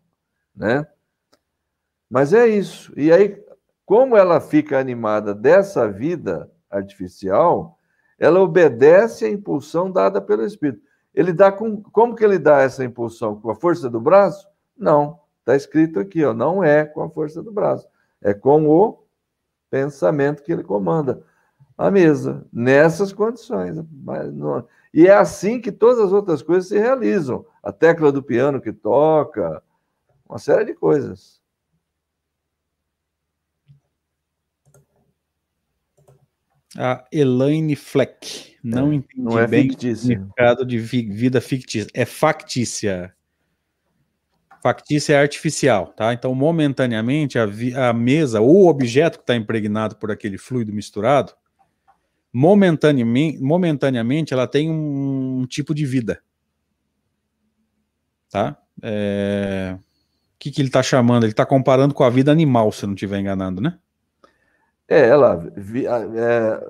né? 0.55 0.85
Mas 2.09 2.33
é 2.33 2.47
isso. 2.47 2.93
E 2.97 3.11
aí, 3.11 3.41
como 3.85 4.17
ela 4.17 4.39
fica 4.41 4.79
animada 4.79 5.33
dessa 5.33 5.87
vida 5.87 6.51
artificial, 6.69 7.77
ela 8.19 8.39
obedece 8.39 9.25
à 9.25 9.29
impulsão 9.29 9.91
dada 9.91 10.21
pelo 10.21 10.45
Espírito. 10.45 10.81
Ele 11.13 11.33
dá 11.33 11.51
com, 11.51 11.81
como 11.81 12.15
que 12.15 12.23
ele 12.23 12.39
dá 12.39 12.61
essa 12.61 12.83
impulsão? 12.83 13.39
Com 13.39 13.49
a 13.49 13.55
força 13.55 13.89
do 13.89 13.99
braço? 13.99 14.47
Não. 14.77 15.19
Está 15.39 15.55
escrito 15.55 15.99
aqui, 15.99 16.23
ó, 16.23 16.33
não 16.33 16.63
é 16.63 16.85
com 16.85 17.01
a 17.01 17.09
força 17.09 17.41
do 17.41 17.51
braço. 17.51 17.87
É 18.21 18.33
com 18.33 18.69
o 18.69 19.03
pensamento 19.69 20.43
que 20.43 20.51
ele 20.51 20.63
comanda 20.63 21.23
a 21.77 21.89
mesa, 21.89 22.45
nessas 22.53 23.11
condições. 23.11 23.75
Não... 24.33 24.65
E 24.93 25.07
é 25.07 25.15
assim 25.15 25.59
que 25.59 25.71
todas 25.71 25.99
as 25.99 26.11
outras 26.11 26.41
coisas 26.43 26.69
se 26.69 26.77
realizam. 26.77 27.43
A 27.63 27.71
tecla 27.71 28.11
do 28.11 28.21
piano 28.21 28.61
que 28.61 28.71
toca, 28.71 29.63
uma 30.31 30.39
série 30.39 30.63
de 30.63 30.73
coisas. 30.73 31.41
A 36.77 37.05
Elaine 37.11 37.75
Fleck. 37.75 38.55
Não 38.63 38.93
é, 38.93 38.95
entendi 38.95 39.21
não 39.21 39.37
é 39.37 39.45
bem 39.45 39.63
fictícia. 39.63 39.91
o 39.91 39.97
significado 39.97 40.65
de 40.65 40.79
vida 40.79 41.41
fictícia. 41.41 41.89
É 41.93 42.05
factícia. 42.05 43.13
Factícia 44.63 45.15
é 45.15 45.19
artificial, 45.19 45.87
tá? 45.87 46.13
Então, 46.13 46.33
momentaneamente, 46.33 47.37
a, 47.37 47.89
a 47.89 47.93
mesa 47.93 48.39
ou 48.39 48.63
o 48.63 48.67
objeto 48.69 49.17
que 49.17 49.23
está 49.23 49.35
impregnado 49.35 49.97
por 49.97 50.11
aquele 50.11 50.37
fluido 50.37 50.71
misturado, 50.71 51.33
momentaneamente, 52.31 53.41
momentaneamente 53.41 54.33
ela 54.33 54.47
tem 54.47 54.69
um, 54.69 55.41
um 55.41 55.45
tipo 55.45 55.75
de 55.75 55.85
vida. 55.85 56.23
Tá? 58.29 58.57
É... 58.81 59.77
Que, 60.41 60.49
que 60.49 60.59
ele 60.59 60.69
está 60.69 60.81
chamando? 60.81 61.21
Ele 61.23 61.33
está 61.33 61.45
comparando 61.45 61.93
com 61.93 62.03
a 62.03 62.09
vida 62.09 62.31
animal, 62.31 62.71
se 62.71 62.87
não 62.87 62.95
estiver 62.95 63.19
enganando, 63.19 63.61
né? 63.61 63.77
É, 64.87 65.07
ela, 65.07 65.39
é, 65.55 66.65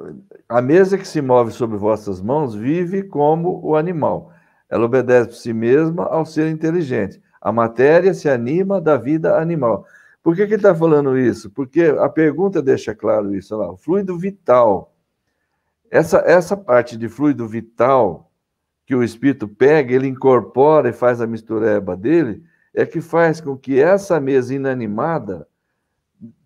a 0.49 0.61
mesa 0.61 0.97
que 0.97 1.07
se 1.07 1.21
move 1.21 1.53
sobre 1.53 1.77
vossas 1.77 2.19
mãos 2.19 2.53
vive 2.53 3.03
como 3.03 3.65
o 3.65 3.77
animal. 3.77 4.33
Ela 4.69 4.83
obedece 4.83 5.29
por 5.29 5.35
si 5.35 5.53
mesma 5.53 6.03
ao 6.03 6.25
ser 6.25 6.51
inteligente. 6.51 7.21
A 7.39 7.49
matéria 7.49 8.13
se 8.13 8.29
anima 8.29 8.81
da 8.81 8.97
vida 8.97 9.39
animal. 9.39 9.85
Por 10.21 10.35
que, 10.35 10.45
que 10.45 10.55
ele 10.55 10.55
está 10.57 10.75
falando 10.75 11.17
isso? 11.17 11.49
Porque 11.49 11.95
a 11.97 12.09
pergunta 12.09 12.61
deixa 12.61 12.93
claro 12.93 13.33
isso. 13.33 13.55
Lá, 13.55 13.71
o 13.71 13.77
fluido 13.77 14.19
vital. 14.19 14.93
Essa, 15.89 16.21
essa 16.25 16.57
parte 16.57 16.97
de 16.97 17.07
fluido 17.07 17.47
vital 17.47 18.29
que 18.85 18.93
o 18.93 19.01
espírito 19.01 19.47
pega, 19.47 19.95
ele 19.95 20.07
incorpora 20.07 20.89
e 20.89 20.93
faz 20.93 21.21
a 21.21 21.25
mistureba 21.25 21.95
dele, 21.95 22.43
é 22.73 22.85
que 22.85 23.01
faz 23.01 23.41
com 23.41 23.57
que 23.57 23.79
essa 23.79 24.19
mesa 24.19 24.55
inanimada 24.55 25.47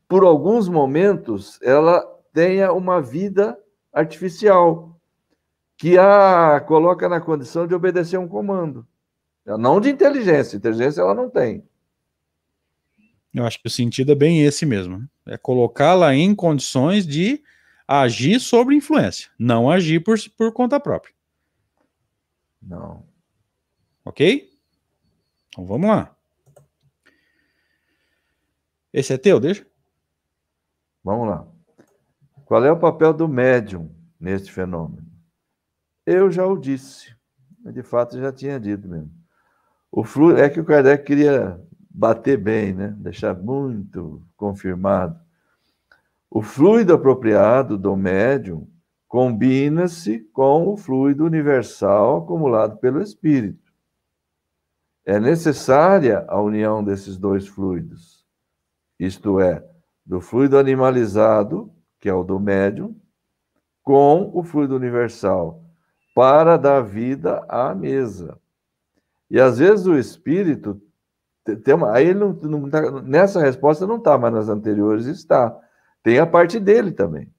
por 0.08 0.24
alguns 0.24 0.68
momentos, 0.68 1.60
ela 1.62 2.02
tenha 2.32 2.72
uma 2.72 3.02
vida 3.02 3.58
artificial, 3.92 5.00
que 5.78 5.98
a 5.98 6.64
coloca 6.68 7.10
na 7.10 7.20
condição 7.20 7.68
de 7.68 7.74
obedecer 7.74 8.18
um 8.18 8.28
comando. 8.28 8.88
Não 9.46 9.80
de 9.80 9.90
inteligência, 9.90 10.58
inteligência 10.58 11.02
ela 11.02 11.14
não 11.14 11.30
tem. 11.30 11.64
Eu 13.34 13.46
acho 13.46 13.62
que 13.62 13.68
o 13.68 13.72
sentido 13.72 14.12
é 14.12 14.16
bem 14.16 14.44
esse 14.44 14.66
mesmo. 14.66 15.00
Né? 15.00 15.08
É 15.28 15.38
colocá-la 15.38 16.16
em 16.16 16.34
condições 16.34 17.06
de 17.06 17.44
agir 17.88 18.40
sobre 18.40 18.76
influência, 18.76 19.30
não 19.38 19.70
agir 19.70 20.02
por, 20.02 20.18
por 20.38 20.52
conta 20.52 20.80
própria. 20.80 21.14
Não. 22.62 23.06
Ok? 24.04 24.50
Então 25.50 25.66
vamos 25.66 25.90
lá. 25.90 26.15
Esse 28.96 29.12
é 29.12 29.18
teu, 29.18 29.42
deixa? 29.42 29.68
Vamos 31.04 31.28
lá. 31.28 31.46
Qual 32.46 32.64
é 32.64 32.72
o 32.72 32.80
papel 32.80 33.14
do 33.14 33.28
médium 33.28 33.94
neste 34.18 34.50
fenômeno? 34.50 35.06
Eu 36.06 36.32
já 36.32 36.46
o 36.46 36.58
disse. 36.58 37.14
De 37.60 37.84
fato, 37.84 38.18
já 38.18 38.32
tinha 38.32 38.58
dito 38.58 38.88
mesmo. 38.88 39.12
O 39.92 40.06
é 40.38 40.50
que 40.50 40.62
o 40.62 40.64
Kardec 40.64 41.04
queria 41.04 41.60
bater 41.90 42.38
bem, 42.38 42.72
né? 42.72 42.96
deixar 42.98 43.34
muito 43.36 44.26
confirmado. 44.38 45.20
O 46.32 46.42
fluido 46.42 46.94
apropriado 46.94 47.78
do 47.78 47.98
médium 47.98 48.66
combina-se 49.10 50.20
com 50.32 50.70
o 50.70 50.78
fluido 50.78 51.26
universal 51.26 52.20
acumulado 52.20 52.78
pelo 52.78 53.02
espírito. 53.02 53.74
É 55.04 55.20
necessária 55.20 56.24
a 56.30 56.40
união 56.40 56.82
desses 56.82 57.18
dois 57.18 57.46
fluidos, 57.46 58.15
isto 59.00 59.40
é, 59.40 59.64
do 60.06 60.22
fluido 60.22 60.58
animalizado, 60.58 61.72
que 62.00 62.10
é 62.10 62.14
o 62.14 62.24
do 62.24 62.40
médium, 62.40 62.96
com 63.82 64.32
o 64.34 64.44
fluido 64.44 64.76
universal, 64.76 65.64
para 66.14 66.58
dar 66.58 66.82
vida 66.82 67.46
à 67.50 67.74
mesa. 67.76 68.40
E 69.30 69.40
às 69.40 69.60
vezes 69.60 69.86
o 69.86 69.98
espírito 69.98 70.82
tem 71.64 71.76
uma, 71.76 71.94
aí 71.94 72.14
não, 72.14 72.34
não 72.34 72.70
tá, 72.70 73.02
nessa 73.02 73.40
resposta 73.40 73.86
não 73.86 73.98
está, 73.98 74.18
mas 74.18 74.34
nas 74.34 74.50
anteriores 74.50 75.06
está. 75.06 75.56
Tem 76.02 76.18
a 76.18 76.26
parte 76.26 76.60
dele 76.60 76.92
também. 76.92 77.32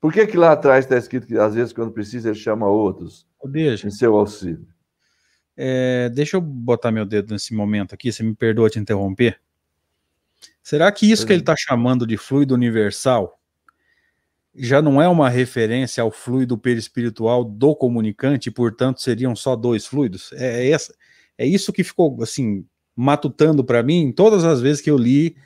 Por 0.00 0.12
que, 0.12 0.26
que 0.26 0.36
lá 0.36 0.52
atrás 0.52 0.84
está 0.84 0.96
escrito 0.96 1.26
que 1.26 1.36
às 1.36 1.54
vezes, 1.54 1.72
quando 1.72 1.92
precisa, 1.92 2.28
ele 2.28 2.38
chama 2.38 2.66
outros 2.66 3.26
deixa. 3.44 3.86
em 3.86 3.90
seu 3.90 4.16
auxílio? 4.16 4.66
É, 5.56 6.08
deixa 6.08 6.36
eu 6.36 6.40
botar 6.40 6.90
meu 6.90 7.04
dedo 7.04 7.32
nesse 7.32 7.52
momento 7.52 7.94
aqui, 7.94 8.12
você 8.12 8.22
me 8.22 8.34
perdoa 8.34 8.70
te 8.70 8.78
interromper. 8.78 9.38
Será 10.62 10.90
que 10.92 11.10
isso 11.10 11.26
que 11.26 11.32
ele 11.32 11.42
está 11.42 11.54
chamando 11.56 12.06
de 12.06 12.16
fluido 12.16 12.54
universal 12.54 13.38
já 14.54 14.82
não 14.82 15.00
é 15.00 15.08
uma 15.08 15.28
referência 15.28 16.02
ao 16.02 16.10
fluido 16.10 16.58
perispiritual 16.58 17.44
do 17.44 17.74
comunicante, 17.74 18.48
e, 18.48 18.52
portanto 18.52 19.00
seriam 19.00 19.34
só 19.34 19.56
dois 19.56 19.86
fluidos? 19.86 20.32
É, 20.32 20.64
é, 20.64 20.70
essa, 20.70 20.94
é 21.38 21.46
isso 21.46 21.72
que 21.72 21.84
ficou 21.84 22.22
assim 22.22 22.66
matutando 22.94 23.64
para 23.64 23.82
mim 23.82 24.12
todas 24.12 24.44
as 24.44 24.60
vezes 24.60 24.82
que 24.82 24.90
eu 24.90 24.98
li 24.98 25.36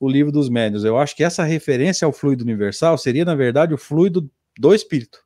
o 0.00 0.08
livro 0.08 0.32
dos 0.32 0.48
médios. 0.48 0.84
Eu 0.84 0.96
acho 0.96 1.14
que 1.14 1.24
essa 1.24 1.42
referência 1.44 2.06
ao 2.06 2.12
fluido 2.12 2.44
universal 2.44 2.96
seria, 2.96 3.24
na 3.24 3.34
verdade, 3.34 3.74
o 3.74 3.78
fluido 3.78 4.30
do 4.58 4.74
espírito. 4.74 5.24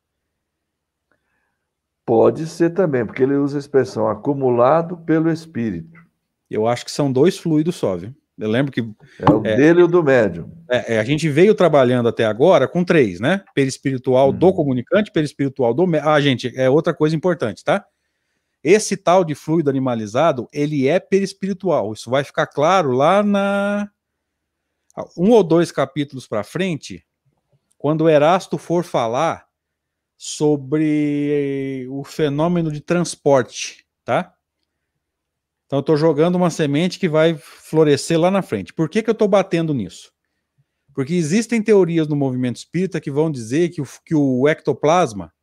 Pode 2.05 2.47
ser 2.47 2.71
também, 2.71 3.05
porque 3.05 3.23
ele 3.23 3.35
usa 3.35 3.57
a 3.57 3.59
expressão 3.59 4.09
acumulado 4.09 4.97
pelo 4.97 5.31
espírito. 5.31 6.01
Eu 6.49 6.67
acho 6.67 6.83
que 6.83 6.91
são 6.91 7.11
dois 7.11 7.37
fluidos 7.37 7.75
só, 7.75 7.95
viu? 7.95 8.13
Eu 8.41 8.49
lembro 8.49 8.71
que. 8.71 8.81
É 8.81 9.31
o 9.31 9.45
é, 9.45 9.55
dele 9.55 9.81
e 9.81 9.83
o 9.83 9.87
do 9.87 10.03
médium. 10.03 10.51
É, 10.67 10.95
é, 10.95 10.99
a 10.99 11.03
gente 11.03 11.29
veio 11.29 11.53
trabalhando 11.53 12.09
até 12.09 12.25
agora 12.25 12.67
com 12.67 12.83
três, 12.83 13.19
né? 13.19 13.43
Perispiritual 13.53 14.29
hum. 14.29 14.33
do 14.33 14.51
comunicante, 14.51 15.11
perispiritual 15.11 15.75
do. 15.75 15.85
Ah, 16.01 16.19
gente, 16.19 16.51
é 16.57 16.67
outra 16.67 16.91
coisa 16.91 17.15
importante, 17.15 17.63
tá? 17.63 17.85
Esse 18.63 18.97
tal 18.97 19.23
de 19.23 19.35
fluido 19.35 19.69
animalizado, 19.69 20.47
ele 20.51 20.87
é 20.87 20.99
perispiritual. 20.99 21.93
Isso 21.93 22.09
vai 22.09 22.23
ficar 22.23 22.47
claro 22.47 22.91
lá 22.91 23.21
na. 23.21 23.87
Um 25.15 25.29
ou 25.29 25.43
dois 25.43 25.71
capítulos 25.71 26.27
para 26.27 26.43
frente, 26.43 27.05
quando 27.77 28.01
o 28.01 28.09
Erasto 28.09 28.57
for 28.57 28.83
falar 28.83 29.45
sobre 30.17 31.87
o 31.89 32.03
fenômeno 32.03 32.71
de 32.71 32.81
transporte, 32.81 33.85
tá? 34.03 34.33
Então 35.71 35.79
eu 35.79 35.83
estou 35.83 35.95
jogando 35.95 36.35
uma 36.35 36.49
semente 36.49 36.99
que 36.99 37.07
vai 37.07 37.33
florescer 37.33 38.19
lá 38.19 38.29
na 38.29 38.41
frente. 38.41 38.73
Por 38.73 38.89
que, 38.89 39.01
que 39.01 39.09
eu 39.09 39.13
estou 39.13 39.29
batendo 39.29 39.73
nisso? 39.73 40.11
Porque 40.93 41.13
existem 41.13 41.63
teorias 41.63 42.09
no 42.09 42.15
movimento 42.17 42.57
espírita 42.57 42.99
que 42.99 43.09
vão 43.09 43.31
dizer 43.31 43.69
que 43.69 43.81
o, 43.81 43.85
que 44.05 44.13
o 44.13 44.49
ectoplasma 44.49 45.33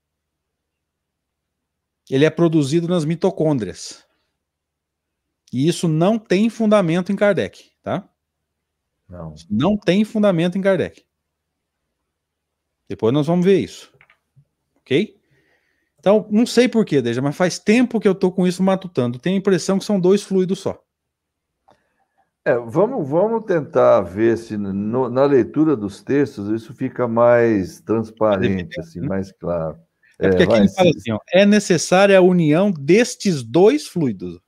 ele 2.11 2.27
é 2.27 2.31
produzido 2.31 2.87
nas 2.87 3.07
mitocôndrias. 3.07 4.07
E 5.51 5.67
isso 5.67 5.89
não 5.89 6.19
tem 6.19 6.51
fundamento 6.51 7.11
em 7.11 7.17
Kardec, 7.17 7.71
tá? 7.83 8.07
Não. 9.09 9.35
Não 9.49 9.79
tem 9.79 10.05
fundamento 10.05 10.59
em 10.59 10.61
Kardec. 10.61 11.07
Depois 12.87 13.15
nós 13.15 13.27
vamos 13.27 13.47
ver 13.47 13.61
isso. 13.61 13.91
Ok? 14.77 15.18
Então, 16.01 16.27
não 16.31 16.47
sei 16.47 16.69
porquê, 16.69 17.03
Deja, 17.03 17.21
mas 17.21 17.37
faz 17.37 17.59
tempo 17.59 17.99
que 17.99 18.07
eu 18.07 18.13
estou 18.13 18.31
com 18.31 18.47
isso 18.47 18.63
matutando. 18.63 19.19
Tenho 19.19 19.37
a 19.37 19.39
impressão 19.39 19.79
que 19.79 19.85
são 19.85 19.99
dois 19.99 20.23
fluidos 20.23 20.61
só. 20.61 20.81
É, 22.45 22.57
vamos, 22.57 23.07
vamos 23.07 23.45
tentar 23.45 24.01
ver 24.01 24.39
se 24.39 24.57
no, 24.57 25.11
na 25.11 25.25
leitura 25.25 25.77
dos 25.77 26.03
textos 26.03 26.49
isso 26.49 26.73
fica 26.73 27.07
mais 27.07 27.81
transparente, 27.81 28.81
assim, 28.81 29.01
né? 29.01 29.09
mais 29.09 29.33
claro. 29.33 29.77
É, 30.19 30.29
porque 30.29 30.45
aqui 30.45 30.55
ele 30.55 30.69
fala 30.69 30.91
assim: 30.97 31.13
ó, 31.13 31.19
é 31.31 31.45
necessária 31.45 32.17
a 32.17 32.23
união 32.23 32.71
destes 32.71 33.43
dois 33.43 33.87
fluidos. 33.87 34.41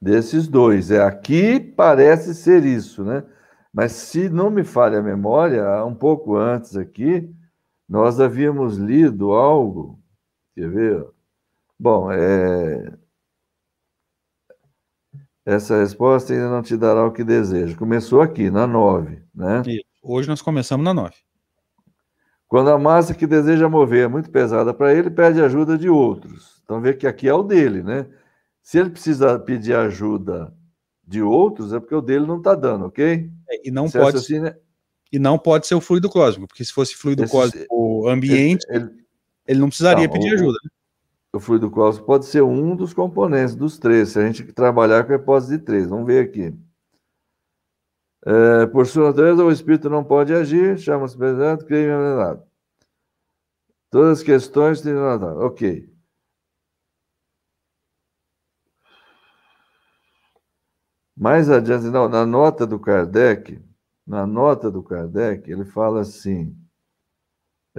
Desses 0.00 0.46
dois. 0.46 0.90
É, 0.90 1.02
aqui 1.02 1.58
parece 1.58 2.34
ser 2.34 2.64
isso, 2.64 3.02
né? 3.02 3.24
Mas 3.72 3.92
se 3.92 4.28
não 4.28 4.50
me 4.50 4.62
falha 4.62 4.98
a 4.98 5.02
memória, 5.02 5.84
um 5.84 5.94
pouco 5.94 6.36
antes 6.36 6.76
aqui, 6.76 7.28
nós 7.88 8.20
havíamos 8.20 8.76
lido 8.76 9.32
algo 9.32 9.97
Quer 10.58 10.70
ver? 10.70 11.06
Bom, 11.78 12.10
é... 12.10 12.92
essa 15.46 15.78
resposta 15.78 16.32
ainda 16.32 16.50
não 16.50 16.62
te 16.62 16.76
dará 16.76 17.06
o 17.06 17.12
que 17.12 17.22
deseja. 17.22 17.76
Começou 17.76 18.20
aqui, 18.20 18.50
na 18.50 18.66
9, 18.66 19.22
né? 19.32 19.62
Hoje 20.02 20.26
nós 20.26 20.42
começamos 20.42 20.84
na 20.84 20.92
9. 20.92 21.14
Quando 22.48 22.70
a 22.70 22.78
massa 22.78 23.14
que 23.14 23.24
deseja 23.24 23.68
mover 23.68 24.06
é 24.06 24.08
muito 24.08 24.32
pesada 24.32 24.74
para 24.74 24.92
ele, 24.92 25.10
pede 25.10 25.40
ajuda 25.40 25.78
de 25.78 25.88
outros. 25.88 26.60
Então 26.64 26.80
vê 26.80 26.92
que 26.92 27.06
aqui 27.06 27.28
é 27.28 27.34
o 27.34 27.44
dele, 27.44 27.84
né? 27.84 28.08
Se 28.60 28.80
ele 28.80 28.90
precisa 28.90 29.38
pedir 29.38 29.74
ajuda 29.74 30.52
de 31.06 31.22
outros, 31.22 31.72
é 31.72 31.78
porque 31.78 31.94
o 31.94 32.02
dele 32.02 32.26
não 32.26 32.38
está 32.38 32.56
dando, 32.56 32.86
ok? 32.86 33.30
É, 33.48 33.68
e 33.68 33.70
não 33.70 33.88
pode 33.88 34.16
assim, 34.16 34.40
né? 34.40 34.56
e 35.12 35.20
não 35.20 35.38
pode 35.38 35.68
ser 35.68 35.76
o 35.76 35.80
fluido 35.80 36.10
cósmico, 36.10 36.48
porque 36.48 36.64
se 36.64 36.72
fosse 36.72 36.96
fluido 36.96 37.22
Esse, 37.22 37.30
cósmico 37.30 38.08
ambiente, 38.08 38.66
ele, 38.68 38.84
ele, 38.84 39.07
ele 39.48 39.60
não 39.60 39.68
precisaria 39.68 40.06
não, 40.06 40.12
pedir 40.12 40.32
o, 40.32 40.34
ajuda. 40.34 40.58
Né? 40.62 40.70
O 41.32 41.40
fluido 41.40 41.70
cósmico 41.70 42.06
pode 42.06 42.26
ser 42.26 42.42
um 42.42 42.76
dos 42.76 42.92
componentes 42.92 43.56
dos 43.56 43.78
três, 43.78 44.10
se 44.10 44.18
a 44.18 44.26
gente 44.26 44.44
trabalhar 44.52 45.04
com 45.06 45.12
a 45.12 45.16
hipótese 45.16 45.58
de 45.58 45.64
três. 45.64 45.88
Vamos 45.88 46.06
ver 46.06 46.24
aqui. 46.24 46.54
É, 48.26 48.66
por 48.66 48.86
sua 48.86 49.08
natureza, 49.08 49.42
o 49.44 49.50
espírito 49.50 49.88
não 49.88 50.04
pode 50.04 50.34
agir, 50.34 50.78
chama-se 50.78 51.16
presidente, 51.16 51.64
crime 51.64 51.84
envenenado. 51.84 52.42
Todas 53.90 54.18
as 54.18 54.24
questões 54.24 54.82
têm 54.82 54.94
Ok. 54.94 55.88
Mais 61.16 61.50
adiante, 61.50 61.86
não, 61.86 62.08
na 62.08 62.24
nota 62.24 62.66
do 62.66 62.78
Kardec, 62.78 63.60
na 64.06 64.26
nota 64.26 64.70
do 64.70 64.82
Kardec, 64.82 65.50
ele 65.50 65.64
fala 65.64 66.00
assim. 66.00 66.54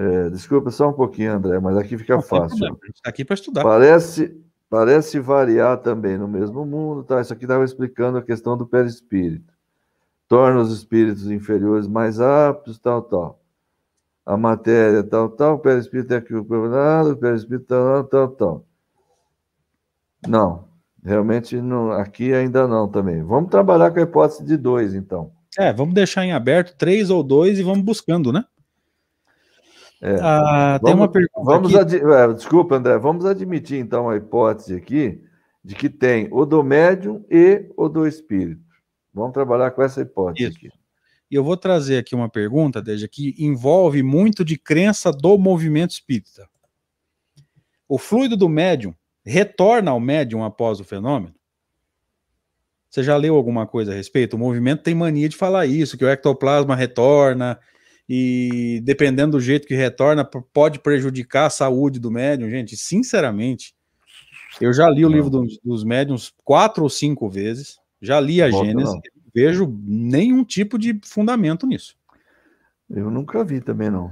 É, 0.02 0.30
desculpa 0.30 0.72
só 0.72 0.90
um 0.90 0.94
pouquinho, 0.94 1.34
André, 1.34 1.60
mas 1.60 1.76
aqui 1.76 1.98
fica 1.98 2.16
não, 2.16 2.22
fácil. 2.22 2.80
Está 2.94 3.10
aqui 3.10 3.26
para 3.26 3.34
estudar. 3.34 3.64
Parece, 3.64 4.34
parece 4.70 5.20
variar 5.20 5.78
também 5.78 6.18
no 6.18 6.28
mesmo 6.28 6.66
mundo, 6.66 7.04
tá? 7.04 7.20
Isso 7.20 7.34
aqui 7.34 7.44
estava 7.44 7.66
explicando 7.66 8.18
a 8.18 8.24
questão 8.24 8.58
do 8.58 8.66
perispírito 8.66 9.60
torna 10.30 10.62
os 10.62 10.72
espíritos 10.72 11.30
inferiores 11.30 11.88
mais 11.88 12.22
aptos, 12.22 12.78
tal, 12.78 13.02
tal. 13.02 13.42
A 14.24 14.38
matéria, 14.38 15.04
tal, 15.04 15.28
tal, 15.28 15.56
o 15.56 15.60
perispírito 15.60 16.14
é 16.14 16.18
aquilo 16.18 16.70
nada, 16.70 17.10
o 17.10 17.18
perispírito 17.18 17.66
tal, 17.66 18.04
tal, 18.04 18.28
tal. 18.30 18.66
Não, 20.28 20.66
realmente 21.04 21.60
não, 21.60 21.92
aqui 21.92 22.32
ainda 22.32 22.68
não 22.68 22.88
também. 22.88 23.24
Vamos 23.24 23.50
trabalhar 23.50 23.90
com 23.90 24.00
a 24.00 24.04
hipótese 24.04 24.46
de 24.46 24.56
dois, 24.56 24.94
então. 24.94 25.32
É, 25.58 25.74
vamos 25.74 25.96
deixar 25.96 26.24
em 26.24 26.32
aberto 26.32 26.78
três 26.78 27.10
ou 27.10 27.24
dois 27.24 27.58
e 27.58 27.64
vamos 27.64 27.84
buscando, 27.84 28.32
né? 28.32 28.46
É. 30.02 30.16
Ah, 30.22 30.80
vamos, 30.82 30.86
tem 30.86 30.94
uma 30.94 31.08
pergunta. 31.08 31.44
Vamos 31.44 31.76
aqui. 31.76 31.96
É, 31.98 32.34
desculpa, 32.34 32.76
André, 32.76 32.98
vamos 32.98 33.26
admitir 33.26 33.80
então 33.80 34.10
a 34.10 34.16
hipótese 34.16 34.76
aqui 34.76 35.22
de 35.64 35.76
que 35.76 35.90
tem 35.90 36.28
o 36.32 36.46
do 36.46 36.64
médium 36.64 37.26
e 37.30 37.70
o 37.76 37.90
do 37.90 38.08
espírito. 38.08 38.62
Vamos 39.14 39.34
trabalhar 39.34 39.72
com 39.72 39.82
essa 39.82 40.02
hipótese 40.02 40.50
Isso. 40.50 40.58
aqui. 40.58 40.70
E 41.30 41.36
eu 41.36 41.44
vou 41.44 41.56
trazer 41.56 41.98
aqui 41.98 42.16
uma 42.16 42.30
pergunta, 42.30 42.82
desde 42.82 43.08
que 43.08 43.36
envolve 43.38 44.02
muito 44.02 44.44
de 44.44 44.58
crença 44.58 45.12
do 45.12 45.38
movimento 45.38 45.92
espírita. 45.92 46.50
O 47.88 47.98
fluido 47.98 48.36
do 48.36 48.50
médium 48.50 48.96
retorna 49.24 49.92
ao 49.92 50.00
médium 50.00 50.44
após 50.44 50.80
o 50.80 50.84
fenômeno? 50.84 51.36
Você 52.90 53.04
já 53.04 53.16
leu 53.16 53.36
alguma 53.36 53.68
coisa 53.68 53.92
a 53.92 53.96
respeito? 53.96 54.36
O 54.36 54.40
movimento 54.40 54.82
tem 54.82 54.96
mania 54.96 55.30
de 55.30 55.38
falar 55.38 55.68
isso, 55.68 55.98
que 55.98 56.04
o 56.04 56.10
ectoplasma 56.10 56.76
retorna 56.76 57.60
e 58.10 58.82
dependendo 58.84 59.34
do 59.34 59.40
jeito 59.40 59.68
que 59.68 59.76
retorna, 59.76 60.26
pode 60.26 60.80
prejudicar 60.80 61.46
a 61.46 61.52
saúde 61.52 62.00
do 62.00 62.10
médium. 62.10 62.50
Gente, 62.50 62.76
sinceramente, 62.76 63.76
eu 64.60 64.74
já 64.74 64.90
li 64.90 65.06
o 65.06 65.10
livro 65.10 65.30
dos, 65.30 65.60
dos 65.64 65.84
médiums 65.84 66.34
quatro 66.44 66.82
ou 66.82 66.90
cinco 66.90 67.30
vezes. 67.30 67.78
Já 68.02 68.20
li 68.20 68.42
a 68.42 68.50
Gênesis, 68.50 68.96
não 68.96 69.02
vejo 69.34 69.72
nenhum 69.84 70.44
tipo 70.44 70.80
de 70.80 71.00
fundamento 71.04 71.68
nisso. 71.68 71.96
Eu 72.90 73.12
nunca 73.12 73.44
vi 73.44 73.62
também, 73.62 73.92
não. 73.92 74.12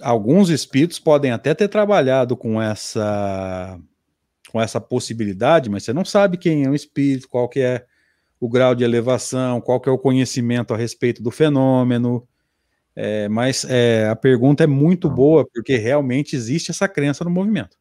Alguns 0.00 0.50
espíritos 0.50 1.00
podem 1.00 1.32
até 1.32 1.52
ter 1.52 1.68
trabalhado 1.68 2.36
com 2.36 2.62
essa 2.62 3.78
com 4.50 4.60
essa 4.60 4.80
possibilidade, 4.80 5.68
mas 5.68 5.82
você 5.82 5.92
não 5.92 6.04
sabe 6.04 6.36
quem 6.36 6.64
é 6.64 6.70
o 6.70 6.76
espírito, 6.76 7.28
qual 7.28 7.48
que 7.48 7.58
é 7.58 7.84
o 8.44 8.48
grau 8.48 8.74
de 8.74 8.84
elevação, 8.84 9.58
qual 9.58 9.80
que 9.80 9.88
é 9.88 9.92
o 9.92 9.96
conhecimento 9.96 10.74
a 10.74 10.76
respeito 10.76 11.22
do 11.22 11.30
fenômeno. 11.30 12.28
É, 12.94 13.26
mas 13.26 13.64
é, 13.64 14.06
a 14.06 14.14
pergunta 14.14 14.62
é 14.62 14.66
muito 14.66 15.08
boa, 15.08 15.46
porque 15.50 15.78
realmente 15.78 16.36
existe 16.36 16.70
essa 16.70 16.86
crença 16.86 17.24
no 17.24 17.30
movimento. 17.30 17.78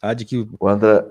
Tá? 0.00 0.12
De 0.12 0.24
que 0.24 0.48
o 0.58 0.68
André, 0.68 1.04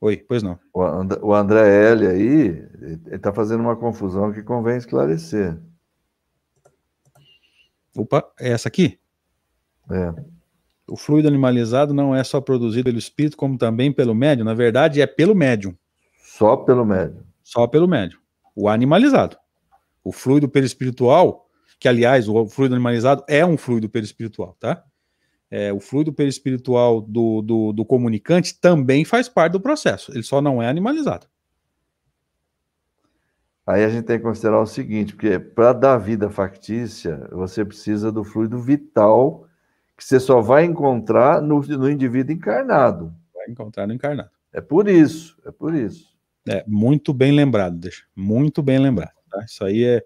Oi, 0.00 0.16
pois 0.16 0.42
não. 0.42 0.58
O 0.74 0.82
André, 0.82 1.20
o 1.22 1.32
André 1.32 1.92
L 1.92 2.06
aí, 2.08 2.68
está 3.12 3.32
fazendo 3.32 3.60
uma 3.60 3.76
confusão 3.76 4.32
que 4.32 4.42
convém 4.42 4.76
esclarecer. 4.76 5.56
Opa, 7.96 8.28
é 8.40 8.50
essa 8.50 8.66
aqui? 8.66 8.98
É. 9.88 10.12
O 10.88 10.96
fluido 10.96 11.28
animalizado 11.28 11.94
não 11.94 12.12
é 12.12 12.24
só 12.24 12.40
produzido 12.40 12.86
pelo 12.86 12.98
espírito, 12.98 13.36
como 13.36 13.56
também 13.56 13.92
pelo 13.92 14.16
médium. 14.16 14.44
Na 14.44 14.54
verdade, 14.54 15.00
é 15.00 15.06
pelo 15.06 15.32
médium. 15.32 15.76
Só 16.18 16.56
pelo 16.56 16.84
médium. 16.84 17.29
Só 17.50 17.66
pelo 17.66 17.88
médium. 17.88 18.20
O 18.54 18.68
animalizado. 18.68 19.36
O 20.04 20.12
fluido 20.12 20.48
perispiritual, 20.48 21.46
que 21.78 21.88
aliás, 21.88 22.28
o 22.28 22.46
fluido 22.46 22.74
animalizado 22.74 23.24
é 23.28 23.44
um 23.44 23.56
fluido 23.56 23.88
perispiritual, 23.88 24.56
tá? 24.60 24.84
é, 25.50 25.72
o 25.72 25.80
fluido 25.80 26.12
perispiritual 26.12 27.00
do, 27.00 27.42
do, 27.42 27.72
do 27.72 27.84
comunicante 27.84 28.58
também 28.58 29.04
faz 29.04 29.28
parte 29.28 29.52
do 29.52 29.60
processo, 29.60 30.12
ele 30.12 30.22
só 30.22 30.40
não 30.40 30.62
é 30.62 30.68
animalizado. 30.68 31.26
Aí 33.66 33.84
a 33.84 33.88
gente 33.88 34.04
tem 34.04 34.18
que 34.18 34.24
considerar 34.24 34.60
o 34.60 34.66
seguinte, 34.66 35.14
porque 35.14 35.38
para 35.38 35.72
dar 35.72 35.98
vida 35.98 36.30
factícia, 36.30 37.28
você 37.30 37.64
precisa 37.64 38.10
do 38.10 38.24
fluido 38.24 38.58
vital 38.58 39.46
que 39.96 40.04
você 40.04 40.18
só 40.18 40.40
vai 40.40 40.64
encontrar 40.64 41.42
no, 41.42 41.60
no 41.60 41.90
indivíduo 41.90 42.34
encarnado. 42.34 43.14
Vai 43.34 43.48
encontrar 43.48 43.86
no 43.86 43.92
encarnado. 43.92 44.30
É 44.52 44.60
por 44.60 44.88
isso, 44.88 45.36
é 45.44 45.52
por 45.52 45.74
isso. 45.74 46.09
É, 46.50 46.64
muito 46.66 47.14
bem 47.14 47.30
lembrado, 47.30 47.76
deixa. 47.76 48.02
Muito 48.16 48.60
bem 48.60 48.78
lembrado. 48.78 49.14
Tá? 49.30 49.44
Isso 49.44 49.64
aí 49.64 49.84
é, 49.84 50.04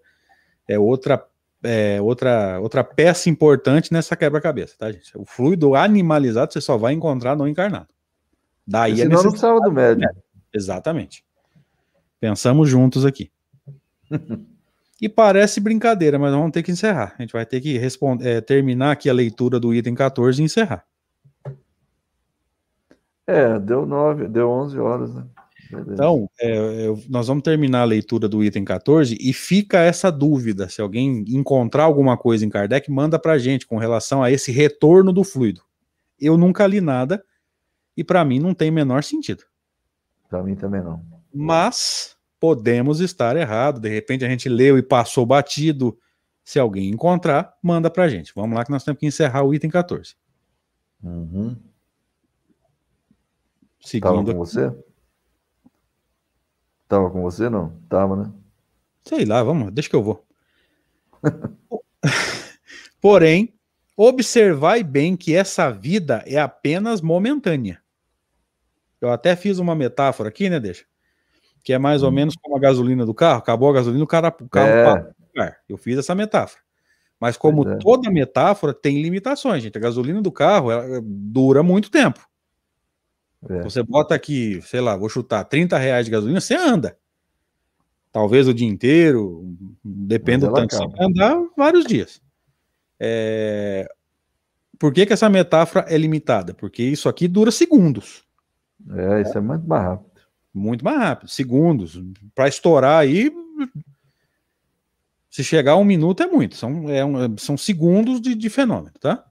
é 0.68 0.78
outra 0.78 1.26
é, 1.62 1.98
outra, 2.02 2.60
outra 2.60 2.84
peça 2.84 3.30
importante 3.30 3.90
nessa 3.90 4.14
quebra-cabeça, 4.14 4.74
tá, 4.78 4.92
gente? 4.92 5.16
O 5.16 5.24
fluido 5.24 5.74
animalizado 5.74 6.52
você 6.52 6.60
só 6.60 6.76
vai 6.76 6.92
encontrar 6.92 7.34
no 7.34 7.48
encarnado. 7.48 7.88
Daí 8.66 8.98
Senão 8.98 9.22
não 9.22 9.30
precisava 9.30 9.60
do 9.60 9.72
médico. 9.72 10.14
Exatamente. 10.52 11.24
Pensamos 12.20 12.68
juntos 12.68 13.06
aqui. 13.06 13.30
e 15.00 15.08
parece 15.08 15.58
brincadeira, 15.58 16.18
mas 16.18 16.32
vamos 16.32 16.52
ter 16.52 16.62
que 16.62 16.70
encerrar. 16.70 17.14
A 17.18 17.22
gente 17.22 17.32
vai 17.32 17.46
ter 17.46 17.62
que 17.62 17.78
responder, 17.78 18.28
é, 18.28 18.40
terminar 18.42 18.92
aqui 18.92 19.08
a 19.08 19.14
leitura 19.14 19.58
do 19.58 19.72
item 19.72 19.94
14 19.94 20.42
e 20.42 20.44
encerrar. 20.44 20.84
É, 23.26 23.58
deu 23.58 23.86
nove, 23.86 24.28
deu 24.28 24.50
11 24.50 24.78
horas, 24.78 25.14
né? 25.14 25.24
Então, 25.88 26.28
é, 26.40 26.86
eu, 26.86 27.02
nós 27.08 27.28
vamos 27.28 27.42
terminar 27.42 27.82
a 27.82 27.84
leitura 27.84 28.28
do 28.28 28.42
item 28.42 28.64
14 28.64 29.16
e 29.20 29.32
fica 29.32 29.78
essa 29.78 30.10
dúvida. 30.10 30.68
Se 30.68 30.80
alguém 30.80 31.24
encontrar 31.28 31.84
alguma 31.84 32.16
coisa 32.16 32.44
em 32.44 32.50
Kardec, 32.50 32.90
manda 32.90 33.18
para 33.18 33.38
gente 33.38 33.66
com 33.66 33.76
relação 33.76 34.22
a 34.22 34.30
esse 34.30 34.52
retorno 34.52 35.12
do 35.12 35.24
fluido. 35.24 35.62
Eu 36.20 36.36
nunca 36.36 36.66
li 36.66 36.80
nada 36.80 37.24
e 37.96 38.04
para 38.04 38.24
mim 38.24 38.38
não 38.38 38.54
tem 38.54 38.70
menor 38.70 39.02
sentido. 39.02 39.44
Para 40.28 40.42
mim 40.42 40.54
também 40.54 40.82
não. 40.82 41.04
Mas 41.32 42.16
podemos 42.40 43.00
estar 43.00 43.36
errado. 43.36 43.80
De 43.80 43.88
repente 43.88 44.24
a 44.24 44.28
gente 44.28 44.48
leu 44.48 44.76
e 44.78 44.82
passou 44.82 45.24
batido. 45.24 45.98
Se 46.44 46.58
alguém 46.58 46.90
encontrar, 46.90 47.56
manda 47.62 47.90
para 47.90 48.08
gente. 48.08 48.32
Vamos 48.34 48.56
lá 48.56 48.64
que 48.64 48.70
nós 48.70 48.84
temos 48.84 49.00
que 49.00 49.06
encerrar 49.06 49.42
o 49.44 49.54
item 49.54 49.70
14. 49.70 50.14
Uhum. 51.02 51.56
Seguindo. 53.80 54.02
Tava 54.02 54.32
com 54.32 54.38
você? 54.38 54.72
Tava 56.94 57.10
com 57.10 57.22
você, 57.22 57.50
não? 57.50 57.72
Tava, 57.88 58.14
né? 58.14 58.30
Sei 59.04 59.24
lá, 59.24 59.42
vamos, 59.42 59.72
deixa 59.72 59.90
que 59.90 59.96
eu 59.96 60.02
vou. 60.02 60.24
Porém, 63.02 63.52
observai 63.96 64.84
bem 64.84 65.16
que 65.16 65.34
essa 65.34 65.72
vida 65.72 66.22
é 66.24 66.38
apenas 66.38 67.00
momentânea. 67.00 67.82
Eu 69.00 69.10
até 69.10 69.34
fiz 69.34 69.58
uma 69.58 69.74
metáfora 69.74 70.28
aqui, 70.28 70.48
né, 70.48 70.60
deixa? 70.60 70.84
Que 71.64 71.72
é 71.72 71.78
mais 71.80 72.04
ou 72.04 72.10
hum. 72.10 72.12
menos 72.12 72.36
como 72.40 72.56
a 72.56 72.60
gasolina 72.60 73.04
do 73.04 73.12
carro. 73.12 73.40
Acabou 73.40 73.68
a 73.70 73.74
gasolina, 73.74 74.04
o, 74.04 74.06
cara, 74.06 74.28
o 74.28 74.48
carro 74.48 75.12
é. 75.36 75.56
Eu 75.68 75.76
fiz 75.76 75.98
essa 75.98 76.14
metáfora. 76.14 76.62
Mas 77.18 77.36
como 77.36 77.68
é. 77.68 77.76
toda 77.78 78.08
metáfora 78.08 78.72
tem 78.72 79.02
limitações, 79.02 79.64
gente. 79.64 79.76
A 79.76 79.80
gasolina 79.80 80.22
do 80.22 80.30
carro 80.30 80.68
dura 81.02 81.60
muito 81.60 81.90
tempo. 81.90 82.24
É. 83.48 83.62
Você 83.62 83.82
bota 83.82 84.14
aqui, 84.14 84.60
sei 84.62 84.80
lá, 84.80 84.96
vou 84.96 85.08
chutar 85.08 85.44
30 85.44 85.76
reais 85.76 86.06
de 86.06 86.12
gasolina, 86.12 86.40
você 86.40 86.54
anda. 86.54 86.96
Talvez 88.10 88.46
o 88.46 88.54
dia 88.54 88.68
inteiro, 88.68 89.56
depende 89.82 90.46
do 90.46 90.52
tanto. 90.52 90.74
Você 90.74 90.86
vai 90.86 91.06
andar 91.06 91.36
vários 91.56 91.84
dias. 91.84 92.22
É... 92.98 93.86
Por 94.78 94.92
que, 94.92 95.06
que 95.06 95.12
essa 95.12 95.28
metáfora 95.28 95.84
é 95.88 95.96
limitada? 95.96 96.54
Porque 96.54 96.82
isso 96.82 97.08
aqui 97.08 97.26
dura 97.26 97.50
segundos. 97.50 98.24
É, 98.90 99.22
isso 99.22 99.36
é 99.36 99.40
muito 99.40 99.66
mais 99.66 99.82
rápido. 99.82 100.20
Muito 100.52 100.84
mais 100.84 100.98
rápido, 100.98 101.28
segundos. 101.28 102.00
Para 102.34 102.48
estourar 102.48 103.00
aí, 103.00 103.32
se 105.28 105.42
chegar 105.42 105.72
a 105.72 105.76
um 105.76 105.84
minuto 105.84 106.22
é 106.22 106.26
muito, 106.26 106.54
são, 106.54 106.88
é 106.88 107.04
um, 107.04 107.36
são 107.36 107.56
segundos 107.56 108.20
de, 108.20 108.34
de, 108.34 108.48
fenômeno, 108.48 108.94
tá? 109.00 109.24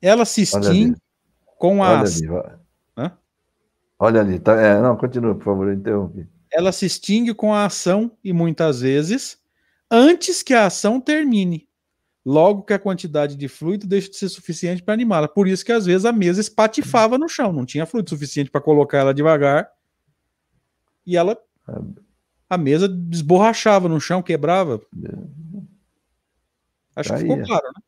Ela 0.00 0.24
se 0.24 0.42
extingue 0.42 0.96
com 1.60 1.84
a. 1.84 1.90
Olha 1.90 2.00
ali, 2.00 2.56
Hã? 2.96 3.12
Olha 3.98 4.20
ali, 4.22 4.40
tá, 4.40 4.58
é, 4.58 4.80
não, 4.80 4.96
continua, 4.96 5.34
por 5.34 5.44
favor, 5.44 5.68
eu 5.68 5.74
interrompi. 5.74 6.26
Ela 6.50 6.72
se 6.72 6.86
extingue 6.86 7.34
com 7.34 7.52
a 7.54 7.66
ação 7.66 8.10
e 8.24 8.32
muitas 8.32 8.80
vezes 8.80 9.38
antes 9.90 10.42
que 10.42 10.54
a 10.54 10.64
ação 10.64 10.98
termine. 10.98 11.68
Logo 12.24 12.62
que 12.62 12.72
a 12.72 12.78
quantidade 12.78 13.36
de 13.36 13.48
fluido 13.48 13.86
deixa 13.86 14.10
de 14.10 14.16
ser 14.16 14.28
suficiente 14.28 14.82
para 14.82 14.94
animá-la. 14.94 15.28
Por 15.28 15.46
isso 15.46 15.64
que 15.64 15.72
às 15.72 15.86
vezes 15.86 16.04
a 16.04 16.12
mesa 16.12 16.40
espatifava 16.40 17.16
no 17.18 17.28
chão, 17.28 17.52
não 17.52 17.64
tinha 17.64 17.86
fluido 17.86 18.10
suficiente 18.10 18.50
para 18.50 18.60
colocar 18.60 18.98
ela 18.98 19.14
devagar. 19.14 19.70
E 21.06 21.16
ela 21.16 21.32
é 21.68 21.72
a 22.48 22.58
mesa 22.58 22.88
desborrachava 22.88 23.88
no 23.88 24.00
chão, 24.00 24.22
quebrava. 24.22 24.80
Acho 26.96 27.14
Aí, 27.14 27.22
que 27.22 27.28
ficou 27.28 27.46
claro, 27.46 27.66
né? 27.74 27.82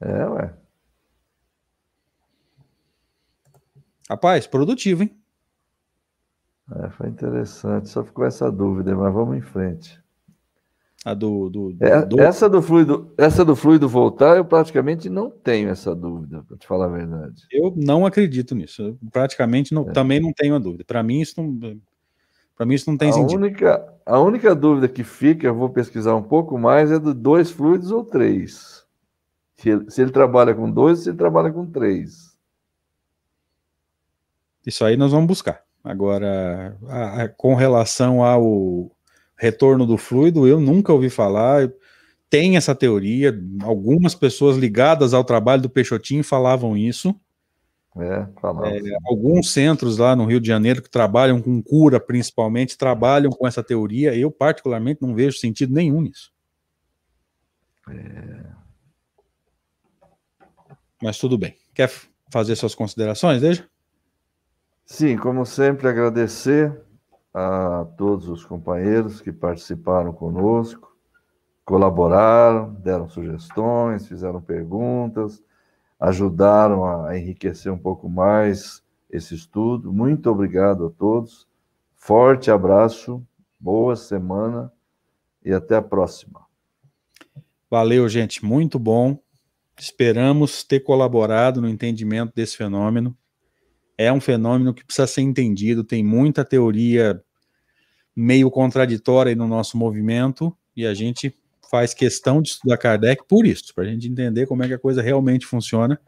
É, 0.00 0.26
ué. 0.26 0.63
Rapaz, 4.14 4.46
produtivo, 4.46 5.02
hein? 5.02 5.10
É, 6.76 6.88
foi 6.90 7.08
interessante. 7.08 7.88
Só 7.88 8.04
ficou 8.04 8.24
essa 8.24 8.50
dúvida, 8.50 8.94
mas 8.94 9.12
vamos 9.12 9.36
em 9.36 9.40
frente. 9.40 10.00
A 11.04 11.12
do, 11.12 11.50
do, 11.50 11.76
é, 11.80 12.06
do... 12.06 12.20
Essa 12.20 12.48
do 12.48 12.62
fluido, 12.62 13.12
essa 13.18 13.44
do 13.44 13.56
fluido 13.56 13.88
voltar, 13.88 14.36
eu 14.36 14.44
praticamente 14.44 15.10
não 15.10 15.28
tenho 15.28 15.68
essa 15.68 15.96
dúvida, 15.96 16.44
para 16.46 16.56
te 16.56 16.64
falar 16.64 16.86
a 16.86 16.90
verdade. 16.90 17.42
Eu 17.50 17.74
não 17.76 18.06
acredito 18.06 18.54
nisso. 18.54 18.82
Eu 18.82 18.98
praticamente 19.10 19.74
não, 19.74 19.82
é. 19.82 19.92
também 19.92 20.20
não 20.20 20.32
tenho 20.32 20.54
a 20.54 20.60
dúvida. 20.60 20.84
Para 20.84 21.02
mim, 21.02 21.20
isso 21.20 21.42
não, 21.42 21.76
para 22.56 22.64
mim 22.64 22.74
isso 22.74 22.88
não 22.88 22.96
tem 22.96 23.10
a 23.10 23.12
sentido. 23.14 23.36
Única, 23.36 23.92
a 24.06 24.20
única 24.20 24.54
dúvida 24.54 24.86
que 24.86 25.02
fica, 25.02 25.48
eu 25.48 25.54
vou 25.56 25.70
pesquisar 25.70 26.14
um 26.14 26.22
pouco 26.22 26.56
mais, 26.56 26.92
é 26.92 27.00
do 27.00 27.12
dois 27.12 27.50
fluidos 27.50 27.90
ou 27.90 28.04
três. 28.04 28.86
Se 29.56 29.70
ele, 29.70 29.90
se 29.90 30.00
ele 30.00 30.12
trabalha 30.12 30.54
com 30.54 30.70
dois, 30.70 31.00
se 31.00 31.10
ele 31.10 31.18
trabalha 31.18 31.52
com 31.52 31.66
três. 31.66 32.33
Isso 34.66 34.84
aí 34.84 34.96
nós 34.96 35.12
vamos 35.12 35.26
buscar. 35.26 35.62
Agora, 35.82 36.76
a, 36.88 37.22
a, 37.22 37.28
com 37.28 37.54
relação 37.54 38.22
ao 38.24 38.90
retorno 39.36 39.84
do 39.84 39.98
fluido, 39.98 40.46
eu 40.46 40.58
nunca 40.58 40.92
ouvi 40.92 41.10
falar. 41.10 41.70
Tem 42.30 42.56
essa 42.56 42.74
teoria, 42.74 43.38
algumas 43.62 44.14
pessoas 44.14 44.56
ligadas 44.56 45.12
ao 45.12 45.22
trabalho 45.22 45.62
do 45.62 45.70
Peixotinho 45.70 46.24
falavam 46.24 46.76
isso. 46.76 47.14
É, 47.96 48.26
é, 48.26 48.98
alguns 49.06 49.52
centros 49.52 49.98
lá 49.98 50.16
no 50.16 50.24
Rio 50.24 50.40
de 50.40 50.48
Janeiro 50.48 50.82
que 50.82 50.90
trabalham 50.90 51.40
com 51.40 51.62
cura, 51.62 52.00
principalmente, 52.00 52.76
trabalham 52.76 53.30
com 53.30 53.46
essa 53.46 53.62
teoria. 53.62 54.16
Eu, 54.16 54.32
particularmente, 54.32 55.02
não 55.02 55.14
vejo 55.14 55.38
sentido 55.38 55.72
nenhum 55.72 56.00
nisso. 56.00 56.32
É... 57.88 58.46
Mas 61.00 61.18
tudo 61.18 61.38
bem. 61.38 61.54
Quer 61.72 61.92
fazer 62.32 62.56
suas 62.56 62.74
considerações, 62.74 63.40
Deja? 63.40 63.68
Sim, 64.84 65.16
como 65.16 65.44
sempre, 65.46 65.88
agradecer 65.88 66.80
a 67.32 67.86
todos 67.96 68.28
os 68.28 68.44
companheiros 68.44 69.20
que 69.20 69.32
participaram 69.32 70.12
conosco, 70.12 70.94
colaboraram, 71.64 72.74
deram 72.74 73.08
sugestões, 73.08 74.06
fizeram 74.06 74.40
perguntas 74.40 75.42
ajudaram 76.04 76.84
a 76.84 77.16
enriquecer 77.16 77.72
um 77.72 77.78
pouco 77.78 78.08
mais 78.08 78.82
esse 79.10 79.34
estudo. 79.34 79.92
Muito 79.92 80.30
obrigado 80.30 80.86
a 80.86 80.90
todos. 80.90 81.46
Forte 81.94 82.50
abraço, 82.50 83.26
boa 83.58 83.96
semana 83.96 84.70
e 85.42 85.52
até 85.52 85.76
a 85.76 85.82
próxima. 85.82 86.44
Valeu, 87.70 88.08
gente, 88.08 88.44
muito 88.44 88.78
bom. 88.78 89.18
Esperamos 89.78 90.62
ter 90.62 90.80
colaborado 90.80 91.60
no 91.60 91.68
entendimento 91.68 92.32
desse 92.34 92.56
fenômeno. 92.56 93.16
É 93.96 94.12
um 94.12 94.20
fenômeno 94.20 94.74
que 94.74 94.84
precisa 94.84 95.06
ser 95.06 95.22
entendido, 95.22 95.84
tem 95.84 96.02
muita 96.02 96.44
teoria 96.44 97.22
meio 98.14 98.50
contraditória 98.50 99.34
no 99.34 99.46
nosso 99.46 99.76
movimento 99.76 100.56
e 100.76 100.86
a 100.86 100.94
gente 100.94 101.34
faz 101.70 101.92
questão 101.92 102.40
de 102.40 102.50
estudar 102.50 102.76
Kardec 102.76 103.24
por 103.28 103.46
isso, 103.46 103.74
para 103.74 103.84
a 103.84 103.86
gente 103.86 104.08
entender 104.08 104.46
como 104.46 104.62
é 104.62 104.68
que 104.68 104.74
a 104.74 104.78
coisa 104.78 105.02
realmente 105.02 105.46
funciona, 105.46 106.00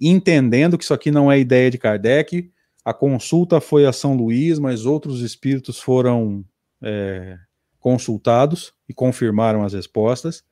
entendendo 0.00 0.78
que 0.78 0.84
isso 0.84 0.94
aqui 0.94 1.10
não 1.10 1.30
é 1.30 1.38
ideia 1.38 1.70
de 1.70 1.78
Kardec, 1.78 2.50
a 2.84 2.94
consulta 2.94 3.60
foi 3.60 3.84
a 3.84 3.92
São 3.92 4.16
Luís, 4.16 4.58
mas 4.58 4.86
outros 4.86 5.20
espíritos 5.20 5.78
foram 5.78 6.44
é, 6.80 7.38
consultados 7.78 8.72
e 8.88 8.94
confirmaram 8.94 9.62
as 9.62 9.74
respostas. 9.74 10.44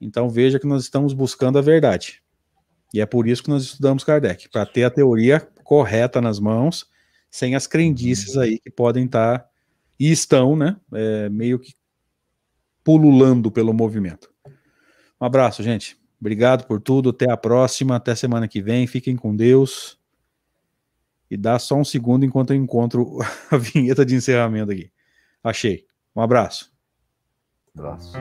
Então 0.00 0.28
veja 0.28 0.58
que 0.58 0.66
nós 0.66 0.82
estamos 0.82 1.12
buscando 1.12 1.58
a 1.58 1.62
verdade. 1.62 2.22
E 2.94 3.00
é 3.00 3.06
por 3.06 3.26
isso 3.26 3.42
que 3.42 3.50
nós 3.50 3.64
estudamos 3.64 4.04
Kardec, 4.04 4.48
para 4.48 4.64
ter 4.64 4.84
a 4.84 4.90
teoria 4.90 5.40
correta 5.64 6.20
nas 6.20 6.38
mãos, 6.38 6.88
sem 7.28 7.56
as 7.56 7.66
crendices 7.66 8.36
aí 8.36 8.60
que 8.60 8.70
podem 8.70 9.06
estar 9.06 9.40
tá, 9.40 9.48
e 9.98 10.12
estão, 10.12 10.54
né, 10.54 10.76
é, 10.92 11.28
meio 11.28 11.58
que 11.58 11.74
pululando 12.84 13.50
pelo 13.50 13.74
movimento. 13.74 14.32
Um 15.20 15.26
abraço, 15.26 15.60
gente. 15.60 15.98
Obrigado 16.20 16.66
por 16.68 16.80
tudo. 16.80 17.10
Até 17.10 17.28
a 17.28 17.36
próxima. 17.36 17.96
Até 17.96 18.14
semana 18.14 18.46
que 18.46 18.62
vem. 18.62 18.86
Fiquem 18.86 19.16
com 19.16 19.34
Deus. 19.34 19.98
E 21.28 21.36
dá 21.36 21.58
só 21.58 21.74
um 21.76 21.84
segundo 21.84 22.24
enquanto 22.24 22.52
eu 22.52 22.56
encontro 22.56 23.18
a 23.50 23.56
vinheta 23.56 24.04
de 24.04 24.14
encerramento 24.14 24.70
aqui. 24.70 24.90
Achei. 25.42 25.84
Um 26.14 26.20
abraço. 26.20 26.70
abraço. 27.76 28.12